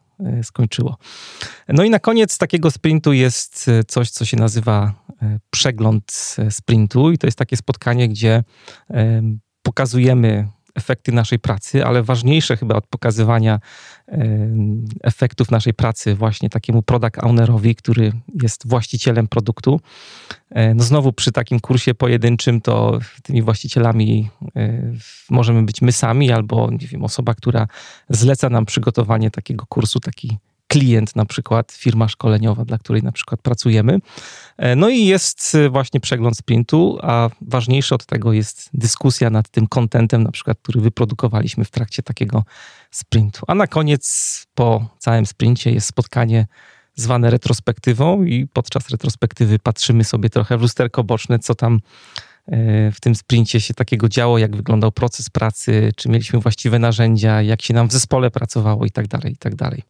skończyło. 0.43 0.97
No 1.68 1.84
i 1.84 1.89
na 1.89 1.99
koniec 1.99 2.38
takiego 2.38 2.72
sprintu 2.72 3.13
jest 3.13 3.68
e, 3.68 3.84
coś, 3.84 4.09
co 4.09 4.26
się 4.26 4.38
nazywa 4.38 4.93
e, 5.22 5.39
przegląd 5.49 6.36
sprintu, 6.49 7.11
i 7.11 7.18
to 7.18 7.28
jest 7.28 7.38
takie 7.38 7.57
spotkanie, 7.57 8.09
gdzie 8.09 8.43
pokazujemy 9.61 10.47
efekty 10.76 11.11
naszej 11.11 11.39
pracy, 11.39 11.86
ale 11.86 12.03
ważniejsze 12.03 12.57
chyba 12.57 12.76
od 12.76 12.88
pokazywania 12.88 13.59
efektów 15.03 15.51
naszej 15.51 15.73
pracy 15.73 16.15
właśnie 16.15 16.49
takiemu 16.49 16.82
product 16.82 17.23
ownerowi, 17.23 17.76
który 17.76 18.11
jest 18.41 18.67
właścicielem 18.67 19.28
produktu. 19.28 19.82
E, 20.49 20.73
no 20.73 20.84
znowu 20.84 21.13
przy 21.13 21.32
takim 21.32 21.59
kursie 21.59 21.93
pojedynczym 21.93 22.61
to 22.61 22.99
tymi 23.23 23.41
właścicielami 23.41 24.30
e, 24.55 24.93
możemy 25.30 25.63
być 25.63 25.82
my 25.82 25.91
sami 25.91 26.32
albo 26.32 26.71
nie 26.71 26.88
wiem, 26.88 27.03
osoba, 27.03 27.34
która 27.34 27.67
zleca 28.09 28.49
nam 28.49 28.65
przygotowanie 28.65 29.32
takiego 29.32 29.65
kursu, 29.65 29.99
taki 29.99 30.38
klient, 30.68 31.16
na 31.16 31.26
przykład 31.26 31.72
firma 31.72 32.07
szkoleniowa, 32.07 32.66
dla 32.66 32.78
której 32.78 33.03
na 33.03 33.11
przykład 33.11 33.41
pracujemy. 33.41 33.99
E, 34.57 34.76
no 34.76 34.89
i 34.89 35.05
jest 35.05 35.55
e, 35.55 35.70
właśnie 35.70 35.99
przegląd 35.99 36.38
sprintu, 36.38 36.99
a 37.01 37.30
ważniejsze 37.41 37.95
od 37.95 38.05
tego 38.05 38.34
jest 38.34 38.70
dyskusja 38.74 39.30
nad 39.30 39.49
tym 39.49 39.68
kontentem, 39.68 40.24
na 40.24 40.32
przykład, 40.32 40.57
który 40.61 40.82
wyprodukowaliśmy 40.82 41.66
w 41.66 41.72
trakcie 41.72 42.03
takiego 42.03 42.43
sprintu. 42.91 43.45
A 43.47 43.55
na 43.55 43.68
koniec, 43.68 44.45
po 44.55 44.89
całym 44.99 45.26
sprincie, 45.26 45.72
jest 45.72 45.88
spotkanie 45.88 46.47
zwane 46.95 47.30
retrospektywą, 47.30 48.24
i 48.24 48.47
podczas 48.53 48.89
retrospektywy 48.89 49.59
patrzymy 49.59 50.03
sobie 50.03 50.30
trochę 50.30 50.57
w 50.57 50.61
lusterko 50.61 51.03
boczne, 51.03 51.39
co 51.39 51.55
tam 51.55 51.80
w 52.91 52.96
tym 53.02 53.16
sprincie 53.16 53.62
się 53.62 53.74
takiego 53.74 54.10
działo, 54.10 54.38
jak 54.38 54.56
wyglądał 54.56 54.91
proces 54.91 55.30
pracy, 55.30 55.91
czy 55.96 56.10
mieliśmy 56.10 56.39
właściwe 56.39 56.80
narzędzia, 56.80 57.41
jak 57.41 57.62
się 57.62 57.74
nam 57.74 57.88
w 57.88 57.91
zespole 57.91 58.32
pracowało 58.32 58.86
i 58.86 58.91
tak 58.91 59.08
dalej, 59.08 59.34
i 59.34 59.38
tak 59.38 59.56
dalej. 59.56 59.84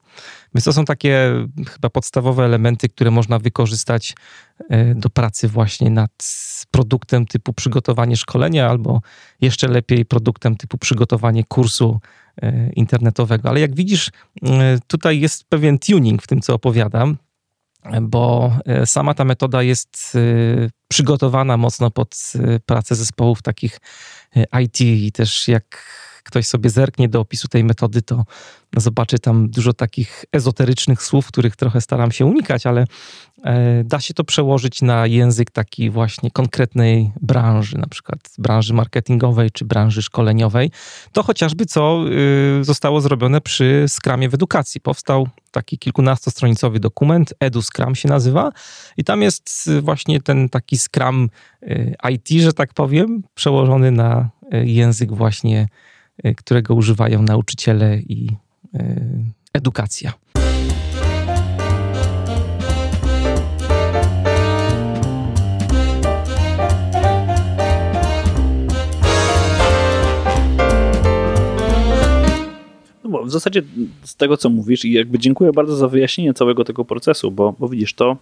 Więc 0.55 0.65
to 0.65 0.73
są 0.73 0.85
takie 0.85 1.31
chyba 1.73 1.89
podstawowe 1.89 2.45
elementy, 2.45 2.89
które 2.89 3.11
można 3.11 3.39
wykorzystać 3.39 4.15
e, 4.69 4.95
do 4.95 5.09
pracy 5.09 5.47
właśnie 5.47 5.89
nad 5.89 6.11
produktem 6.71 7.25
typu 7.25 7.53
przygotowanie 7.53 8.17
szkolenia, 8.17 8.69
albo 8.69 9.01
jeszcze 9.41 9.67
lepiej 9.67 10.05
produktem 10.05 10.55
typu 10.55 10.77
przygotowanie 10.77 11.43
kursu 11.43 11.99
e, 12.41 12.69
internetowego. 12.69 13.49
Ale 13.49 13.59
jak 13.59 13.75
widzisz, 13.75 14.11
tutaj 14.87 15.19
jest 15.19 15.43
pewien 15.43 15.79
tuning 15.79 16.23
w 16.23 16.27
tym, 16.27 16.41
co 16.41 16.53
opowiadam 16.53 17.17
bo 18.01 18.53
e, 18.65 18.85
sama 18.85 19.13
ta 19.13 19.25
metoda 19.25 19.63
jest 19.63 20.13
e, 20.15 20.19
przygotowana 20.87 21.57
mocno 21.57 21.91
pod 21.91 22.33
e, 22.35 22.59
pracę 22.59 22.95
zespołów 22.95 23.41
takich 23.41 23.79
IT 24.63 24.81
i 24.81 25.11
też 25.11 25.47
jak 25.47 25.85
ktoś 26.25 26.47
sobie 26.47 26.69
zerknie 26.69 27.09
do 27.09 27.19
opisu 27.19 27.47
tej 27.47 27.63
metody, 27.63 28.01
to 28.01 28.25
zobaczy 28.77 29.19
tam 29.19 29.49
dużo 29.49 29.73
takich 29.73 30.25
ezoterycznych 30.31 31.03
słów, 31.03 31.27
których 31.27 31.55
trochę 31.55 31.81
staram 31.81 32.11
się 32.11 32.25
unikać, 32.25 32.65
ale 32.65 32.85
e, 33.43 33.83
da 33.83 33.99
się 33.99 34.13
to 34.13 34.23
przełożyć 34.23 34.81
na 34.81 35.07
język 35.07 35.51
taki 35.51 35.89
właśnie 35.89 36.31
konkretnej 36.31 37.11
branży, 37.21 37.77
na 37.77 37.87
przykład 37.87 38.19
branży 38.37 38.73
marketingowej 38.73 39.51
czy 39.51 39.65
branży 39.65 40.01
szkoleniowej. 40.01 40.71
To 41.11 41.23
chociażby 41.23 41.65
co 41.65 42.05
y, 42.59 42.63
zostało 42.63 43.01
zrobione 43.01 43.41
przy 43.41 43.85
Scrumie 43.87 44.29
w 44.29 44.33
edukacji. 44.33 44.81
Powstał 44.81 45.27
taki 45.51 45.77
kilkunastostronicowy 45.77 46.79
dokument, 46.79 47.33
Edu 47.39 47.61
się 47.93 48.09
nazywa 48.09 48.51
i 48.97 49.03
tam 49.03 49.21
jest 49.21 49.69
właśnie 49.81 50.21
ten 50.21 50.49
taki 50.49 50.77
Scrum 50.77 51.29
y, 51.63 51.95
IT, 52.13 52.29
że 52.29 52.53
tak 52.53 52.73
powiem, 52.73 53.23
przełożony 53.35 53.91
na 53.91 54.29
y, 54.53 54.65
język 54.65 55.13
właśnie 55.13 55.67
którego 56.37 56.75
używają 56.75 57.21
nauczyciele 57.21 57.99
i 57.99 58.29
y, 58.75 58.79
edukacja. 59.53 60.13
No 73.03 73.23
w 73.23 73.31
zasadzie 73.31 73.61
z 74.03 74.15
tego, 74.15 74.37
co 74.37 74.49
mówisz, 74.49 74.85
i 74.85 74.91
jakby 74.91 75.19
dziękuję 75.19 75.51
bardzo 75.51 75.75
za 75.75 75.87
wyjaśnienie 75.87 76.33
całego 76.33 76.63
tego 76.63 76.85
procesu, 76.85 77.31
bo, 77.31 77.55
bo 77.59 77.69
widzisz, 77.69 77.93
to, 77.93 78.17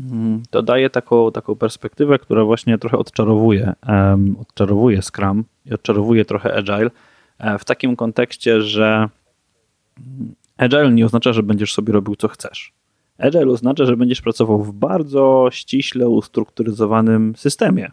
mm, 0.00 0.42
to 0.50 0.62
daje 0.62 0.90
taką, 0.90 1.32
taką 1.32 1.54
perspektywę, 1.54 2.18
która 2.18 2.44
właśnie 2.44 2.78
trochę 2.78 2.98
odczarowuje, 2.98 3.72
um, 3.88 4.36
odczarowuje 4.40 5.02
Scrum 5.02 5.44
i 5.70 5.74
odczarowuje 5.74 6.24
trochę 6.24 6.54
Agile 6.54 6.90
e, 7.38 7.58
w 7.58 7.64
takim 7.64 7.96
kontekście, 7.96 8.62
że 8.62 9.08
Agile 10.56 10.92
nie 10.92 11.06
oznacza, 11.06 11.32
że 11.32 11.42
będziesz 11.42 11.74
sobie 11.74 11.92
robił 11.92 12.16
co 12.16 12.28
chcesz. 12.28 12.72
Agile 13.18 13.46
oznacza, 13.46 13.84
że 13.84 13.96
będziesz 13.96 14.22
pracował 14.22 14.62
w 14.62 14.72
bardzo 14.72 15.48
ściśle 15.50 16.08
ustrukturyzowanym 16.08 17.36
systemie. 17.36 17.90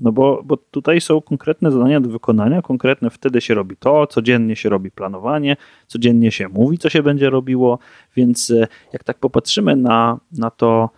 No 0.00 0.12
bo, 0.12 0.42
bo 0.44 0.56
tutaj 0.56 1.00
są 1.00 1.20
konkretne 1.20 1.72
zadania 1.72 2.00
do 2.00 2.08
wykonania, 2.08 2.62
konkretne 2.62 3.10
wtedy 3.10 3.40
się 3.40 3.54
robi 3.54 3.76
to, 3.76 4.06
codziennie 4.06 4.56
się 4.56 4.68
robi 4.68 4.90
planowanie, 4.90 5.56
codziennie 5.86 6.30
się 6.30 6.48
mówi, 6.48 6.78
co 6.78 6.88
się 6.88 7.02
będzie 7.02 7.30
robiło, 7.30 7.78
więc 8.16 8.50
e, 8.50 8.66
jak 8.92 9.04
tak 9.04 9.18
popatrzymy 9.18 9.76
na, 9.76 10.20
na 10.32 10.50
to, 10.50 10.90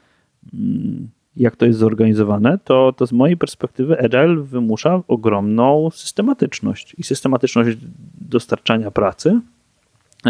mm, 0.55 1.09
jak 1.39 1.57
to 1.57 1.67
jest 1.67 1.79
zorganizowane, 1.79 2.59
to, 2.65 2.93
to 2.97 3.07
z 3.07 3.13
mojej 3.13 3.37
perspektywy 3.37 3.99
Agile 4.05 4.37
wymusza 4.37 5.03
ogromną 5.09 5.91
systematyczność 5.91 6.95
i 6.99 7.03
systematyczność 7.03 7.79
dostarczania 8.21 8.91
pracy, 8.91 9.41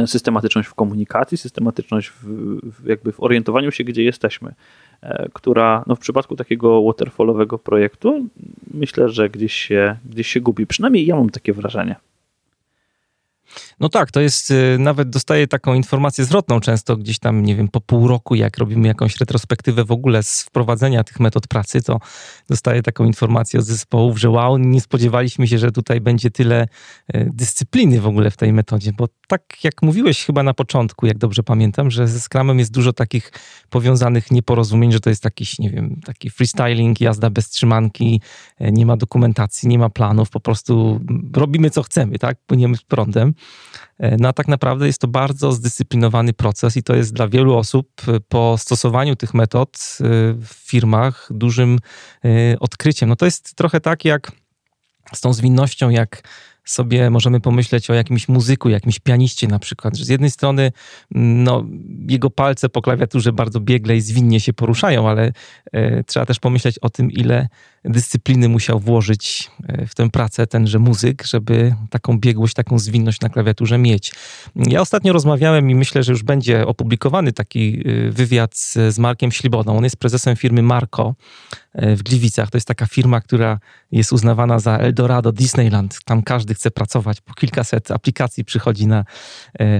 systematyczność 0.07 0.69
w 0.69 0.75
komunikacji, 0.75 1.39
systematyczność 1.39 2.09
w, 2.09 2.25
w 2.63 2.87
jakby 2.87 3.13
w 3.13 3.23
orientowaniu 3.23 3.71
się, 3.71 3.85
gdzie 3.85 4.05
jesteśmy, 4.05 4.55
e, 5.03 5.29
która 5.33 5.85
no 5.87 5.97
w 5.97 5.99
przypadku 5.99 6.37
takiego 6.37 6.83
waterfallowego 6.83 7.59
projektu 7.59 8.27
myślę, 8.75 9.09
że 9.09 9.31
gdzieś 9.31 9.53
się, 9.53 9.97
gdzieś 10.05 10.27
się 10.27 10.41
gubi. 10.41 10.67
Przynajmniej 10.67 11.07
ja 11.07 11.17
mam 11.17 11.31
takie 11.31 11.53
wrażenie. 11.53 11.97
No 13.81 13.89
tak, 13.89 14.11
to 14.11 14.21
jest, 14.21 14.51
y, 14.51 14.77
nawet 14.79 15.11
dostaję 15.11 15.47
taką 15.47 15.75
informację 15.75 16.25
zwrotną 16.25 16.61
często 16.61 16.97
gdzieś 16.97 17.19
tam, 17.19 17.43
nie 17.43 17.57
wiem, 17.57 17.69
po 17.69 17.81
pół 17.81 18.09
roku, 18.09 18.35
jak 18.35 18.59
robimy 18.59 18.89
jakąś 18.89 19.17
retrospektywę 19.17 19.85
w 19.85 19.93
ogóle 19.93 20.23
z 20.23 20.43
wprowadzenia 20.43 21.05
tych 21.05 21.21
metod 21.21 21.47
pracy, 21.47 21.83
to 21.83 22.01
dostaję 22.49 22.83
taką 22.83 23.05
informację 23.05 23.61
od 23.61 23.67
zespołów, 23.67 24.19
że 24.19 24.31
wow, 24.31 24.59
nie 24.59 24.81
spodziewaliśmy 24.81 25.49
się, 25.49 25.59
że 25.59 25.73
tutaj 25.73 26.01
będzie 26.01 26.31
tyle 26.31 26.67
y, 27.15 27.31
dyscypliny 27.35 28.01
w 28.01 28.07
ogóle 28.07 28.31
w 28.31 28.37
tej 28.37 28.53
metodzie, 28.53 28.93
bo 28.93 29.09
tak 29.29 29.65
jak 29.65 29.83
mówiłeś 29.83 30.25
chyba 30.25 30.43
na 30.43 30.55
początku, 30.55 31.07
jak 31.07 31.19
dobrze 31.19 31.43
pamiętam, 31.43 31.91
że 31.91 32.09
ze 32.09 32.21
Scrumem 32.21 32.59
jest 32.59 32.73
dużo 32.73 32.93
takich 32.93 33.33
powiązanych 33.71 34.31
nieporozumień, 34.31 34.93
że 34.93 35.01
to 35.01 35.11
jest 35.11 35.25
jakiś, 35.25 35.59
nie 35.59 35.71
wiem, 35.71 36.01
taki 36.05 36.31
freestyling, 36.31 37.01
jazda 37.01 37.31
bez 37.31 37.49
trzymanki, 37.49 38.21
y, 38.61 38.73
nie 38.73 38.87
ma 38.87 38.97
dokumentacji, 38.97 39.69
nie 39.69 39.79
ma 39.79 39.91
planów, 39.91 40.31
po 40.31 40.41
prostu 40.41 41.01
robimy 41.35 41.71
co 41.71 41.83
chcemy, 41.83 42.19
tak, 42.19 42.39
płyniemy 42.47 42.77
z 42.77 42.83
prądem. 42.83 43.35
E, 43.99 44.17
no 44.17 44.29
a 44.29 44.33
tak 44.33 44.49
naprawdę 44.49 44.87
jest 44.87 45.01
to 45.01 45.09
bardzo 45.09 45.53
zdyscyplinowany 45.53 46.33
proces 46.33 46.77
i 46.77 46.83
to 46.83 46.97
jest 46.97 47.13
dla 47.13 47.29
wielu 47.29 47.57
osób 47.57 47.89
e, 48.09 48.21
po 48.21 48.55
stosowaniu 48.59 49.17
tych 49.17 49.35
metod 49.35 49.77
e, 49.77 50.05
w 50.33 50.49
firmach 50.49 51.29
dużym 51.31 51.79
odkryciem. 52.61 53.09
No 53.09 53.17
to 53.17 53.25
jest 53.25 53.55
trochę 53.55 53.81
tak 53.81 54.05
jak 54.05 54.33
z 55.15 55.21
tą 55.21 55.33
zwinnością, 55.33 55.91
jak 55.91 56.23
sobie 56.71 57.11
możemy 57.11 57.41
pomyśleć 57.41 57.91
o 57.91 57.95
jakimś 57.95 58.29
muzyku, 58.29 58.69
jakimś 58.69 58.99
pianiście 58.99 59.49
na 59.49 59.59
przykład, 59.59 59.97
że 59.97 60.05
z 60.05 60.09
jednej 60.09 60.31
strony 60.31 60.73
no, 61.15 61.65
jego 62.09 62.31
palce 62.31 62.69
po 62.69 62.83
klawiaturze 62.83 63.33
bardzo 63.33 63.61
biegle 63.61 63.97
i 63.97 64.01
zwinnie 64.01 64.41
się 64.41 64.53
poruszają, 64.53 65.09
ale 65.09 65.33
e, 65.73 66.05
trzeba 66.05 66.27
też 66.27 66.39
pomyśleć 66.39 66.79
o 66.79 66.91
tym, 66.91 67.11
ile 67.11 67.49
dyscypliny 67.85 68.49
musiał 68.49 68.81
włożyć 68.81 69.51
e, 69.69 69.87
w 69.87 69.95
tę 69.95 70.11
pracę 70.11 70.47
tenże 70.47 70.79
muzyk, 70.79 71.25
żeby 71.27 71.75
taką 71.91 72.19
biegłość, 72.19 72.55
taką 72.55 72.79
zwinność 72.79 73.21
na 73.21 73.29
klawiaturze 73.29 73.79
mieć. 73.79 74.13
Ja 74.57 74.81
ostatnio 74.81 75.13
rozmawiałem 75.13 75.71
i 75.71 75.75
myślę, 75.75 76.03
że 76.03 76.13
już 76.13 76.23
będzie 76.23 76.67
opublikowany 76.67 77.33
taki 77.33 77.83
e, 77.87 78.11
wywiad 78.11 78.57
z, 78.57 78.99
Markiem 78.99 79.33
Ślibodą. 79.33 79.77
On 79.77 79.85
jest 79.85 79.97
prezesem 79.97 80.37
firmy 80.37 80.63
Marco 80.63 81.15
e, 81.73 81.97
w 81.97 82.03
Gliwicach. 82.03 82.51
To 82.51 82.57
jest 82.57 82.69
taka 82.69 82.87
firma, 82.87 83.21
która 83.21 83.59
jest 83.93 84.13
uznawana 84.13 84.59
za 84.59 84.79
Eldorado 84.79 85.33
Disneyland. 85.33 85.99
Tam 86.05 86.23
każdy 86.23 86.55
chce 86.55 86.71
pracować. 86.71 87.21
Po 87.21 87.35
kilkaset 87.35 87.91
aplikacji 87.91 88.45
przychodzi 88.45 88.87
na 88.87 89.05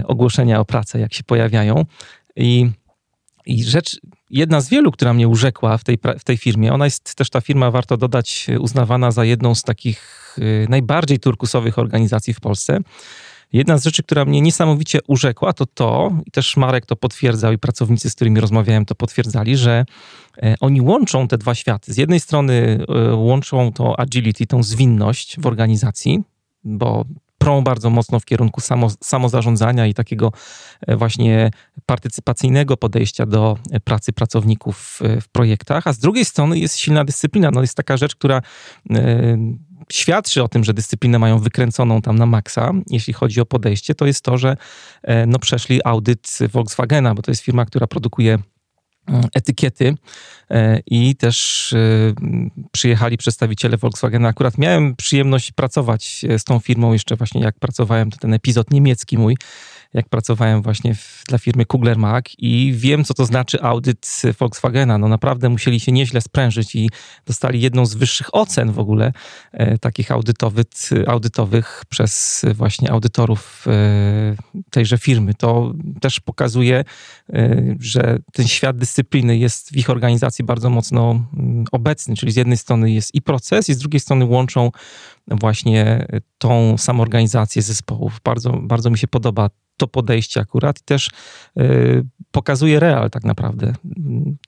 ogłoszenia 0.05 0.61
o 0.61 0.65
pracę, 0.65 1.01
jak 1.01 1.15
się 1.15 1.25
pojawiają. 1.25 1.85
I 2.37 2.71
i 3.49 3.65
rzecz, 3.65 4.01
jedna 4.31 4.61
z 4.61 4.69
wielu, 4.69 4.93
która 4.93 5.15
mnie 5.15 5.29
urzekła 5.29 5.79
w 5.79 5.85
tej, 5.85 5.99
w 6.19 6.25
tej 6.25 6.37
firmie, 6.37 6.73
ona 6.73 6.85
jest 6.85 7.15
też 7.15 7.31
ta 7.31 7.41
firma, 7.41 7.71
warto 7.71 7.97
dodać, 7.97 8.47
uznawana 8.61 9.11
za 9.11 9.25
jedną 9.25 9.55
z 9.55 9.63
takich 9.63 10.37
y, 10.39 10.67
najbardziej 10.69 11.19
turkusowych 11.19 11.79
organizacji 11.79 12.35
w 12.35 12.41
Polsce. 12.41 12.79
Jedna 13.53 13.79
z 13.79 13.85
rzeczy, 13.85 14.03
która 14.03 14.25
mnie 14.25 14.41
niesamowicie 14.41 14.99
urzekła, 15.07 15.53
to 15.53 15.67
to, 15.67 16.13
i 16.27 16.31
też 16.31 16.57
Marek 16.57 16.87
to 16.87 16.97
potwierdzał, 16.97 17.53
i 17.53 17.59
pracownicy, 17.59 18.11
z 18.11 18.15
którymi 18.15 18.41
rozmawiałem, 18.41 18.85
to 18.85 18.95
potwierdzali, 18.95 19.57
że 19.57 19.85
e, 20.43 20.55
oni 20.61 20.81
łączą 20.81 21.29
te 21.29 21.39
dwa 21.39 21.55
światy. 21.55 21.93
Z 21.93 21.97
jednej 21.97 22.21
strony 22.21 22.79
e, 22.89 23.15
łączą 23.15 23.73
to 23.73 24.01
agility, 24.01 24.47
tą 24.47 24.63
zwinność 24.63 25.41
w 25.41 25.47
organizacji, 25.47 26.23
bo 26.65 27.05
prą 27.49 27.63
bardzo 27.63 27.91
mocno 27.91 28.21
w 28.21 28.25
kierunku 28.25 28.61
samo, 28.61 28.89
samozarządzania 29.05 29.87
i 29.87 29.95
takiego 29.95 30.33
e, 30.87 30.97
właśnie 30.97 31.51
partycypacyjnego 31.87 32.77
podejścia 32.77 33.27
do 33.27 33.59
e, 33.71 33.81
pracy 33.81 34.13
pracowników 34.13 34.79
w, 34.79 35.01
w 35.21 35.29
projektach, 35.29 35.87
a 35.87 35.93
z 35.93 35.99
drugiej 35.99 36.25
strony 36.25 36.59
jest 36.59 36.77
silna 36.77 37.05
dyscyplina. 37.05 37.51
No 37.51 37.61
jest 37.61 37.75
taka 37.75 37.97
rzecz, 37.97 38.17
która 38.17 38.43
e, 38.91 39.39
świadczy 39.93 40.43
o 40.43 40.49
tym, 40.49 40.65
że 40.65 40.75
dyscyplinę 40.75 41.19
mają 41.19 41.39
wykręconą 41.39 42.03
tam 42.03 42.19
na 42.19 42.27
maksa, 42.27 42.73
jeśli 42.91 43.13
chodzi 43.13 43.41
o 43.41 43.47
podejście, 43.47 43.95
to 43.95 44.07
jest 44.07 44.25
to, 44.25 44.39
że 44.39 44.57
no, 45.27 45.39
przeszli 45.39 45.81
audyt 45.85 46.39
Volkswagena, 46.53 47.15
bo 47.15 47.23
to 47.23 47.31
jest 47.31 47.43
firma, 47.43 47.65
która 47.65 47.87
produkuje 47.87 48.39
etykiety 49.35 49.95
e, 50.51 50.81
i 50.87 51.17
też 51.17 51.73
e, 51.73 51.79
przyjechali 52.73 53.17
przedstawiciele 53.17 53.77
Volkswagena. 53.77 54.29
Akurat 54.29 54.59
miałem 54.59 54.97
przyjemność 54.97 55.53
pracować 55.53 56.25
z 56.39 56.45
tą 56.45 56.59
firmą 56.59 56.93
jeszcze 56.93 57.17
właśnie 57.17 57.41
jak 57.41 57.59
pracowałem, 57.59 58.11
to 58.11 58.19
ten 58.19 58.35
epizod 58.35 58.71
niemiecki 58.71 59.19
mój, 59.19 59.37
jak 59.95 60.09
pracowałem 60.09 60.63
właśnie 60.63 60.95
w, 60.95 61.23
dla 61.29 61.39
firmy 61.39 61.65
Kugler 61.65 61.99
Mac 61.99 62.25
i 62.39 62.73
wiem, 62.77 63.05
co 63.05 63.15
to 63.15 63.27
znaczy 63.27 63.63
audyt 63.63 64.23
Volkswagena. 64.39 64.99
No 64.99 65.09
naprawdę 65.09 65.49
musieli 65.49 65.81
się 65.81 65.93
nieźle 65.93 66.21
sprężyć 66.21 66.75
i 66.75 66.91
dostali 67.27 67.61
jedną 67.61 67.87
z 67.87 67.95
wyższych 67.95 68.35
ocen 68.35 68.73
w 68.73 68.79
ogóle 68.79 69.13
e, 69.53 69.79
takich 69.79 70.11
audytowych, 70.11 70.67
audytowych 71.07 71.85
przez 71.89 72.45
właśnie 72.55 72.91
audytorów 72.91 73.65
e, 73.67 74.37
tejże 74.71 74.99
firmy. 74.99 75.35
To 75.35 75.73
też 76.01 76.21
pokazuje, 76.21 76.85
e, 77.33 77.77
że 77.81 78.19
ten 78.33 78.49
świat 78.49 78.77
dyscypliny 78.77 79.39
jest 79.39 79.71
w 79.71 79.77
ich 79.77 79.91
organizacji 79.91 80.45
bardzo 80.45 80.71
mocno 80.71 81.11
mm, 81.11 81.65
obecny, 81.73 82.17
czyli 82.17 82.33
z 82.33 82.37
jednej 82.37 82.57
strony 82.57 82.91
jest 82.91 83.15
i 83.15 83.23
proces, 83.23 83.69
i 83.69 83.75
z 83.75 83.79
drugiej 83.79 84.01
strony 84.01 84.25
łączą 84.25 84.71
właśnie 85.27 86.07
tą 86.39 86.79
samoorganizację 86.79 87.63
zespołów. 87.63 88.21
Bardzo, 88.25 88.53
bardzo 88.53 88.91
mi 88.91 88.99
się 88.99 89.09
podoba 89.09 89.51
to 89.79 89.89
podejście 89.89 90.41
akurat 90.41 90.81
i 90.81 90.85
też 90.85 91.11
y, 91.59 92.05
pokazuje 92.31 92.81
real 92.81 93.11
tak 93.11 93.25
naprawdę, 93.25 93.73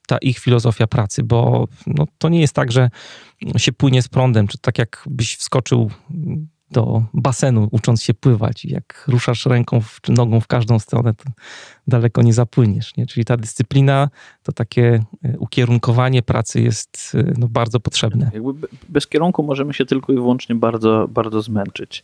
ta 0.07 0.18
ich 0.18 0.39
filozofia 0.39 0.87
pracy, 0.87 1.22
bo 1.22 1.68
no, 1.87 2.07
to 2.18 2.28
nie 2.28 2.41
jest 2.41 2.55
tak, 2.55 2.72
że 2.72 2.91
się 3.57 3.72
płynie 3.72 4.03
z 4.03 4.09
prądem, 4.09 4.47
czy 4.49 4.59
tak 4.59 4.78
jakbyś 4.78 5.37
wskoczył 5.37 5.91
do 6.70 7.03
basenu, 7.14 7.68
ucząc 7.70 8.03
się 8.03 8.14
pływać. 8.14 8.64
Jak 8.64 9.05
ruszasz 9.09 9.47
ręką 9.47 9.81
czy 10.03 10.12
nogą 10.12 10.41
w 10.41 10.47
każdą 10.47 10.78
stronę, 10.78 11.14
to 11.14 11.24
daleko 11.87 12.22
nie 12.22 12.33
zapłyniesz. 12.33 12.97
Nie? 12.97 13.07
Czyli 13.07 13.24
ta 13.24 13.37
dyscyplina, 13.37 14.09
to 14.43 14.53
takie 14.53 15.05
y, 15.24 15.39
ukierunkowanie 15.39 16.22
pracy 16.22 16.61
jest 16.61 17.12
y, 17.14 17.35
no, 17.39 17.49
bardzo 17.49 17.81
potrzebne. 17.81 18.31
Jakby 18.35 18.68
bez 18.89 19.07
kierunku 19.07 19.43
możemy 19.43 19.74
się 19.74 19.87
tylko 19.87 20.12
i 20.12 20.16
wyłącznie 20.16 20.55
bardzo, 20.55 21.09
bardzo 21.09 21.43
zmęczyć. 21.43 22.03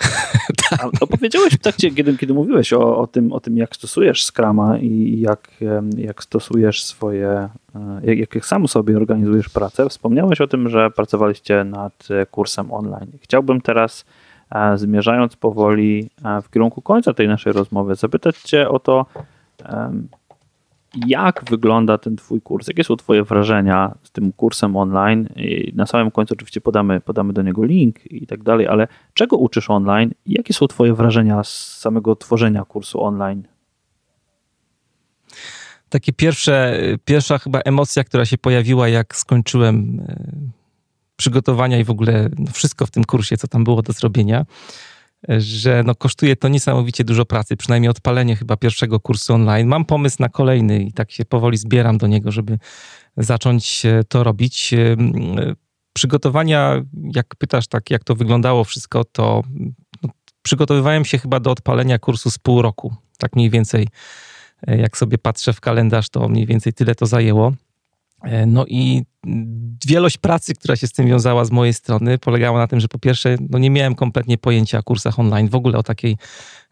tak. 0.70 0.88
Opowiedziałeś 1.00 1.54
w 1.54 1.58
trakcie, 1.58 1.90
kiedy, 1.90 2.18
kiedy 2.18 2.34
mówiłeś 2.34 2.72
o, 2.72 2.98
o, 2.98 3.06
tym, 3.06 3.32
o 3.32 3.40
tym, 3.40 3.56
jak 3.56 3.76
stosujesz 3.76 4.26
Scrama 4.26 4.78
i 4.78 5.20
jak, 5.20 5.50
jak 5.96 6.22
stosujesz 6.22 6.84
swoje, 6.84 7.48
e, 7.74 8.14
jak, 8.14 8.34
jak 8.34 8.46
sam 8.46 8.68
sobie 8.68 8.96
organizujesz 8.96 9.48
pracę, 9.48 9.88
wspomniałeś 9.88 10.40
o 10.40 10.46
tym, 10.46 10.68
że 10.68 10.90
pracowaliście 10.90 11.64
nad 11.64 12.08
kursem 12.30 12.72
online. 12.72 13.10
Chciałbym 13.20 13.60
teraz, 13.60 14.04
e, 14.50 14.78
zmierzając 14.78 15.36
powoli 15.36 16.10
e, 16.24 16.42
w 16.42 16.50
kierunku 16.50 16.82
końca 16.82 17.14
tej 17.14 17.28
naszej 17.28 17.52
rozmowy, 17.52 17.94
zapytać 17.94 18.38
Cię 18.38 18.68
o 18.68 18.78
to, 18.78 19.06
jak 21.06 21.44
wygląda 21.50 21.98
ten 21.98 22.16
Twój 22.16 22.40
kurs? 22.42 22.68
Jakie 22.68 22.84
są 22.84 22.96
Twoje 22.96 23.24
wrażenia 23.24 23.94
z 24.02 24.10
tym 24.10 24.32
kursem 24.32 24.76
online? 24.76 25.28
Na 25.74 25.86
samym 25.86 26.10
końcu 26.10 26.34
oczywiście 26.34 26.60
podamy, 26.60 27.00
podamy 27.00 27.32
do 27.32 27.42
niego 27.42 27.64
link 27.64 28.12
i 28.12 28.26
tak 28.26 28.42
dalej, 28.42 28.66
ale 28.66 28.88
czego 29.14 29.36
uczysz 29.36 29.70
online 29.70 30.10
jakie 30.26 30.54
są 30.54 30.66
Twoje 30.66 30.94
wrażenia 30.94 31.44
z 31.44 31.78
samego 31.78 32.16
tworzenia 32.16 32.64
kursu 32.64 33.02
online? 33.02 33.42
Takie 35.88 36.12
pierwsze, 36.12 36.80
pierwsza 37.04 37.38
chyba 37.38 37.60
emocja, 37.60 38.04
która 38.04 38.24
się 38.24 38.38
pojawiła, 38.38 38.88
jak 38.88 39.16
skończyłem 39.16 40.00
e, 40.08 40.30
przygotowania 41.16 41.78
i 41.78 41.84
w 41.84 41.90
ogóle 41.90 42.28
wszystko 42.52 42.86
w 42.86 42.90
tym 42.90 43.04
kursie, 43.04 43.36
co 43.36 43.48
tam 43.48 43.64
było 43.64 43.82
do 43.82 43.92
zrobienia, 43.92 44.44
że 45.28 45.82
no 45.86 45.94
kosztuje 45.94 46.36
to 46.36 46.48
niesamowicie 46.48 47.04
dużo 47.04 47.24
pracy, 47.24 47.56
przynajmniej 47.56 47.90
odpalenie 47.90 48.36
chyba 48.36 48.56
pierwszego 48.56 49.00
kursu 49.00 49.34
online. 49.34 49.68
Mam 49.68 49.84
pomysł 49.84 50.16
na 50.20 50.28
kolejny 50.28 50.82
i 50.82 50.92
tak 50.92 51.10
się 51.10 51.24
powoli 51.24 51.56
zbieram 51.56 51.98
do 51.98 52.06
niego, 52.06 52.32
żeby 52.32 52.58
zacząć 53.16 53.82
to 54.08 54.24
robić. 54.24 54.74
Przygotowania, 55.92 56.82
jak 57.14 57.36
pytasz 57.36 57.66
tak, 57.66 57.90
jak 57.90 58.04
to 58.04 58.14
wyglądało 58.14 58.64
wszystko, 58.64 59.04
to 59.04 59.42
no, 60.02 60.10
przygotowywałem 60.42 61.04
się 61.04 61.18
chyba 61.18 61.40
do 61.40 61.50
odpalenia 61.50 61.98
kursu 61.98 62.30
z 62.30 62.38
pół 62.38 62.62
roku. 62.62 62.94
Tak 63.18 63.36
mniej 63.36 63.50
więcej, 63.50 63.88
jak 64.66 64.96
sobie 64.96 65.18
patrzę 65.18 65.52
w 65.52 65.60
kalendarz, 65.60 66.08
to 66.08 66.28
mniej 66.28 66.46
więcej 66.46 66.72
tyle 66.72 66.94
to 66.94 67.06
zajęło. 67.06 67.52
E, 68.22 68.46
no 68.46 68.66
i 68.66 69.02
wielość 69.86 70.18
pracy, 70.18 70.54
która 70.54 70.76
się 70.76 70.86
z 70.86 70.92
tym 70.92 71.06
wiązała 71.06 71.44
z 71.44 71.50
mojej 71.50 71.74
strony, 71.74 72.18
polegała 72.18 72.58
na 72.58 72.66
tym, 72.66 72.80
że 72.80 72.88
po 72.88 72.98
pierwsze, 72.98 73.36
no 73.50 73.58
nie 73.58 73.70
miałem 73.70 73.94
kompletnie 73.94 74.38
pojęcia 74.38 74.78
o 74.78 74.82
kursach 74.82 75.18
online, 75.18 75.48
w 75.48 75.54
ogóle 75.54 75.78
o 75.78 75.82
takiej 75.82 76.16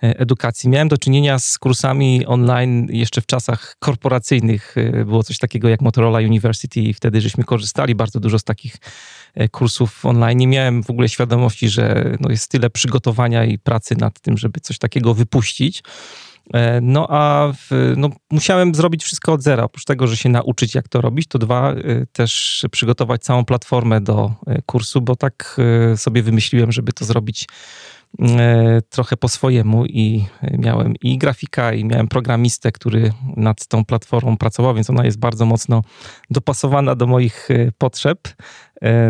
e, 0.03 0.19
edukacji. 0.19 0.69
Miałem 0.69 0.89
do 0.89 0.99
czynienia 0.99 1.39
z 1.39 1.59
kursami 1.59 2.27
online 2.27 2.87
jeszcze 2.91 3.21
w 3.21 3.27
czasach 3.27 3.77
korporacyjnych. 3.79 4.75
E, 4.79 5.05
było 5.05 5.23
coś 5.23 5.39
takiego 5.39 5.69
jak 5.69 5.81
Motorola 5.81 6.19
University 6.19 6.81
i 6.81 6.95
wtedy 6.95 7.21
żeśmy 7.21 7.45
korzystali 7.45 7.95
bardzo 7.95 8.21
dużo 8.21 8.39
z 8.39 8.45
takich 8.45 8.77
kursów 9.51 10.07
online. 10.07 10.39
Nie 10.39 10.47
miałem 10.47 10.83
w 10.83 10.91
ogóle 10.91 11.09
świadomości, 11.09 11.69
że 11.69 12.17
no 12.21 12.31
jest 12.31 12.51
tyle 12.51 12.71
przygotowania 12.71 13.45
i 13.45 13.59
pracy 13.59 13.97
nad 13.97 14.21
tym, 14.21 14.39
żeby 14.39 14.61
coś 14.61 14.79
takiego 14.79 15.15
wypuścić. 15.15 15.83
E, 16.55 16.81
no 16.81 17.07
a 17.11 17.53
w, 17.53 17.95
no, 17.97 18.11
musiałem 18.31 18.75
zrobić 18.75 19.05
wszystko 19.05 19.33
od 19.33 19.43
zera. 19.43 19.65
Oprócz 19.65 19.85
tego, 19.85 20.07
że 20.07 20.17
się 20.17 20.29
nauczyć, 20.29 20.75
jak 20.75 20.89
to 20.89 21.01
robić, 21.01 21.27
to 21.29 21.39
dwa, 21.39 21.73
e, 21.73 22.07
też 22.13 22.65
przygotować 22.71 23.23
całą 23.23 23.45
platformę 23.45 24.01
do 24.01 24.33
e, 24.47 24.63
kursu, 24.63 25.01
bo 25.01 25.17
tak 25.17 25.61
sobie 25.97 26.23
wymyśliłem, 26.23 26.73
żeby 26.73 26.93
to 26.93 27.05
zrobić 27.05 27.47
trochę 28.91 29.17
po 29.17 29.29
swojemu 29.29 29.87
i 29.87 30.25
miałem 30.59 30.95
i 31.03 31.19
grafika, 31.19 31.73
i 31.73 31.85
miałem 31.85 32.09
programistę, 32.09 32.73
który 32.73 33.13
nad 33.37 33.67
tą 33.67 33.85
platformą 33.85 34.37
pracował, 34.37 34.75
więc 34.75 34.91
ona 34.91 35.05
jest 35.05 35.19
bardzo 35.19 35.47
mocno 35.47 35.83
dopasowana 36.31 36.95
do 36.95 37.07
moich 37.07 37.49
potrzeb. 37.79 38.29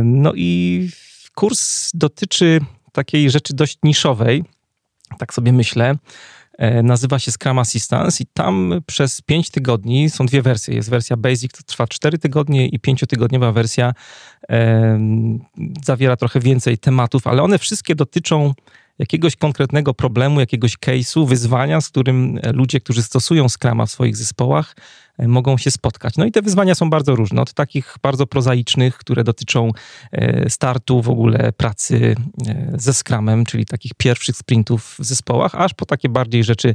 No 0.02 0.32
i 0.34 0.90
kurs 1.34 1.90
dotyczy 1.94 2.60
takiej 2.92 3.30
rzeczy 3.30 3.54
dość 3.54 3.78
niszowej, 3.82 4.44
tak 5.18 5.34
sobie 5.34 5.52
myślę. 5.52 5.94
E, 6.58 6.82
nazywa 6.82 7.18
się 7.18 7.32
Scrum 7.32 7.58
Assistance 7.58 8.22
i 8.22 8.26
tam 8.26 8.80
przez 8.86 9.20
5 9.20 9.50
tygodni 9.50 10.10
są 10.10 10.26
dwie 10.26 10.42
wersje. 10.42 10.74
Jest 10.74 10.90
wersja 10.90 11.16
Basic, 11.16 11.52
to 11.52 11.62
trwa 11.62 11.86
4 11.86 12.18
tygodnie 12.18 12.68
i 12.68 12.80
5-tygodniowa 12.80 13.52
wersja 13.52 13.94
e, 14.50 15.00
zawiera 15.84 16.16
trochę 16.16 16.40
więcej 16.40 16.78
tematów, 16.78 17.26
ale 17.26 17.42
one 17.42 17.58
wszystkie 17.58 17.94
dotyczą 17.94 18.54
jakiegoś 18.98 19.36
konkretnego 19.36 19.94
problemu, 19.94 20.40
jakiegoś 20.40 20.76
case'u, 20.76 21.28
wyzwania, 21.28 21.80
z 21.80 21.88
którym 21.88 22.38
ludzie, 22.52 22.80
którzy 22.80 23.02
stosują 23.02 23.48
Scrama 23.48 23.86
w 23.86 23.90
swoich 23.90 24.16
zespołach, 24.16 24.74
E, 25.18 25.28
mogą 25.28 25.58
się 25.58 25.70
spotkać. 25.70 26.16
No 26.16 26.24
i 26.24 26.32
te 26.32 26.42
wyzwania 26.42 26.74
są 26.74 26.90
bardzo 26.90 27.16
różne, 27.16 27.42
od 27.42 27.54
takich 27.54 27.96
bardzo 28.02 28.26
prozaicznych, 28.26 28.98
które 28.98 29.24
dotyczą 29.24 29.70
e, 30.12 30.50
startu 30.50 31.02
w 31.02 31.08
ogóle 31.08 31.52
pracy 31.52 32.16
e, 32.46 32.72
ze 32.76 32.94
Scrumem, 32.94 33.44
czyli 33.44 33.66
takich 33.66 33.94
pierwszych 33.94 34.36
sprintów 34.36 34.96
w 34.98 35.04
zespołach, 35.04 35.54
aż 35.54 35.74
po 35.74 35.86
takie 35.86 36.08
bardziej 36.08 36.44
rzeczy 36.44 36.74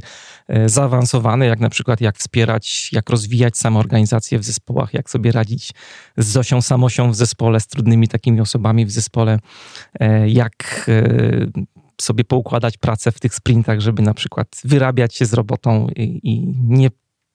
zaawansowane, 0.66 1.46
jak 1.46 1.60
na 1.60 1.68
przykład 1.68 2.00
jak 2.00 2.18
wspierać, 2.18 2.92
jak 2.92 3.10
rozwijać 3.10 3.58
samoorganizację 3.58 4.38
w 4.38 4.44
zespołach, 4.44 4.94
jak 4.94 5.10
sobie 5.10 5.32
radzić 5.32 5.72
z 6.16 6.26
Zosią 6.26 6.62
Samosią 6.62 7.10
w 7.10 7.14
zespole, 7.14 7.60
z 7.60 7.66
trudnymi 7.66 8.08
takimi 8.08 8.40
osobami 8.40 8.86
w 8.86 8.90
zespole, 8.90 9.38
jak 10.26 10.90
sobie 12.00 12.24
poukładać 12.24 12.76
pracę 12.76 13.12
w 13.12 13.20
tych 13.20 13.34
sprintach, 13.34 13.80
żeby 13.80 14.02
na 14.02 14.14
przykład 14.14 14.48
wyrabiać 14.64 15.14
się 15.14 15.26
z 15.26 15.32
robotą 15.32 15.88
i, 15.96 16.20
i 16.22 16.54
nie 16.64 16.90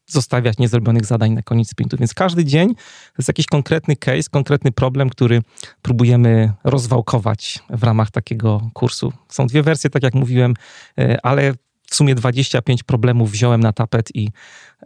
zostawiać 0.08 0.58
niezrobionych 0.58 1.06
zadań 1.06 1.32
na 1.32 1.42
koniec 1.42 1.70
sprintu. 1.70 1.98
Więc 1.98 2.14
każdy 2.14 2.46
dzień 2.46 2.76
to 2.76 3.14
jest 3.18 3.28
jakiś 3.28 3.46
konkretny 3.46 3.96
case, 3.96 4.30
konkretny 4.32 4.72
problem, 4.72 5.10
który 5.10 5.42
próbujemy 5.82 6.54
rozwałkować 6.64 7.60
w 7.70 7.84
ramach 7.84 8.12
takiego 8.12 8.70
kursu. 8.74 9.14
Są 9.30 9.48
dwie 9.48 9.64
wersje, 9.64 9.90
tak 9.90 10.04
jak 10.04 10.14
mówiłem, 10.14 10.54
e, 10.98 11.26
ale 11.26 11.54
w 11.90 11.96
sumie 11.96 12.16
25 12.16 12.84
problemów 12.84 13.32
wziąłem 13.32 13.62
na 13.62 13.74
tapet 13.74 14.16
i 14.16 14.30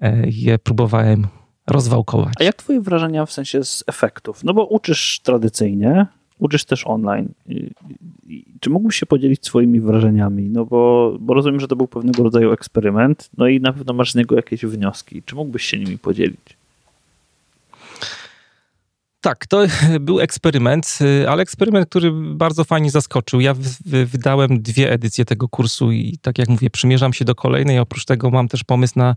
e, 0.01 0.23
je 0.27 0.59
próbowałem 0.59 1.27
rozwałkować. 1.67 2.33
A 2.39 2.43
jak 2.43 2.55
twoje 2.55 2.81
wrażenia 2.81 3.25
w 3.25 3.31
sensie 3.31 3.63
z 3.63 3.83
efektów? 3.87 4.43
No 4.43 4.53
bo 4.53 4.65
uczysz 4.65 5.19
tradycyjnie, 5.23 6.05
uczysz 6.39 6.65
też 6.65 6.87
online. 6.87 7.29
Czy 8.59 8.69
mógłbyś 8.69 8.95
się 8.95 9.05
podzielić 9.05 9.45
swoimi 9.45 9.79
wrażeniami? 9.79 10.49
No 10.49 10.65
bo, 10.65 11.13
bo 11.19 11.33
rozumiem, 11.33 11.59
że 11.59 11.67
to 11.67 11.75
był 11.75 11.87
pewnego 11.87 12.23
rodzaju 12.23 12.51
eksperyment, 12.51 13.29
no 13.37 13.47
i 13.47 13.59
na 13.59 13.73
pewno 13.73 13.93
masz 13.93 14.11
z 14.11 14.15
niego 14.15 14.35
jakieś 14.35 14.65
wnioski. 14.65 15.23
Czy 15.25 15.35
mógłbyś 15.35 15.63
się 15.63 15.79
nimi 15.79 15.97
podzielić? 15.97 16.62
Tak, 19.23 19.47
to 19.47 19.63
był 19.99 20.19
eksperyment, 20.19 20.99
ale 21.27 21.41
eksperyment, 21.41 21.89
który 21.89 22.11
bardzo 22.13 22.63
fajnie 22.63 22.91
zaskoczył. 22.91 23.41
Ja 23.41 23.55
wydałem 23.85 24.61
dwie 24.61 24.91
edycje 24.91 25.25
tego 25.25 25.49
kursu 25.49 25.91
i 25.91 26.17
tak 26.21 26.37
jak 26.37 26.49
mówię, 26.49 26.69
przymierzam 26.69 27.13
się 27.13 27.25
do 27.25 27.35
kolejnej. 27.35 27.79
Oprócz 27.79 28.05
tego 28.05 28.29
mam 28.29 28.47
też 28.47 28.63
pomysł 28.63 28.93
na 28.95 29.15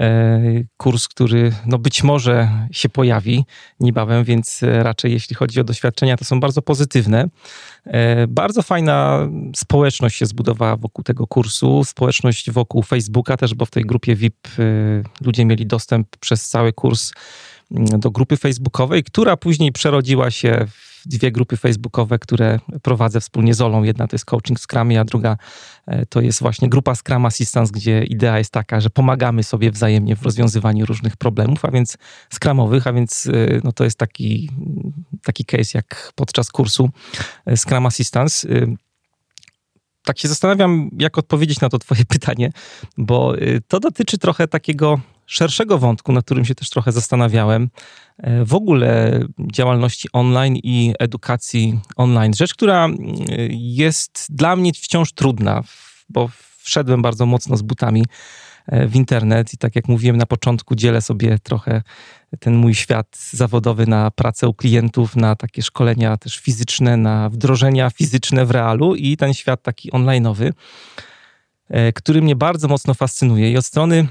e, 0.00 0.40
kurs, 0.76 1.08
który 1.08 1.52
no 1.66 1.78
być 1.78 2.02
może 2.02 2.48
się 2.72 2.88
pojawi 2.88 3.44
niebawem, 3.80 4.24
więc 4.24 4.60
raczej 4.62 5.12
jeśli 5.12 5.36
chodzi 5.36 5.60
o 5.60 5.64
doświadczenia, 5.64 6.16
to 6.16 6.24
są 6.24 6.40
bardzo 6.40 6.62
pozytywne. 6.62 7.28
E, 7.84 8.26
bardzo 8.26 8.62
fajna 8.62 9.28
społeczność 9.56 10.16
się 10.16 10.26
zbudowała 10.26 10.76
wokół 10.76 11.04
tego 11.04 11.26
kursu, 11.26 11.84
społeczność 11.84 12.50
wokół 12.50 12.82
Facebooka 12.82 13.36
też, 13.36 13.54
bo 13.54 13.66
w 13.66 13.70
tej 13.70 13.84
grupie 13.84 14.16
VIP 14.16 14.48
e, 14.58 14.62
ludzie 15.20 15.44
mieli 15.44 15.66
dostęp 15.66 16.16
przez 16.16 16.48
cały 16.48 16.72
kurs 16.72 17.12
do 17.70 18.10
grupy 18.10 18.36
facebookowej, 18.36 19.04
która 19.04 19.36
później 19.36 19.72
przerodziła 19.72 20.30
się 20.30 20.66
w 20.66 20.88
dwie 21.08 21.32
grupy 21.32 21.56
facebookowe, 21.56 22.18
które 22.18 22.58
prowadzę 22.82 23.20
wspólnie 23.20 23.54
z 23.54 23.60
Olą. 23.60 23.82
Jedna 23.82 24.06
to 24.06 24.14
jest 24.14 24.24
Coaching 24.24 24.60
Scrumie, 24.60 25.00
a 25.00 25.04
druga 25.04 25.36
e, 25.86 26.06
to 26.06 26.20
jest 26.20 26.40
właśnie 26.40 26.68
grupa 26.68 26.94
Scrum 26.94 27.26
Assistance, 27.26 27.72
gdzie 27.72 28.04
idea 28.04 28.38
jest 28.38 28.52
taka, 28.52 28.80
że 28.80 28.90
pomagamy 28.90 29.42
sobie 29.42 29.70
wzajemnie 29.70 30.16
w 30.16 30.22
rozwiązywaniu 30.22 30.86
różnych 30.86 31.16
problemów, 31.16 31.64
a 31.64 31.70
więc 31.70 31.98
skramowych, 32.30 32.86
a 32.86 32.92
więc 32.92 33.26
e, 33.26 33.60
no 33.64 33.72
to 33.72 33.84
jest 33.84 33.98
taki, 33.98 34.50
taki 35.22 35.44
case 35.44 35.70
jak 35.74 36.12
podczas 36.14 36.50
kursu 36.50 36.90
e, 37.46 37.56
Scrum 37.56 37.86
Assistance 37.86 38.48
tak 40.04 40.18
się 40.18 40.28
zastanawiam, 40.28 40.90
jak 40.98 41.18
odpowiedzieć 41.18 41.60
na 41.60 41.68
to 41.68 41.78
Twoje 41.78 42.04
pytanie, 42.14 42.52
bo 42.98 43.34
to 43.68 43.80
dotyczy 43.80 44.18
trochę 44.18 44.48
takiego 44.48 45.00
szerszego 45.28 45.78
wątku, 45.78 46.12
nad 46.12 46.24
którym 46.24 46.44
się 46.44 46.54
też 46.54 46.70
trochę 46.70 46.92
zastanawiałem, 46.92 47.70
e, 48.18 48.44
w 48.44 48.54
ogóle 48.54 49.20
działalności 49.52 50.08
online 50.12 50.56
i 50.56 50.94
edukacji 50.98 51.80
online. 51.96 52.34
Rzecz, 52.34 52.54
która 52.54 52.84
mm, 52.84 52.98
jest 53.50 54.26
dla 54.30 54.56
mnie 54.56 54.72
wciąż 54.72 55.12
trudna, 55.12 55.62
bo 56.08 56.28
wszedłem 56.58 57.02
bardzo 57.02 57.26
mocno 57.26 57.56
z 57.56 57.62
butami 57.62 58.04
e, 58.66 58.86
w 58.86 58.96
internet 58.96 59.54
i 59.54 59.58
tak 59.58 59.76
jak 59.76 59.88
mówiłem 59.88 60.16
na 60.16 60.26
początku, 60.26 60.74
dzielę 60.74 61.02
sobie 61.02 61.38
trochę 61.38 61.82
ten 62.40 62.56
mój 62.56 62.74
świat 62.74 63.18
zawodowy 63.30 63.86
na 63.86 64.10
pracę 64.10 64.48
u 64.48 64.54
klientów, 64.54 65.16
na 65.16 65.36
takie 65.36 65.62
szkolenia 65.62 66.16
też 66.16 66.38
fizyczne, 66.38 66.96
na 66.96 67.30
wdrożenia 67.30 67.90
fizyczne 67.90 68.46
w 68.46 68.50
realu 68.50 68.94
i 68.94 69.16
ten 69.16 69.34
świat 69.34 69.62
taki 69.62 69.90
onlineowy, 69.90 70.52
e, 71.68 71.92
który 71.92 72.22
mnie 72.22 72.36
bardzo 72.36 72.68
mocno 72.68 72.94
fascynuje. 72.94 73.50
I 73.50 73.56
od 73.56 73.66
strony 73.66 74.08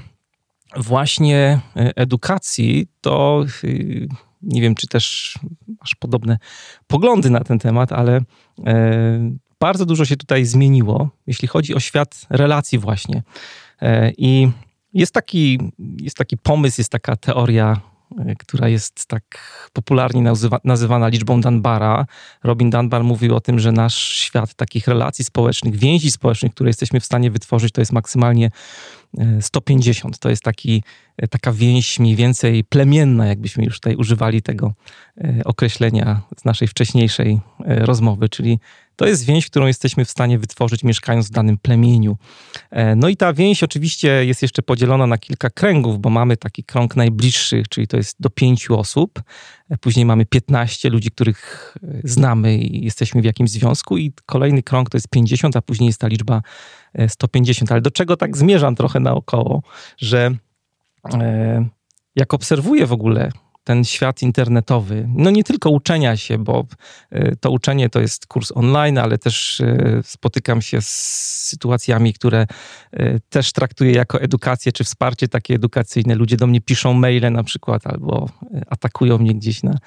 właśnie 0.76 1.60
e, 1.76 1.96
edukacji, 1.96 2.86
to 3.00 3.44
y, 3.64 4.08
nie 4.42 4.60
wiem, 4.60 4.74
czy 4.74 4.86
też 4.86 5.34
masz 5.80 5.94
podobne 5.94 6.38
poglądy 6.86 7.30
na 7.30 7.40
ten 7.40 7.58
temat, 7.58 7.92
ale 7.92 8.20
e, 8.66 9.30
bardzo 9.60 9.86
dużo 9.86 10.04
się 10.04 10.16
tutaj 10.16 10.44
zmieniło, 10.44 11.10
jeśli 11.26 11.48
chodzi 11.48 11.74
o 11.74 11.80
świat 11.80 12.26
relacji 12.30 12.78
właśnie. 12.78 13.22
E, 13.82 14.12
I 14.18 14.50
jest 14.92 15.14
taki, 15.14 15.58
jest 16.02 16.16
taki 16.16 16.36
pomysł, 16.36 16.80
jest 16.80 16.92
taka 16.92 17.16
teoria 17.16 17.80
która 18.38 18.68
jest 18.68 19.06
tak 19.06 19.22
popularnie 19.72 20.22
nazywa, 20.22 20.60
nazywana 20.64 21.08
liczbą 21.08 21.40
Dunbara. 21.40 22.06
Robin 22.44 22.70
Dunbar 22.70 23.04
mówił 23.04 23.36
o 23.36 23.40
tym, 23.40 23.58
że 23.58 23.72
nasz 23.72 23.96
świat 23.96 24.54
takich 24.54 24.88
relacji 24.88 25.24
społecznych, 25.24 25.76
więzi 25.76 26.10
społecznych, 26.10 26.54
które 26.54 26.70
jesteśmy 26.70 27.00
w 27.00 27.04
stanie 27.04 27.30
wytworzyć, 27.30 27.72
to 27.72 27.80
jest 27.80 27.92
maksymalnie 27.92 28.50
150. 29.40 30.14
E, 30.14 30.18
to 30.18 30.30
jest 30.30 30.42
taki, 30.42 30.82
e, 31.16 31.28
taka 31.28 31.52
więź 31.52 31.98
mniej 31.98 32.16
więcej 32.16 32.64
plemienna, 32.64 33.26
jakbyśmy 33.26 33.64
już 33.64 33.74
tutaj 33.74 33.96
używali 33.96 34.42
tego 34.42 34.72
określenia 35.44 36.22
z 36.36 36.44
naszej 36.44 36.68
wcześniejszej 36.68 37.40
rozmowy, 37.66 38.28
czyli 38.28 38.58
to 38.98 39.06
jest 39.06 39.24
więź, 39.24 39.46
którą 39.46 39.66
jesteśmy 39.66 40.04
w 40.04 40.10
stanie 40.10 40.38
wytworzyć 40.38 40.84
mieszkając 40.84 41.28
w 41.28 41.30
danym 41.30 41.58
plemieniu. 41.58 42.16
E, 42.70 42.96
no 42.96 43.08
i 43.08 43.16
ta 43.16 43.32
więź 43.32 43.62
oczywiście 43.62 44.26
jest 44.26 44.42
jeszcze 44.42 44.62
podzielona 44.62 45.06
na 45.06 45.18
kilka 45.18 45.50
kręgów, 45.50 46.00
bo 46.00 46.10
mamy 46.10 46.36
taki 46.36 46.64
krąg 46.64 46.96
najbliższych, 46.96 47.68
czyli 47.68 47.86
to 47.86 47.96
jest 47.96 48.16
do 48.20 48.30
pięciu 48.30 48.78
osób. 48.78 49.22
E, 49.70 49.78
później 49.78 50.06
mamy 50.06 50.26
15 50.26 50.90
ludzi, 50.90 51.10
których 51.10 51.74
e, 51.82 52.00
znamy 52.04 52.58
i 52.58 52.84
jesteśmy 52.84 53.22
w 53.22 53.24
jakimś 53.24 53.50
związku 53.50 53.98
i 53.98 54.12
kolejny 54.26 54.62
krąg 54.62 54.90
to 54.90 54.96
jest 54.96 55.08
50, 55.08 55.56
a 55.56 55.62
później 55.62 55.86
jest 55.86 56.00
ta 56.00 56.08
liczba 56.08 56.42
150. 57.08 57.72
Ale 57.72 57.80
do 57.80 57.90
czego 57.90 58.16
tak 58.16 58.36
zmierzam 58.36 58.74
trochę 58.74 59.00
naokoło, 59.00 59.62
że 59.98 60.30
jak 62.16 62.34
obserwuję 62.34 62.86
w 62.86 62.92
ogóle 62.92 63.30
ten 63.68 63.84
świat 63.84 64.22
internetowy, 64.22 65.08
no 65.14 65.30
nie 65.30 65.44
tylko 65.44 65.70
uczenia 65.70 66.16
się, 66.16 66.38
bo 66.38 66.66
y, 67.12 67.36
to 67.40 67.50
uczenie 67.50 67.88
to 67.88 68.00
jest 68.00 68.26
kurs 68.26 68.52
online, 68.54 68.98
ale 68.98 69.18
też 69.18 69.60
y, 69.60 70.00
spotykam 70.04 70.62
się 70.62 70.82
z 70.82 70.88
sytuacjami, 71.48 72.12
które 72.14 72.46
y, 73.00 73.20
też 73.28 73.52
traktuję 73.52 73.92
jako 73.92 74.20
edukację 74.20 74.72
czy 74.72 74.84
wsparcie 74.84 75.28
takie 75.28 75.54
edukacyjne. 75.54 76.14
Ludzie 76.14 76.36
do 76.36 76.46
mnie 76.46 76.60
piszą 76.60 76.94
maile 76.94 77.32
na 77.32 77.44
przykład 77.44 77.86
albo 77.86 78.28
atakują 78.70 79.18
mnie 79.18 79.34
gdzieś 79.34 79.62
na 79.62 79.78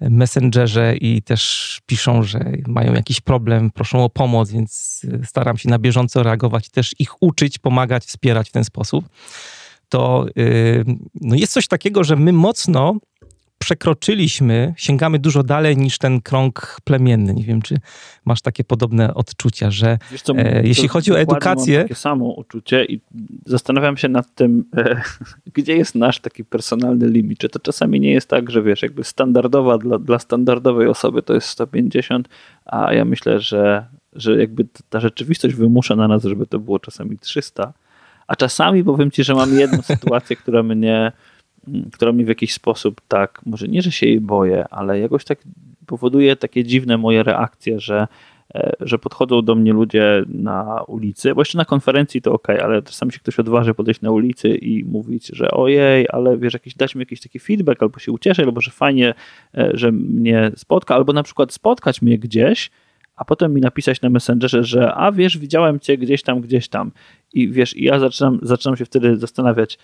Messengerze 0.00 0.96
i 0.96 1.22
też 1.22 1.80
piszą, 1.86 2.22
że 2.22 2.52
mają 2.66 2.94
jakiś 2.94 3.20
problem, 3.20 3.70
proszą 3.70 4.04
o 4.04 4.10
pomoc, 4.10 4.50
więc 4.50 5.02
staram 5.24 5.58
się 5.58 5.68
na 5.68 5.78
bieżąco 5.78 6.22
reagować 6.22 6.66
i 6.66 6.70
też 6.70 6.94
ich 6.98 7.22
uczyć, 7.22 7.58
pomagać, 7.58 8.04
wspierać 8.04 8.48
w 8.48 8.52
ten 8.52 8.64
sposób 8.64 9.08
to 9.88 10.26
no 11.20 11.34
jest 11.34 11.52
coś 11.52 11.68
takiego, 11.68 12.04
że 12.04 12.16
my 12.16 12.32
mocno 12.32 12.94
przekroczyliśmy, 13.68 14.74
sięgamy 14.76 15.18
dużo 15.18 15.42
dalej 15.42 15.76
niż 15.76 15.98
ten 15.98 16.20
krąg 16.20 16.80
plemienny. 16.84 17.34
Nie 17.34 17.44
wiem, 17.44 17.62
czy 17.62 17.76
masz 18.24 18.42
takie 18.42 18.64
podobne 18.64 19.14
odczucia, 19.14 19.70
że 19.70 19.98
co, 20.22 20.34
e, 20.36 20.62
jeśli 20.66 20.88
chodzi 20.88 21.12
o 21.12 21.20
edukację... 21.20 21.78
Mam 21.78 21.84
takie 21.84 21.94
samo 21.94 22.24
uczucie 22.24 22.84
i 22.84 23.00
zastanawiam 23.46 23.96
się 23.96 24.08
nad 24.08 24.34
tym, 24.34 24.64
e, 24.76 25.02
gdzie 25.54 25.76
jest 25.76 25.94
nasz 25.94 26.20
taki 26.20 26.44
personalny 26.44 27.08
limit. 27.08 27.38
Czy 27.38 27.48
to 27.48 27.58
czasami 27.58 28.00
nie 28.00 28.12
jest 28.12 28.28
tak, 28.28 28.50
że 28.50 28.62
wiesz, 28.62 28.82
jakby 28.82 29.04
standardowa 29.04 29.78
dla, 29.78 29.98
dla 29.98 30.18
standardowej 30.18 30.88
osoby 30.88 31.22
to 31.22 31.34
jest 31.34 31.48
150, 31.48 32.28
a 32.64 32.92
ja 32.94 33.04
myślę, 33.04 33.40
że, 33.40 33.86
że 34.12 34.40
jakby 34.40 34.66
ta 34.90 35.00
rzeczywistość 35.00 35.54
wymusza 35.54 35.96
na 35.96 36.08
nas, 36.08 36.22
żeby 36.22 36.46
to 36.46 36.58
było 36.58 36.78
czasami 36.78 37.18
300, 37.18 37.72
a 38.26 38.36
czasami 38.36 38.84
powiem 38.84 39.10
ci, 39.10 39.24
że 39.24 39.34
mam 39.34 39.58
jedną 39.58 39.82
sytuację, 39.92 40.36
która 40.36 40.62
mnie 40.62 41.12
która 41.92 42.12
mnie 42.12 42.24
w 42.24 42.28
jakiś 42.28 42.52
sposób 42.52 43.00
tak, 43.08 43.40
może 43.46 43.68
nie, 43.68 43.82
że 43.82 43.92
się 43.92 44.06
jej 44.06 44.20
boję, 44.20 44.64
ale 44.70 45.00
jakoś 45.00 45.24
tak 45.24 45.38
powoduje 45.86 46.36
takie 46.36 46.64
dziwne 46.64 46.98
moje 46.98 47.22
reakcje, 47.22 47.80
że, 47.80 48.06
e, 48.54 48.72
że 48.80 48.98
podchodzą 48.98 49.42
do 49.42 49.54
mnie 49.54 49.72
ludzie 49.72 50.24
na 50.28 50.82
ulicy, 50.82 51.34
bo 51.34 51.40
jeszcze 51.40 51.58
na 51.58 51.64
konferencji 51.64 52.22
to 52.22 52.32
ok, 52.32 52.50
ale 52.50 52.82
czasami 52.82 53.12
się 53.12 53.18
ktoś 53.18 53.38
odważy 53.38 53.74
podejść 53.74 54.00
na 54.00 54.10
ulicy 54.10 54.48
i 54.48 54.84
mówić, 54.84 55.26
że 55.26 55.50
ojej, 55.50 56.06
ale 56.12 56.38
wiesz, 56.38 56.52
jakiś, 56.52 56.74
dać 56.74 56.94
mi 56.94 57.00
jakiś 57.00 57.20
taki 57.20 57.38
feedback, 57.38 57.82
albo 57.82 57.98
się 57.98 58.12
ucieszę, 58.12 58.42
albo 58.42 58.60
że 58.60 58.70
fajnie, 58.70 59.14
e, 59.54 59.70
że 59.74 59.92
mnie 59.92 60.50
spotka, 60.56 60.94
albo 60.94 61.12
na 61.12 61.22
przykład 61.22 61.52
spotkać 61.52 62.02
mnie 62.02 62.18
gdzieś, 62.18 62.70
a 63.18 63.24
potem 63.24 63.54
mi 63.54 63.60
napisać 63.60 64.00
na 64.00 64.10
Messengerze, 64.10 64.64
że 64.64 64.94
a 64.94 65.12
wiesz, 65.12 65.38
widziałem 65.38 65.80
cię 65.80 65.98
gdzieś 65.98 66.22
tam, 66.22 66.40
gdzieś 66.40 66.68
tam. 66.68 66.92
I 67.32 67.48
wiesz, 67.48 67.76
i 67.76 67.84
ja 67.84 67.98
zaczynam, 67.98 68.38
zaczynam 68.42 68.76
się 68.76 68.84
wtedy 68.84 69.16
zastanawiać, 69.16 69.78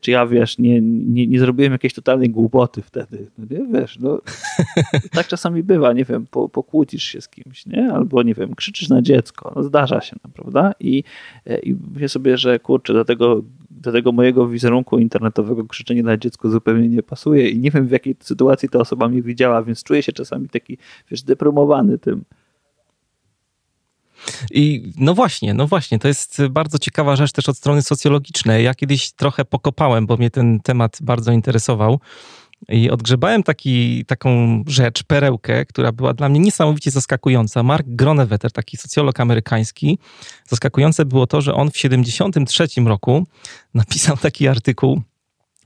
czy 0.00 0.10
ja 0.10 0.26
wiesz, 0.26 0.58
nie, 0.58 0.80
nie, 0.80 1.26
nie 1.26 1.38
zrobiłem 1.38 1.72
jakiejś 1.72 1.94
totalnej 1.94 2.30
głupoty 2.30 2.82
wtedy. 2.82 3.30
No 3.38 3.46
nie, 3.50 3.80
wiesz, 3.80 3.98
no 3.98 4.20
tak 5.16 5.26
czasami 5.26 5.62
bywa, 5.62 5.92
nie 5.92 6.04
wiem, 6.04 6.26
po, 6.30 6.48
pokłócisz 6.48 7.04
się 7.04 7.20
z 7.20 7.28
kimś, 7.28 7.66
nie? 7.66 7.92
Albo 7.92 8.22
nie 8.22 8.34
wiem, 8.34 8.54
krzyczysz 8.54 8.88
na 8.88 9.02
dziecko, 9.02 9.52
no 9.56 9.62
zdarza 9.62 10.00
się, 10.00 10.16
no, 10.24 10.30
prawda? 10.34 10.72
I, 10.80 11.04
e, 11.46 11.58
i 11.58 11.76
myślę 11.92 12.08
sobie, 12.08 12.36
że 12.38 12.58
kurczę, 12.58 12.92
do 12.92 13.04
tego, 13.04 13.42
do 13.70 13.92
tego 13.92 14.12
mojego 14.12 14.48
wizerunku 14.48 14.98
internetowego 14.98 15.64
krzyczenie 15.64 16.02
na 16.02 16.16
dziecko 16.16 16.50
zupełnie 16.50 16.88
nie 16.88 17.02
pasuje 17.02 17.48
i 17.48 17.58
nie 17.58 17.70
wiem 17.70 17.86
w 17.86 17.90
jakiej 17.90 18.16
sytuacji 18.20 18.68
ta 18.68 18.78
osoba 18.78 19.08
mnie 19.08 19.22
widziała, 19.22 19.62
więc 19.62 19.82
czuję 19.82 20.02
się 20.02 20.12
czasami 20.12 20.48
taki, 20.48 20.78
wiesz, 21.10 21.22
deprymowany 21.22 21.98
tym. 21.98 22.24
I 24.50 24.92
no 24.96 25.14
właśnie, 25.14 25.54
no 25.54 25.66
właśnie, 25.66 25.98
to 25.98 26.08
jest 26.08 26.42
bardzo 26.50 26.78
ciekawa 26.78 27.16
rzecz 27.16 27.32
też 27.32 27.48
od 27.48 27.56
strony 27.56 27.82
socjologicznej. 27.82 28.64
Ja 28.64 28.74
kiedyś 28.74 29.12
trochę 29.12 29.44
pokopałem, 29.44 30.06
bo 30.06 30.16
mnie 30.16 30.30
ten 30.30 30.60
temat 30.60 30.98
bardzo 31.02 31.32
interesował. 31.32 32.00
I 32.68 32.90
odgrzebałem 32.90 33.42
taki, 33.42 34.04
taką 34.04 34.62
rzecz, 34.66 35.02
perełkę, 35.02 35.66
która 35.66 35.92
była 35.92 36.14
dla 36.14 36.28
mnie 36.28 36.40
niesamowicie 36.40 36.90
zaskakująca. 36.90 37.62
Mark 37.62 37.86
Gronewetter, 37.88 38.52
taki 38.52 38.76
socjolog 38.76 39.20
amerykański. 39.20 39.98
Zaskakujące 40.48 41.04
było 41.04 41.26
to, 41.26 41.40
że 41.40 41.54
on 41.54 41.70
w 41.70 41.72
1973 41.72 42.80
roku 42.80 43.26
napisał 43.74 44.16
taki 44.16 44.48
artykuł 44.48 45.02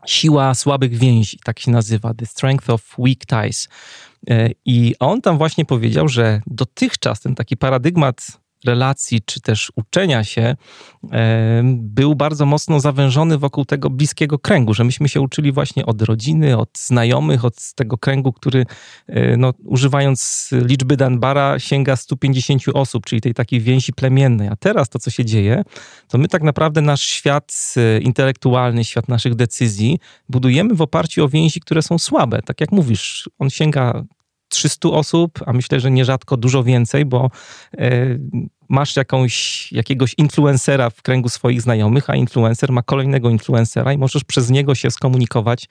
Siła 0.07 0.55
słabych 0.55 0.98
więzi, 0.98 1.38
tak 1.44 1.61
się 1.61 1.70
nazywa, 1.70 2.14
The 2.14 2.26
Strength 2.26 2.70
of 2.70 2.94
Weak 2.98 3.26
Ties. 3.26 3.68
E, 4.30 4.50
I 4.64 4.94
on 5.00 5.20
tam 5.20 5.38
właśnie 5.38 5.64
powiedział, 5.64 6.09
że 6.09 6.40
dotychczas 6.46 7.20
ten 7.20 7.34
taki 7.34 7.57
paradygmat 7.57 8.26
relacji, 8.65 9.21
czy 9.25 9.41
też 9.41 9.73
uczenia 9.77 10.25
się, 10.25 10.57
był 11.73 12.15
bardzo 12.15 12.47
mocno 12.47 12.81
zawężony 12.81 13.39
wokół 13.39 13.65
tego 13.65 13.91
bliskiego 13.91 14.39
kręgu, 14.39 14.75
że 14.75 14.85
myśmy 14.85 15.09
się 15.09 15.21
uczyli 15.21 15.53
właśnie 15.53 15.87
od 15.87 16.03
rodziny, 16.03 16.59
od 16.59 16.79
znajomych, 16.79 17.45
od 17.45 17.73
tego 17.75 17.99
kręgu, 17.99 18.33
który, 18.33 18.67
e, 19.07 19.37
no, 19.37 19.53
używając 19.65 20.49
liczby 20.53 20.97
Danbara, 20.97 21.59
sięga 21.59 21.97
150 21.97 22.62
osób, 22.75 23.07
czyli 23.07 23.21
tej 23.21 23.35
takiej 23.35 23.61
więzi 23.61 23.93
plemiennej. 23.93 24.49
A 24.49 24.57
teraz 24.57 24.89
to, 24.89 24.99
co 24.99 25.11
się 25.11 25.25
dzieje, 25.25 25.62
to 26.09 26.19
my 26.19 26.29
tak 26.29 26.43
naprawdę 26.43 26.81
nasz 26.81 27.03
świat 27.03 27.75
e, 27.77 28.01
intelektualny, 28.01 28.85
świat 28.85 29.09
naszych 29.09 29.35
decyzji 29.35 29.99
budujemy 30.29 30.75
w 30.75 30.83
oparciu 30.83 31.25
o 31.25 31.29
więzi, 31.29 31.61
które 31.61 31.83
są 31.83 31.99
słabe. 31.99 32.43
Tak 32.43 32.61
jak 32.61 32.73
mówisz, 32.73 33.31
on 33.39 33.51
sięga 33.51 34.05
300 34.55 34.88
osób, 34.88 35.40
a 35.46 35.52
myślę, 35.52 35.80
że 35.80 35.90
nierzadko 35.90 36.36
dużo 36.36 36.64
więcej, 36.64 37.05
bo 37.05 37.30
e, 37.78 37.90
masz 38.68 38.96
jakąś, 38.96 39.72
jakiegoś 39.72 40.14
influencera 40.18 40.90
w 40.90 41.02
kręgu 41.02 41.28
swoich 41.28 41.62
znajomych, 41.62 42.11
a 42.11 42.16
influencer 42.16 42.72
ma 42.72 42.82
kolejnego 42.82 43.30
influencera 43.30 43.92
i 43.92 43.98
możesz 43.98 44.24
przez 44.24 44.50
niego 44.50 44.74
się 44.74 44.90
skomunikować 44.90 45.68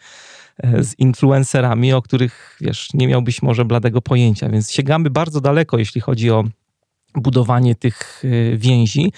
e, 0.57 0.83
z 0.83 0.99
influencerami, 0.99 1.93
o 1.93 2.01
których 2.01 2.57
wiesz, 2.61 2.89
nie 2.93 3.07
miałbyś 3.07 3.41
może 3.41 3.65
bladego 3.65 4.01
pojęcia. 4.01 4.49
Więc 4.49 4.71
sięgamy 4.71 5.09
bardzo 5.09 5.41
daleko, 5.41 5.77
jeśli 5.77 6.01
chodzi 6.01 6.31
o 6.31 6.43
budowanie 7.15 7.75
tych 7.75 8.23
e, 8.23 8.57
więzi. 8.57 9.11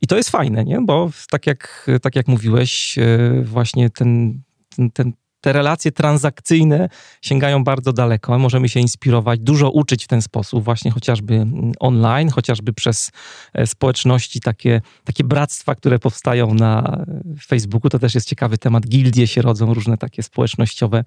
I 0.00 0.06
to 0.06 0.16
jest 0.16 0.30
fajne, 0.30 0.64
nie? 0.64 0.80
bo 0.80 1.10
tak 1.30 1.46
jak, 1.46 1.90
tak 2.02 2.16
jak 2.16 2.28
mówiłeś, 2.28 2.98
właśnie 3.42 3.90
ten, 3.90 4.40
ten, 4.76 4.90
ten 4.90 5.12
te 5.40 5.52
relacje 5.52 5.92
transakcyjne 5.92 6.88
sięgają 7.22 7.64
bardzo 7.64 7.92
daleko. 7.92 8.38
Możemy 8.38 8.68
się 8.68 8.80
inspirować, 8.80 9.40
dużo 9.40 9.70
uczyć 9.70 10.04
w 10.04 10.08
ten 10.08 10.22
sposób, 10.22 10.64
właśnie 10.64 10.90
chociażby 10.90 11.34
mm, 11.34 11.72
online, 11.80 12.30
chociażby 12.30 12.72
przez 12.72 13.10
e, 13.54 13.66
społeczności, 13.66 14.40
takie, 14.40 14.80
takie 15.04 15.24
bractwa, 15.24 15.74
które 15.74 15.98
powstają 15.98 16.54
na 16.54 17.04
Facebooku. 17.46 17.90
To 17.90 17.98
też 17.98 18.14
jest 18.14 18.28
ciekawy 18.28 18.58
temat. 18.58 18.86
Gildie 18.86 19.26
się 19.26 19.42
rodzą, 19.42 19.74
różne 19.74 19.98
takie 19.98 20.22
społecznościowe. 20.22 21.04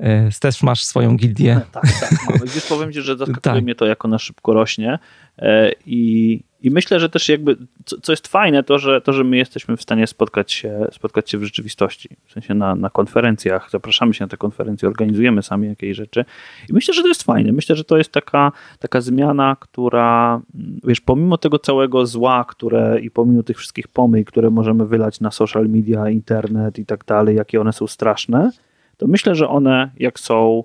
E, 0.00 0.30
też 0.40 0.62
masz 0.62 0.84
swoją 0.84 1.16
gildię. 1.16 1.60
Tak, 1.72 1.84
tak, 2.00 2.10
mamy. 2.26 2.40
Wiesz, 2.54 2.66
powiem 2.66 2.92
ci, 2.92 3.02
że 3.02 3.16
zaskakuje 3.16 3.54
tak. 3.54 3.64
mnie 3.64 3.74
to, 3.74 3.86
jak 3.86 4.04
ona 4.04 4.18
szybko 4.18 4.52
rośnie 4.52 4.98
e, 5.38 5.72
i 5.86 6.40
i 6.66 6.70
myślę, 6.70 7.00
że 7.00 7.08
też 7.08 7.28
jakby, 7.28 7.56
co, 7.84 8.00
co, 8.00 8.12
jest 8.12 8.26
fajne, 8.28 8.62
to 8.62 8.78
że, 8.78 9.00
to, 9.00 9.12
że 9.12 9.24
my 9.24 9.36
jesteśmy 9.36 9.76
w 9.76 9.82
stanie 9.82 10.06
spotkać 10.06 10.52
się, 10.52 10.86
spotkać 10.92 11.30
się 11.30 11.38
w 11.38 11.44
rzeczywistości, 11.44 12.08
w 12.24 12.32
sensie 12.32 12.54
na, 12.54 12.74
na 12.74 12.90
konferencjach, 12.90 13.70
zapraszamy 13.70 14.14
się 14.14 14.24
na 14.24 14.28
te 14.28 14.36
konferencje, 14.36 14.88
organizujemy 14.88 15.42
sami 15.42 15.68
jakieś 15.68 15.96
rzeczy 15.96 16.24
i 16.68 16.72
myślę, 16.72 16.94
że 16.94 17.02
to 17.02 17.08
jest 17.08 17.22
fajne. 17.22 17.52
Myślę, 17.52 17.76
że 17.76 17.84
to 17.84 17.96
jest 17.96 18.12
taka, 18.12 18.52
taka 18.78 19.00
zmiana, 19.00 19.56
która, 19.60 20.40
wiesz, 20.84 21.00
pomimo 21.00 21.38
tego 21.38 21.58
całego 21.58 22.06
zła, 22.06 22.44
które 22.48 23.00
i 23.00 23.10
pomimo 23.10 23.42
tych 23.42 23.58
wszystkich 23.58 23.88
pomyj, 23.88 24.24
które 24.24 24.50
możemy 24.50 24.86
wylać 24.86 25.20
na 25.20 25.30
social 25.30 25.68
media, 25.68 26.10
internet 26.10 26.78
i 26.78 26.86
tak 26.86 27.04
dalej, 27.04 27.36
jakie 27.36 27.60
one 27.60 27.72
są 27.72 27.86
straszne, 27.86 28.50
to 28.96 29.06
myślę, 29.06 29.34
że 29.34 29.48
one, 29.48 29.90
jak 29.98 30.20
są 30.20 30.64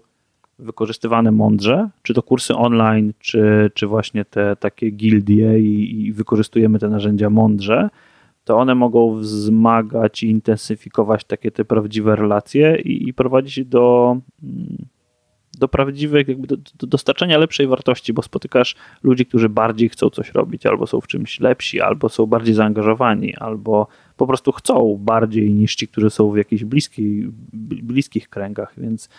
wykorzystywane 0.60 1.32
mądrze, 1.32 1.90
czy 2.02 2.14
to 2.14 2.24
kursy 2.24 2.56
online, 2.56 3.14
czy, 3.20 3.72
czy 3.74 3.88
właśnie 3.88 4.26
te 4.26 4.56
takie 4.56 4.90
gildie 4.90 5.60
i, 5.60 6.02
i 6.06 6.14
wykorzystujemy 6.14 6.80
te 6.80 6.90
narzędzia 6.90 7.30
mądrze, 7.30 7.90
to 8.44 8.58
one 8.58 8.76
mogą 8.76 9.16
wzmagać 9.16 10.24
i 10.24 10.30
intensyfikować 10.30 11.24
takie 11.24 11.52
te 11.52 11.66
prawdziwe 11.66 12.16
relacje 12.16 12.82
i, 12.82 13.10
i 13.10 13.14
prowadzić 13.14 13.66
do, 13.66 14.18
do 15.62 15.68
prawdziwych, 15.68 16.28
jakby 16.28 16.48
do, 16.48 16.58
do, 16.58 16.88
dostarczenia 16.88 17.38
lepszej 17.38 17.68
wartości, 17.68 18.14
bo 18.14 18.22
spotykasz 18.22 18.76
ludzi, 19.04 19.26
którzy 19.26 19.50
bardziej 19.50 19.90
chcą 19.90 20.10
coś 20.10 20.32
robić, 20.32 20.66
albo 20.66 20.88
są 20.88 21.02
w 21.02 21.08
czymś 21.08 21.40
lepsi, 21.40 21.82
albo 21.82 22.10
są 22.10 22.26
bardziej 22.26 22.54
zaangażowani, 22.54 23.36
albo 23.36 23.88
po 24.18 24.28
prostu 24.28 24.52
chcą 24.52 24.98
bardziej 25.00 25.54
niż 25.54 25.76
ci, 25.76 25.88
którzy 25.88 26.10
są 26.10 26.32
w 26.32 26.38
jakichś 26.38 26.64
bliskich, 26.64 27.30
bliskich 27.84 28.30
kręgach, 28.30 28.74
więc 28.78 29.10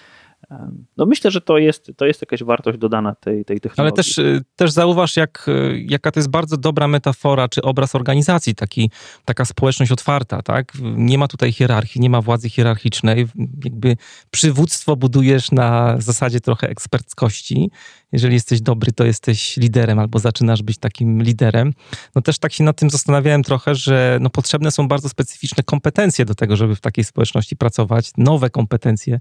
no 0.97 1.07
myślę, 1.07 1.31
że 1.31 1.41
to 1.41 1.59
jest, 1.59 1.93
to 1.97 2.07
jest 2.07 2.23
jakaś 2.23 2.43
wartość 2.43 2.79
dodana 2.79 3.15
tej, 3.15 3.45
tej 3.45 3.61
technologii. 3.61 3.81
Ale 3.81 3.93
też, 3.93 4.19
y, 4.19 4.45
też 4.57 4.71
zauważ, 4.71 5.17
jak, 5.17 5.49
y, 5.49 5.85
jaka 5.89 6.11
to 6.11 6.21
jest 6.21 6.31
bardzo 6.31 6.57
dobra 6.57 6.89
metafora, 6.89 7.49
czy 7.49 7.63
obraz 7.63 7.95
organizacji, 7.95 8.55
taki, 8.55 8.91
taka 9.25 9.45
społeczność 9.45 9.93
otwarta, 9.93 10.43
tak? 10.43 10.73
Nie 10.83 11.19
ma 11.19 11.29
tutaj 11.29 11.53
hierarchii, 11.53 12.01
nie 12.01 12.11
ma 12.11 12.21
władzy 12.21 12.49
hierarchicznej, 12.49 13.27
jakby 13.65 13.97
przywództwo 14.31 14.97
budujesz 14.97 15.53
na 15.53 15.97
zasadzie 16.01 16.41
trochę 16.41 16.69
eksperckości 16.69 17.71
jeżeli 18.13 18.35
jesteś 18.35 18.61
dobry, 18.61 18.93
to 18.93 19.05
jesteś 19.05 19.57
liderem 19.57 19.99
albo 19.99 20.19
zaczynasz 20.19 20.63
być 20.63 20.79
takim 20.79 21.23
liderem. 21.23 21.73
No 22.15 22.23
też 22.23 22.39
tak 22.39 22.53
się 22.53 22.65
nad 22.65 22.77
tym 22.77 22.91
zastanawiałem 22.91 23.43
trochę, 23.43 23.75
że 23.75 24.19
no 24.21 24.31
potrzebne 24.31 24.71
są 24.71 24.89
bardzo 24.89 25.09
specyficzne 25.09 25.63
kompetencje 25.63 26.25
do 26.25 26.35
tego, 26.35 26.57
żeby 26.57 26.77
w 26.77 26.81
takiej 26.81 27.05
społeczności 27.05 27.57
pracować, 27.57 28.11
nowe 28.17 28.51
kompetencje 28.51 29.21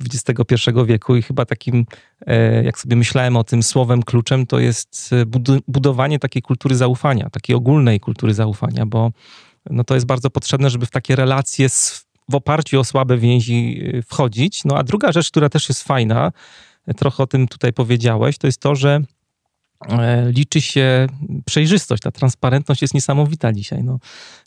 XXI 0.00 0.54
wieku 0.86 1.16
i 1.16 1.22
chyba 1.22 1.44
takim, 1.44 1.86
e, 2.26 2.64
jak 2.64 2.78
sobie 2.78 2.96
myślałem 2.96 3.36
o 3.36 3.44
tym 3.44 3.62
słowem 3.62 4.02
kluczem, 4.02 4.46
to 4.46 4.58
jest 4.58 5.10
e, 5.12 5.26
budowanie 5.68 6.18
takiej 6.18 6.42
kultury 6.42 6.76
zaufania, 6.76 7.30
takiej 7.30 7.56
ogólnej 7.56 8.00
kultury 8.00 8.34
zaufania, 8.34 8.86
bo 8.86 9.10
no 9.70 9.84
to 9.84 9.94
jest 9.94 10.06
bardzo 10.06 10.30
potrzebne, 10.30 10.70
żeby 10.70 10.86
w 10.86 10.90
takie 10.90 11.16
relacje 11.16 11.68
z, 11.68 12.06
w 12.28 12.34
oparciu 12.34 12.80
o 12.80 12.84
słabe 12.84 13.18
więzi 13.18 13.82
e, 13.94 14.02
wchodzić. 14.02 14.64
No 14.64 14.78
a 14.78 14.82
druga 14.82 15.12
rzecz, 15.12 15.30
która 15.30 15.48
też 15.48 15.68
jest 15.68 15.82
fajna, 15.82 16.32
trochę 16.96 17.22
o 17.22 17.26
tym 17.26 17.48
tutaj 17.48 17.72
powiedziałeś, 17.72 18.38
to 18.38 18.46
jest 18.46 18.60
to, 18.60 18.74
że 18.74 19.00
liczy 20.32 20.60
się 20.60 21.06
przejrzystość. 21.44 22.02
Ta 22.02 22.10
transparentność 22.10 22.82
jest 22.82 22.94
niesamowita 22.94 23.52
dzisiaj. 23.52 23.84
No, 23.84 23.98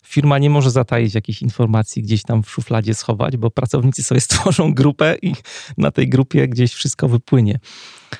firma 0.02 0.38
nie 0.38 0.50
może 0.50 0.70
zataić 0.70 1.14
jakichś 1.14 1.42
informacji, 1.42 2.02
gdzieś 2.02 2.22
tam 2.22 2.42
w 2.42 2.50
szufladzie 2.50 2.94
schować, 2.94 3.36
bo 3.36 3.50
pracownicy 3.50 4.02
sobie 4.02 4.20
stworzą 4.30 4.74
grupę 4.74 5.16
i 5.22 5.34
na 5.78 5.90
tej 5.90 6.08
grupie 6.08 6.48
gdzieś 6.48 6.74
wszystko 6.74 7.08
wypłynie. 7.08 7.58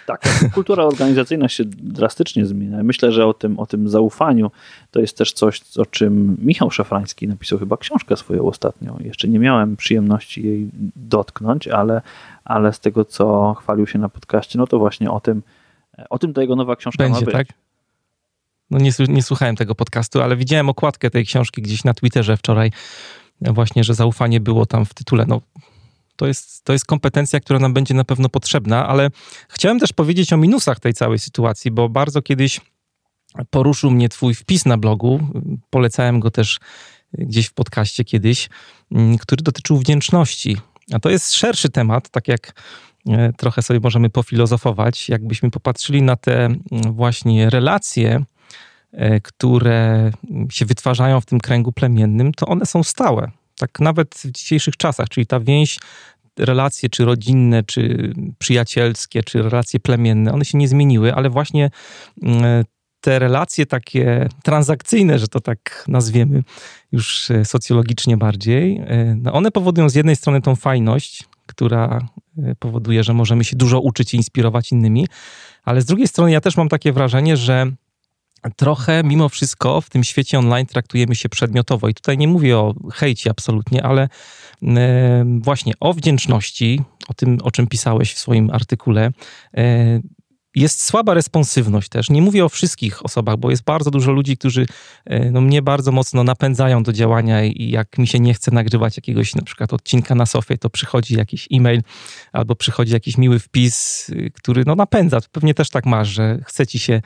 Tak, 0.06 0.22
kultura 0.54 0.84
organizacyjna 0.84 1.48
się 1.48 1.64
drastycznie 1.66 2.46
zmienia. 2.46 2.82
Myślę, 2.82 3.12
że 3.12 3.26
o 3.26 3.34
tym, 3.34 3.58
o 3.58 3.66
tym 3.66 3.88
zaufaniu 3.88 4.50
to 4.90 5.00
jest 5.00 5.18
też 5.18 5.32
coś, 5.32 5.62
o 5.78 5.86
czym 5.86 6.36
Michał 6.42 6.70
Szafrański 6.70 7.28
napisał 7.28 7.58
chyba 7.58 7.76
książkę 7.76 8.16
swoją 8.16 8.46
ostatnią. 8.46 8.98
Jeszcze 9.00 9.28
nie 9.28 9.38
miałem 9.38 9.76
przyjemności 9.76 10.46
jej 10.46 10.70
dotknąć, 10.96 11.68
ale, 11.68 12.02
ale 12.44 12.72
z 12.72 12.80
tego, 12.80 13.04
co 13.04 13.54
chwalił 13.54 13.86
się 13.86 13.98
na 13.98 14.08
podcaście, 14.08 14.58
no 14.58 14.66
to 14.66 14.78
właśnie 14.78 15.10
o 15.10 15.20
tym, 15.20 15.42
o 16.10 16.18
tym 16.18 16.34
ta 16.34 16.40
jego 16.40 16.56
nowa 16.56 16.76
książka 16.76 17.04
Będzie, 17.04 17.20
ma 17.20 17.24
być. 17.24 17.34
tak? 17.34 17.46
No 18.70 18.78
nie, 18.78 18.90
nie 19.08 19.22
słuchałem 19.22 19.56
tego 19.56 19.74
podcastu, 19.74 20.22
ale 20.22 20.36
widziałem 20.36 20.68
okładkę 20.68 21.10
tej 21.10 21.26
książki 21.26 21.62
gdzieś 21.62 21.84
na 21.84 21.94
Twitterze 21.94 22.36
wczoraj, 22.36 22.72
właśnie, 23.40 23.84
że 23.84 23.94
zaufanie 23.94 24.40
było 24.40 24.66
tam 24.66 24.84
w 24.84 24.94
tytule. 24.94 25.24
No, 25.28 25.40
to 26.16 26.26
jest, 26.26 26.64
to 26.64 26.72
jest 26.72 26.84
kompetencja, 26.84 27.40
która 27.40 27.58
nam 27.58 27.74
będzie 27.74 27.94
na 27.94 28.04
pewno 28.04 28.28
potrzebna, 28.28 28.88
ale 28.88 29.10
chciałem 29.48 29.78
też 29.78 29.92
powiedzieć 29.92 30.32
o 30.32 30.36
minusach 30.36 30.80
tej 30.80 30.94
całej 30.94 31.18
sytuacji, 31.18 31.70
bo 31.70 31.88
bardzo 31.88 32.22
kiedyś 32.22 32.60
poruszył 33.50 33.90
mnie 33.90 34.08
twój 34.08 34.34
wpis 34.34 34.66
na 34.66 34.78
blogu, 34.78 35.20
polecałem 35.70 36.20
go 36.20 36.30
też 36.30 36.60
gdzieś 37.12 37.46
w 37.46 37.52
podcaście 37.52 38.04
kiedyś, 38.04 38.48
który 39.20 39.42
dotyczył 39.42 39.78
wdzięczności. 39.78 40.56
A 40.92 40.98
to 40.98 41.10
jest 41.10 41.34
szerszy 41.34 41.68
temat, 41.68 42.08
tak 42.08 42.28
jak 42.28 42.52
trochę 43.36 43.62
sobie 43.62 43.80
możemy 43.82 44.10
pofilozofować. 44.10 45.08
Jakbyśmy 45.08 45.50
popatrzyli 45.50 46.02
na 46.02 46.16
te 46.16 46.44
mm, 46.44 46.60
właśnie 46.70 47.50
relacje, 47.50 48.24
które 49.22 50.10
się 50.50 50.66
wytwarzają 50.66 51.20
w 51.20 51.26
tym 51.26 51.40
kręgu 51.40 51.72
plemiennym, 51.72 52.32
to 52.32 52.46
one 52.46 52.66
są 52.66 52.82
stałe. 52.82 53.30
Tak 53.58 53.80
nawet 53.80 54.14
w 54.14 54.30
dzisiejszych 54.30 54.76
czasach, 54.76 55.08
czyli 55.08 55.26
ta 55.26 55.40
więź 55.40 55.78
relacje, 56.38 56.88
czy 56.88 57.04
rodzinne, 57.04 57.62
czy 57.62 58.12
przyjacielskie, 58.38 59.22
czy 59.22 59.42
relacje 59.42 59.80
plemienne, 59.80 60.32
one 60.32 60.44
się 60.44 60.58
nie 60.58 60.68
zmieniły, 60.68 61.14
ale 61.14 61.30
właśnie 61.30 61.70
mm, 62.22 62.64
te 63.00 63.18
relacje 63.18 63.66
takie 63.66 64.28
transakcyjne, 64.42 65.18
że 65.18 65.28
to 65.28 65.40
tak 65.40 65.84
nazwiemy, 65.88 66.42
już 66.92 67.30
e, 67.30 67.44
socjologicznie 67.44 68.16
bardziej, 68.16 68.78
e, 68.78 69.14
no 69.22 69.32
one 69.32 69.50
powodują 69.50 69.88
z 69.88 69.94
jednej 69.94 70.16
strony 70.16 70.40
tą 70.40 70.56
fajność, 70.56 71.24
która 71.50 72.00
e, 72.38 72.54
powoduje, 72.54 73.04
że 73.04 73.14
możemy 73.14 73.44
się 73.44 73.56
dużo 73.56 73.80
uczyć 73.80 74.14
i 74.14 74.16
inspirować 74.16 74.72
innymi, 74.72 75.06
ale 75.64 75.80
z 75.80 75.84
drugiej 75.84 76.08
strony 76.08 76.30
ja 76.30 76.40
też 76.40 76.56
mam 76.56 76.68
takie 76.68 76.92
wrażenie, 76.92 77.36
że 77.36 77.72
trochę 78.56 79.02
mimo 79.04 79.28
wszystko 79.28 79.80
w 79.80 79.90
tym 79.90 80.04
świecie 80.04 80.38
online 80.38 80.66
traktujemy 80.66 81.14
się 81.14 81.28
przedmiotowo. 81.28 81.88
I 81.88 81.94
tutaj 81.94 82.18
nie 82.18 82.28
mówię 82.28 82.58
o 82.58 82.74
hejcie 82.92 83.30
absolutnie, 83.30 83.82
ale 83.82 84.08
właśnie 85.40 85.72
o 85.80 85.92
wdzięczności, 85.94 86.82
o 87.08 87.14
tym, 87.14 87.38
o 87.42 87.50
czym 87.50 87.66
pisałeś 87.66 88.14
w 88.14 88.18
swoim 88.18 88.50
artykule 88.50 89.10
jest 90.54 90.84
słaba 90.84 91.14
responsywność 91.14 91.88
też. 91.88 92.10
Nie 92.10 92.22
mówię 92.22 92.44
o 92.44 92.48
wszystkich 92.48 93.04
osobach, 93.04 93.36
bo 93.36 93.50
jest 93.50 93.64
bardzo 93.64 93.90
dużo 93.90 94.12
ludzi, 94.12 94.36
którzy 94.36 94.66
e, 95.04 95.30
no, 95.30 95.40
mnie 95.40 95.62
bardzo 95.62 95.92
mocno 95.92 96.24
napędzają 96.24 96.82
do 96.82 96.92
działania 96.92 97.44
i 97.44 97.70
jak 97.70 97.98
mi 97.98 98.06
się 98.06 98.20
nie 98.20 98.34
chce 98.34 98.50
nagrywać 98.50 98.96
jakiegoś 98.96 99.34
na 99.34 99.42
przykład 99.42 99.72
odcinka 99.72 100.14
na 100.14 100.26
sofie, 100.26 100.58
to 100.58 100.70
przychodzi 100.70 101.14
jakiś 101.14 101.48
e-mail 101.52 101.82
albo 102.32 102.56
przychodzi 102.56 102.92
jakiś 102.92 103.18
miły 103.18 103.38
wpis, 103.38 104.08
y, 104.08 104.30
który 104.34 104.62
no, 104.66 104.74
napędza. 104.74 105.20
Pewnie 105.32 105.54
też 105.54 105.70
tak 105.70 105.86
masz, 105.86 106.08
że 106.08 106.38
chce 106.46 106.66
ci 106.66 106.78
się 106.78 107.02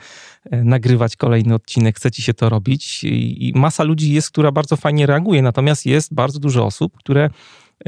e, 0.51 0.63
nagrywać 0.63 1.15
kolejny 1.15 1.53
odcinek, 1.53 1.95
chce 1.95 2.11
ci 2.11 2.21
się 2.21 2.33
to 2.33 2.49
robić 2.49 3.03
i 3.03 3.53
masa 3.55 3.83
ludzi 3.83 4.13
jest, 4.13 4.29
która 4.29 4.51
bardzo 4.51 4.75
fajnie 4.75 5.05
reaguje, 5.05 5.41
natomiast 5.41 5.85
jest 5.85 6.13
bardzo 6.13 6.39
dużo 6.39 6.65
osób, 6.65 6.97
które 6.97 7.29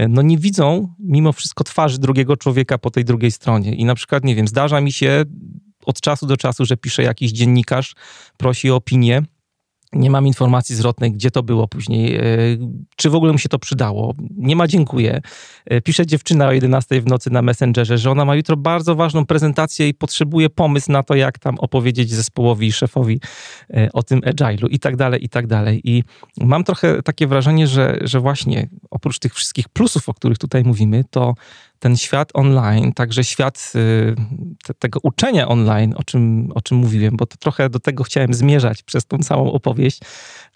no 0.09 0.21
nie 0.21 0.37
widzą 0.37 0.93
mimo 0.99 1.33
wszystko 1.33 1.63
twarzy 1.63 1.99
drugiego 1.99 2.37
człowieka 2.37 2.77
po 2.77 2.91
tej 2.91 3.05
drugiej 3.05 3.31
stronie. 3.31 3.75
I 3.75 3.85
na 3.85 3.95
przykład, 3.95 4.23
nie 4.23 4.35
wiem, 4.35 4.47
zdarza 4.47 4.81
mi 4.81 4.91
się 4.91 5.25
od 5.85 6.01
czasu 6.01 6.25
do 6.25 6.37
czasu, 6.37 6.65
że 6.65 6.77
pisze 6.77 7.03
jakiś 7.03 7.31
dziennikarz, 7.31 7.95
prosi 8.37 8.71
o 8.71 8.75
opinię 8.75 9.23
nie 9.93 10.09
mam 10.09 10.27
informacji 10.27 10.75
zwrotnej, 10.75 11.11
gdzie 11.11 11.31
to 11.31 11.43
było 11.43 11.67
później, 11.67 12.15
e, 12.15 12.21
czy 12.95 13.09
w 13.09 13.15
ogóle 13.15 13.31
mu 13.31 13.37
się 13.37 13.49
to 13.49 13.59
przydało. 13.59 14.15
Nie 14.37 14.55
ma 14.55 14.67
dziękuję. 14.67 15.21
E, 15.65 15.81
pisze 15.81 16.05
dziewczyna 16.05 16.47
o 16.47 16.51
11 16.51 17.01
w 17.01 17.05
nocy 17.05 17.29
na 17.29 17.41
Messengerze, 17.41 17.97
że 17.97 18.11
ona 18.11 18.25
ma 18.25 18.35
jutro 18.35 18.57
bardzo 18.57 18.95
ważną 18.95 19.25
prezentację 19.25 19.87
i 19.87 19.93
potrzebuje 19.93 20.49
pomysł 20.49 20.91
na 20.91 21.03
to, 21.03 21.15
jak 21.15 21.39
tam 21.39 21.59
opowiedzieć 21.59 22.09
zespołowi 22.11 22.67
i 22.67 22.71
szefowi 22.71 23.19
e, 23.69 23.89
o 23.93 24.03
tym 24.03 24.21
agile'u 24.21 24.67
i 24.69 24.79
tak 24.79 24.95
dalej, 24.95 25.25
i 25.25 25.29
tak 25.29 25.47
dalej. 25.47 25.81
I 25.83 26.03
mam 26.41 26.63
trochę 26.63 27.01
takie 27.03 27.27
wrażenie, 27.27 27.67
że, 27.67 27.99
że 28.01 28.19
właśnie 28.19 28.69
oprócz 28.89 29.19
tych 29.19 29.33
wszystkich 29.33 29.69
plusów, 29.69 30.09
o 30.09 30.13
których 30.13 30.37
tutaj 30.37 30.63
mówimy, 30.63 31.03
to 31.09 31.33
ten 31.79 31.97
świat 31.97 32.29
online, 32.33 32.93
także 32.93 33.23
świat 33.23 33.71
y, 33.75 34.15
te, 34.63 34.73
tego 34.73 34.99
uczenia 35.03 35.47
online, 35.47 35.93
o 35.97 36.03
czym, 36.03 36.51
o 36.55 36.61
czym 36.61 36.77
mówiłem, 36.77 37.17
bo 37.17 37.25
to 37.25 37.37
trochę 37.37 37.69
do 37.69 37.79
tego 37.79 38.03
chciałem 38.03 38.33
zmierzać 38.33 38.83
przez 38.83 39.05
tą 39.05 39.17
całą 39.17 39.51
opowieść, 39.51 39.99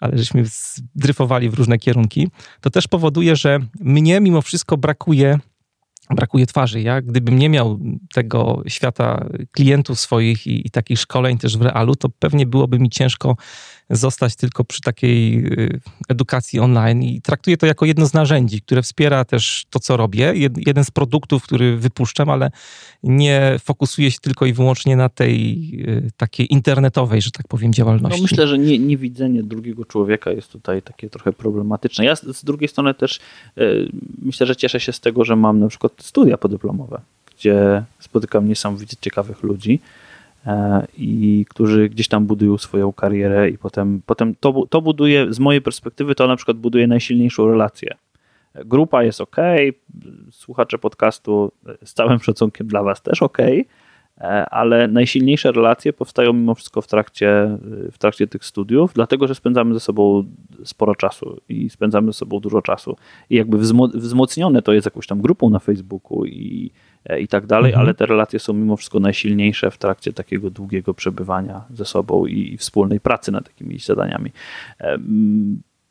ale 0.00 0.18
żeśmy 0.18 0.44
zdryfowali 0.46 1.50
w 1.50 1.54
różne 1.54 1.78
kierunki, 1.78 2.28
to 2.60 2.70
też 2.70 2.88
powoduje, 2.88 3.36
że 3.36 3.58
mnie 3.80 4.20
mimo 4.20 4.42
wszystko 4.42 4.76
brakuje 4.76 5.38
brakuje 6.10 6.46
twarzy. 6.46 6.80
Ja 6.80 7.02
gdybym 7.02 7.38
nie 7.38 7.48
miał 7.48 7.78
tego 8.14 8.62
świata 8.68 9.26
klientów 9.52 10.00
swoich 10.00 10.46
i, 10.46 10.66
i, 10.66 10.70
takich 10.70 10.98
szkoleń 10.98 11.38
też 11.38 11.58
w 11.58 11.62
realu, 11.62 11.96
to 11.96 12.08
pewnie 12.08 12.46
byłoby 12.46 12.78
mi 12.78 12.90
ciężko 12.90 13.36
zostać 13.92 14.36
tylko 14.36 14.64
przy 14.64 14.80
takiej 14.80 15.46
y, 15.46 15.80
edukacji 16.08 16.60
online 16.60 17.02
i 17.02 17.22
traktuję 17.22 17.56
to 17.56 17.66
jako 17.66 17.86
jedno 17.86 18.06
z 18.06 18.14
narzędzi, 18.14 18.60
które 18.60 18.82
wspiera 18.82 19.24
też 19.24 19.64
to, 19.70 19.80
co 19.80 19.96
robię. 19.96 20.34
Jeden 20.66 20.84
z 20.84 20.90
produktów, 20.90 21.42
który 21.42 21.76
wypuszczam, 21.76 22.30
ale 22.30 22.50
nie 23.02 23.56
fokusuje 23.64 24.10
się 24.10 24.18
tylko 24.18 24.46
i 24.46 24.52
wyłącznie 24.52 24.96
na 24.96 25.08
tej 25.08 25.70
y, 25.88 26.10
takiej 26.16 26.52
internetowej, 26.52 27.22
że 27.22 27.30
tak 27.30 27.48
powiem, 27.48 27.72
działalności. 27.72 28.18
No 28.18 28.22
myślę, 28.22 28.48
że 28.48 28.58
nie, 28.58 28.78
niewidzenie 28.78 29.42
drugiego 29.42 29.84
człowieka 29.84 30.30
jest 30.30 30.52
tutaj 30.52 30.82
takie 30.82 31.10
trochę 31.10 31.32
problematyczne. 31.32 32.04
Ja 32.04 32.16
z, 32.16 32.44
drugiej 32.44 32.68
strony 32.68 32.94
też 32.94 33.20
y, 33.58 33.88
myślę, 34.22 34.46
że 34.46 34.56
cieszę 34.56 34.80
się 34.80 34.92
z 34.92 35.00
tego, 35.00 35.24
że 35.24 35.36
mam 35.36 35.60
na 35.60 35.68
przykład 35.68 35.92
studia 35.98 36.38
podyplomowe, 36.38 37.00
gdzie 37.36 37.84
spotykam 38.00 38.48
niesamowicie 38.48 38.96
ciekawych 39.00 39.42
ludzi, 39.42 39.80
i 40.98 41.46
którzy 41.48 41.88
gdzieś 41.88 42.08
tam 42.08 42.26
budują 42.26 42.58
swoją 42.58 42.92
karierę 42.92 43.50
i 43.50 43.58
potem, 43.58 44.02
potem 44.06 44.34
to, 44.40 44.66
to 44.70 44.80
buduje, 44.80 45.32
z 45.32 45.38
mojej 45.38 45.62
perspektywy, 45.62 46.14
to 46.14 46.26
na 46.26 46.36
przykład 46.36 46.56
buduje 46.56 46.86
najsilniejszą 46.86 47.48
relację. 47.48 47.94
Grupa 48.54 49.02
jest 49.02 49.20
ok, 49.20 49.36
słuchacze 50.30 50.78
podcastu 50.78 51.52
z 51.84 51.94
całym 51.94 52.18
szacunkiem 52.18 52.66
dla 52.66 52.82
Was 52.82 53.02
też 53.02 53.22
ok, 53.22 53.38
e, 53.38 53.64
ale 54.50 54.88
najsilniejsze 54.88 55.52
relacje 55.52 55.92
powstają 55.92 56.32
mimo 56.32 56.54
wszystko 56.54 56.82
w 56.82 56.86
trakcie, 56.86 57.58
w 57.92 57.98
trakcie 57.98 58.26
tych 58.26 58.44
studiów, 58.44 58.92
dlatego 58.94 59.26
że 59.26 59.34
spędzamy 59.34 59.74
ze 59.74 59.80
sobą 59.80 60.24
sporo 60.64 60.94
czasu 60.94 61.40
i 61.48 61.70
spędzamy 61.70 62.06
ze 62.06 62.12
sobą 62.12 62.40
dużo 62.40 62.62
czasu. 62.62 62.96
I 63.30 63.36
jakby 63.36 63.58
wzmocnione 63.94 64.62
to 64.62 64.72
jest 64.72 64.84
jakąś 64.84 65.06
tam 65.06 65.20
grupą 65.20 65.50
na 65.50 65.58
Facebooku 65.58 66.24
i 66.26 66.70
E, 66.91 66.91
i 67.20 67.28
tak 67.28 67.46
dalej, 67.46 67.70
mhm. 67.70 67.84
ale 67.84 67.94
te 67.94 68.06
relacje 68.06 68.38
są 68.38 68.52
mimo 68.52 68.76
wszystko 68.76 69.00
najsilniejsze 69.00 69.70
w 69.70 69.78
trakcie 69.78 70.12
takiego 70.12 70.50
długiego 70.50 70.94
przebywania 70.94 71.64
ze 71.70 71.84
sobą 71.84 72.26
i, 72.26 72.56
wspólnej 72.56 73.00
pracy 73.00 73.32
nad 73.32 73.48
jakimiś 73.48 73.84
zadaniami. 73.84 74.30
E, 74.80 74.98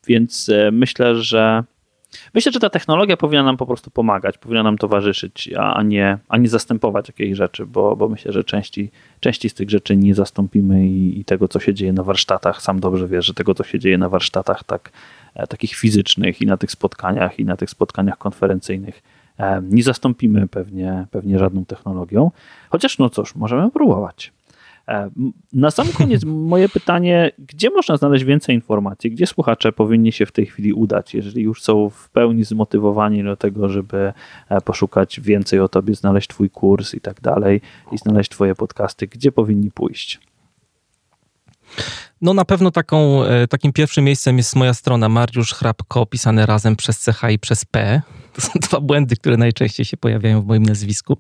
więc 0.08 0.50
e, 0.50 0.72
myślę, 0.72 1.16
że 1.16 1.64
Myślę, 2.34 2.52
że 2.52 2.60
ta 2.60 2.70
technologia 2.70 3.18
powinna 3.18 3.44
nam 3.44 3.58
po 3.58 3.66
prostu 3.66 3.92
pomagać, 3.92 4.38
powinna 4.38 4.64
nam 4.64 4.78
towarzyszyć, 4.78 5.50
a 5.58 5.84
nie, 5.84 6.18
a 6.30 6.38
nie 6.38 6.50
zastępować 6.50 7.08
jakiejś 7.08 7.38
rzeczy, 7.38 7.66
bo, 7.66 7.96
bo 7.96 8.10
myślę, 8.10 8.32
że 8.32 8.44
części, 8.44 8.92
części 9.20 9.50
z 9.50 9.54
tych 9.54 9.70
rzeczy 9.70 9.98
nie 9.98 10.16
zastąpimy 10.16 10.88
i, 10.88 11.20
i, 11.20 11.26
tego, 11.26 11.48
co 11.48 11.60
się 11.60 11.74
dzieje 11.74 11.94
na 11.94 12.04
warsztatach, 12.04 12.62
sam 12.62 12.80
dobrze 12.80 13.08
wiesz, 13.08 13.26
że 13.26 13.34
tego, 13.34 13.56
co 13.56 13.64
się 13.64 13.80
dzieje 13.80 13.98
na 13.98 14.10
warsztatach 14.10 14.64
tak, 14.64 14.92
takich 15.50 15.76
fizycznych 15.76 16.42
i 16.42 16.46
na 16.46 16.58
tych 16.58 16.72
spotkaniach, 16.72 17.40
i 17.40 17.46
na 17.46 17.58
tych 17.58 17.70
spotkaniach 17.70 18.18
konferencyjnych, 18.18 19.04
nie 19.62 19.84
zastąpimy 19.84 20.48
pewnie, 20.48 21.08
pewnie 21.12 21.40
żadną 21.40 21.66
technologią, 21.66 22.32
chociaż 22.70 22.98
no 22.98 23.10
cóż, 23.10 23.36
możemy 23.36 23.72
próbować. 23.72 24.34
Na 25.54 25.72
sam 25.72 25.88
koniec 25.98 26.24
moje 26.26 26.70
pytanie, 26.70 27.32
gdzie 27.38 27.70
można 27.70 27.98
znaleźć 27.98 28.26
więcej 28.26 28.56
informacji, 28.56 29.12
gdzie 29.12 29.28
słuchacze 29.28 29.72
powinni 29.72 30.12
się 30.12 30.26
w 30.26 30.32
tej 30.32 30.46
chwili 30.46 30.74
udać, 30.74 31.14
jeżeli 31.14 31.42
już 31.42 31.64
są 31.64 31.90
w 31.90 32.10
pełni 32.10 32.44
zmotywowani 32.44 33.24
do 33.24 33.36
tego, 33.36 33.70
żeby 33.70 34.14
e, 34.50 34.62
poszukać 34.62 35.20
więcej 35.20 35.60
o 35.60 35.68
tobie, 35.68 35.96
znaleźć 35.96 36.28
twój 36.28 36.50
kurs 36.50 36.94
i 36.94 37.02
tak 37.02 37.22
dalej 37.22 37.62
i 37.92 37.98
znaleźć 37.98 38.32
twoje 38.32 38.56
podcasty, 38.56 39.08
gdzie 39.08 39.32
powinni 39.32 39.72
pójść? 39.72 40.20
No 42.22 42.34
na 42.34 42.46
pewno 42.46 42.72
taką, 42.72 43.24
e, 43.24 43.48
takim 43.48 43.74
pierwszym 43.74 44.06
miejscem 44.06 44.38
jest 44.38 44.56
moja 44.56 44.74
strona 44.74 45.10
Mariusz 45.10 45.54
Hrabko, 45.54 46.06
pisane 46.06 46.46
razem 46.46 46.76
przez 46.76 47.06
CH 47.06 47.32
i 47.32 47.40
przez 47.40 47.66
P. 47.66 48.02
To 48.34 48.42
są 48.42 48.52
dwa 48.62 48.80
błędy, 48.80 49.16
które 49.16 49.38
najczęściej 49.38 49.86
się 49.86 49.98
pojawiają 49.98 50.42
w 50.42 50.46
moim 50.46 50.64
nazwisku, 50.64 51.18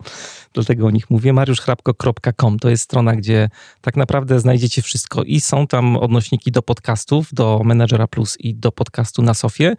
dlatego 0.54 0.88
o 0.88 0.92
nich 0.92 1.10
mówię. 1.10 1.34
mariuszchrapko.com 1.34 2.60
to 2.60 2.70
jest 2.70 2.84
strona, 2.84 3.16
gdzie 3.16 3.50
tak 3.82 3.96
naprawdę 3.96 4.40
znajdziecie 4.40 4.82
wszystko 4.82 5.24
i 5.24 5.42
są 5.42 5.68
tam 5.68 5.98
odnośniki 5.98 6.52
do 6.52 6.62
podcastów, 6.62 7.34
do 7.34 7.62
Menadżera 7.64 8.08
Plus 8.08 8.38
i 8.40 8.56
do 8.56 8.72
podcastu 8.72 9.22
na 9.22 9.34
Sofie. 9.34 9.76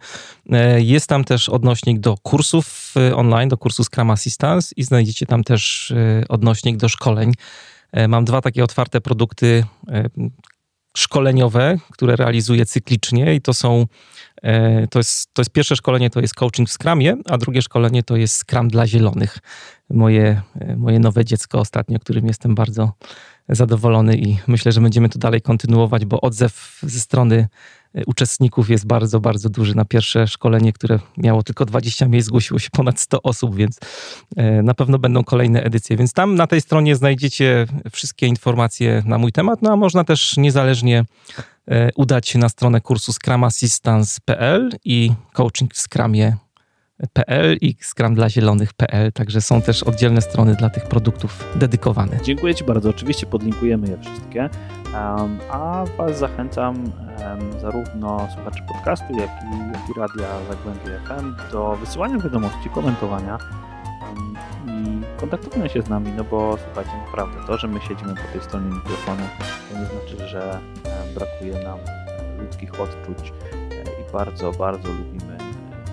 E, 0.49 0.81
jest 0.81 1.07
tam 1.07 1.23
też 1.23 1.49
odnośnik 1.49 1.99
do 1.99 2.17
kursów 2.17 2.93
e, 2.97 3.15
online, 3.15 3.49
do 3.49 3.57
kursu 3.57 3.83
Scrum 3.83 4.11
Assistance 4.11 4.73
i 4.77 4.83
znajdziecie 4.83 5.25
tam 5.25 5.43
też 5.43 5.93
odnośnik 6.29 6.77
do 6.77 6.89
szkoleń. 6.89 7.33
Mam 8.07 8.25
dwa 8.25 8.41
takie 8.41 8.63
otwarte 8.63 9.01
produkty, 9.01 9.65
szkoleniowe, 10.97 11.77
które 11.91 12.15
realizuję 12.15 12.65
cyklicznie 12.65 13.35
i 13.35 13.41
to 13.41 13.53
są, 13.53 13.85
e, 14.41 14.87
to 14.87 14.99
jest, 14.99 15.33
to 15.33 15.41
jest 15.41 15.51
pierwsze 15.51 15.75
szkolenie, 15.75 16.09
to 16.09 16.21
jest 16.21 16.35
coaching 16.35 16.69
w 16.69 16.71
Scrumie, 16.71 17.15
a 17.29 17.37
drugie 17.37 17.61
szkolenie 17.61 18.03
to 18.03 18.15
jest 18.15 18.35
Scrum 18.35 18.67
dla 18.67 18.87
zielonych. 18.87 19.37
Moje, 19.89 20.41
e, 20.59 20.75
moje 20.75 20.99
nowe 20.99 21.25
dziecko 21.25 21.59
ostatnio, 21.59 21.99
którym 21.99 22.27
jestem 22.27 22.55
bardzo 22.55 22.93
zadowolony 23.49 24.17
i 24.17 24.37
myślę, 24.47 24.71
że 24.71 24.81
będziemy 24.81 25.09
to 25.09 25.19
dalej 25.19 25.41
kontynuować, 25.41 26.05
bo 26.05 26.21
odzew 26.21 26.79
ze 26.83 26.99
strony 26.99 27.47
uczestników 28.07 28.69
jest 28.69 28.87
bardzo, 28.87 29.19
bardzo 29.19 29.49
duży. 29.49 29.75
Na 29.75 29.85
pierwsze 29.85 30.27
szkolenie, 30.27 30.73
które 30.73 30.99
miało 31.17 31.43
tylko 31.43 31.65
20 31.65 32.07
miejsc, 32.07 32.27
zgłosiło 32.27 32.59
się 32.59 32.69
ponad 32.71 32.99
100 32.99 33.21
osób, 33.21 33.55
więc 33.55 33.79
e, 34.35 34.63
na 34.63 34.73
pewno 34.73 34.99
będą 34.99 35.23
kolejne 35.23 35.63
edycje. 35.63 35.97
Więc 35.97 36.13
tam 36.13 36.35
na 36.35 36.47
tej 36.47 36.61
stronie 36.61 36.95
znajdziecie 36.95 37.65
wszystkie 37.91 38.27
informacje 38.27 39.03
na 39.05 39.17
mój 39.17 39.31
temat, 39.31 39.61
no 39.61 39.71
a 39.71 39.75
można 39.75 40.03
też 40.03 40.37
niezależnie 40.37 41.05
e, 41.67 41.89
udać 41.95 42.27
się 42.27 42.39
na 42.39 42.49
stronę 42.49 42.81
kursu 42.81 43.13
scrumassistance.pl 43.13 44.69
i 44.85 45.11
coaching 45.33 45.73
w 45.73 45.79
Scrumie 45.79 46.37
PL 47.13 47.57
i 47.61 47.75
Scrum 47.81 48.15
dla 48.15 48.29
Zielonych.pl, 48.29 49.11
także 49.11 49.41
są 49.41 49.61
też 49.61 49.83
oddzielne 49.83 50.21
strony 50.21 50.55
dla 50.55 50.69
tych 50.69 50.87
produktów 50.87 51.45
dedykowane. 51.55 52.19
Dziękuję 52.23 52.55
Ci 52.55 52.63
bardzo. 52.63 52.89
Oczywiście 52.89 53.25
podlinkujemy 53.25 53.87
je 53.87 53.97
wszystkie. 53.97 54.49
A 55.49 55.85
Was 55.97 56.17
zachęcam 56.17 56.75
zarówno 57.61 58.27
słuchaczy 58.33 58.63
podcastu, 58.73 59.13
jak 59.13 59.29
i, 59.29 59.59
jak 59.73 59.89
i 59.89 59.99
radia 59.99 60.27
Zagłębie 60.49 60.99
FM 61.05 61.51
do 61.51 61.75
wysyłania 61.75 62.17
wiadomości, 62.17 62.69
komentowania 62.69 63.37
i 64.67 65.01
kontaktowania 65.19 65.69
się 65.69 65.81
z 65.81 65.89
nami, 65.89 66.11
no 66.17 66.23
bo 66.23 66.57
słuchajcie, 66.65 66.91
naprawdę 67.05 67.47
to, 67.47 67.57
że 67.57 67.67
my 67.67 67.81
siedzimy 67.81 68.15
po 68.15 68.31
tej 68.31 68.41
stronie 68.41 68.75
mikrofonu, 68.75 69.23
to 69.71 69.79
nie 69.79 69.85
znaczy, 69.85 70.27
że 70.27 70.59
brakuje 71.15 71.63
nam 71.63 71.79
ludzkich 72.39 72.81
odczuć 72.81 73.33
e, 73.71 73.83
i 73.83 74.11
bardzo, 74.13 74.51
bardzo 74.51 74.89
lubimy 74.89 75.37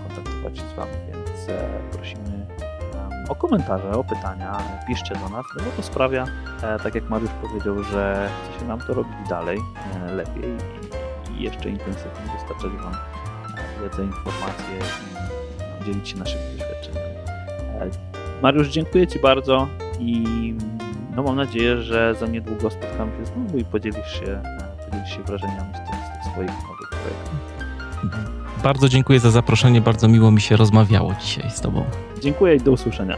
kontaktować 0.09 0.59
się 0.59 0.65
z 0.69 0.77
Wami, 0.77 0.93
więc 1.09 1.49
e, 1.49 1.81
prosimy 1.93 2.47
o 3.31 3.35
komentarze, 3.35 3.91
o 3.91 4.05
pytania, 4.05 4.59
piszcie 4.87 5.15
do 5.15 5.29
nas, 5.29 5.47
bo 5.55 5.71
to 5.77 5.83
sprawia, 5.83 6.27
e, 6.63 6.79
tak 6.79 6.95
jak 6.95 7.11
Mariusz 7.11 7.31
powiedział, 7.43 7.83
że 7.83 8.31
chce 8.45 8.61
się 8.61 8.67
nam 8.67 8.81
to 8.81 8.95
robić 8.95 9.29
dalej, 9.29 9.59
lepiej 10.17 10.57
i 11.39 11.43
jeszcze 11.43 11.69
intensywniej 11.69 12.29
dostarczać 12.35 12.73
Wam 12.83 12.95
wiedzę, 13.83 14.05
informacje 14.05 14.79
i 15.81 15.85
dzielić 15.85 16.09
się 16.09 16.19
naszymi 16.19 16.43
doświadczeniami. 16.59 17.15
Mariusz, 18.43 18.69
dziękuję 18.69 19.07
Ci 19.07 19.19
bardzo 19.19 19.69
i 19.99 20.25
no 21.17 21.23
mam 21.23 21.37
nadzieję, 21.37 21.83
że 21.83 22.15
za 22.15 22.27
niedługo 22.27 22.71
spotkamy 22.71 23.13
się 23.17 23.27
znowu 23.27 23.59
i 23.59 23.65
podzielisz 23.65 24.13
się, 24.21 24.43
podzielisz 24.85 25.17
się 25.17 25.23
wrażeniami 25.23 25.75
z 25.75 25.91
tych, 25.91 26.01
z 26.07 26.13
tych 26.13 26.33
swoich 26.33 26.51
nowych 26.51 26.89
projektów. 26.89 27.35
Bardzo 28.63 28.89
dziękuję 28.89 29.21
za 29.21 29.31
zaproszenie, 29.31 29.81
bardzo 29.81 30.09
miło 30.09 30.31
mi 30.31 30.41
się 30.41 30.57
rozmawiało 30.57 31.15
dzisiaj 31.21 31.51
z 31.51 31.61
Tobą. 31.61 31.85
Dziękuję 32.21 32.55
i 32.55 32.61
do 32.61 32.73
usłyszenia. 32.73 33.17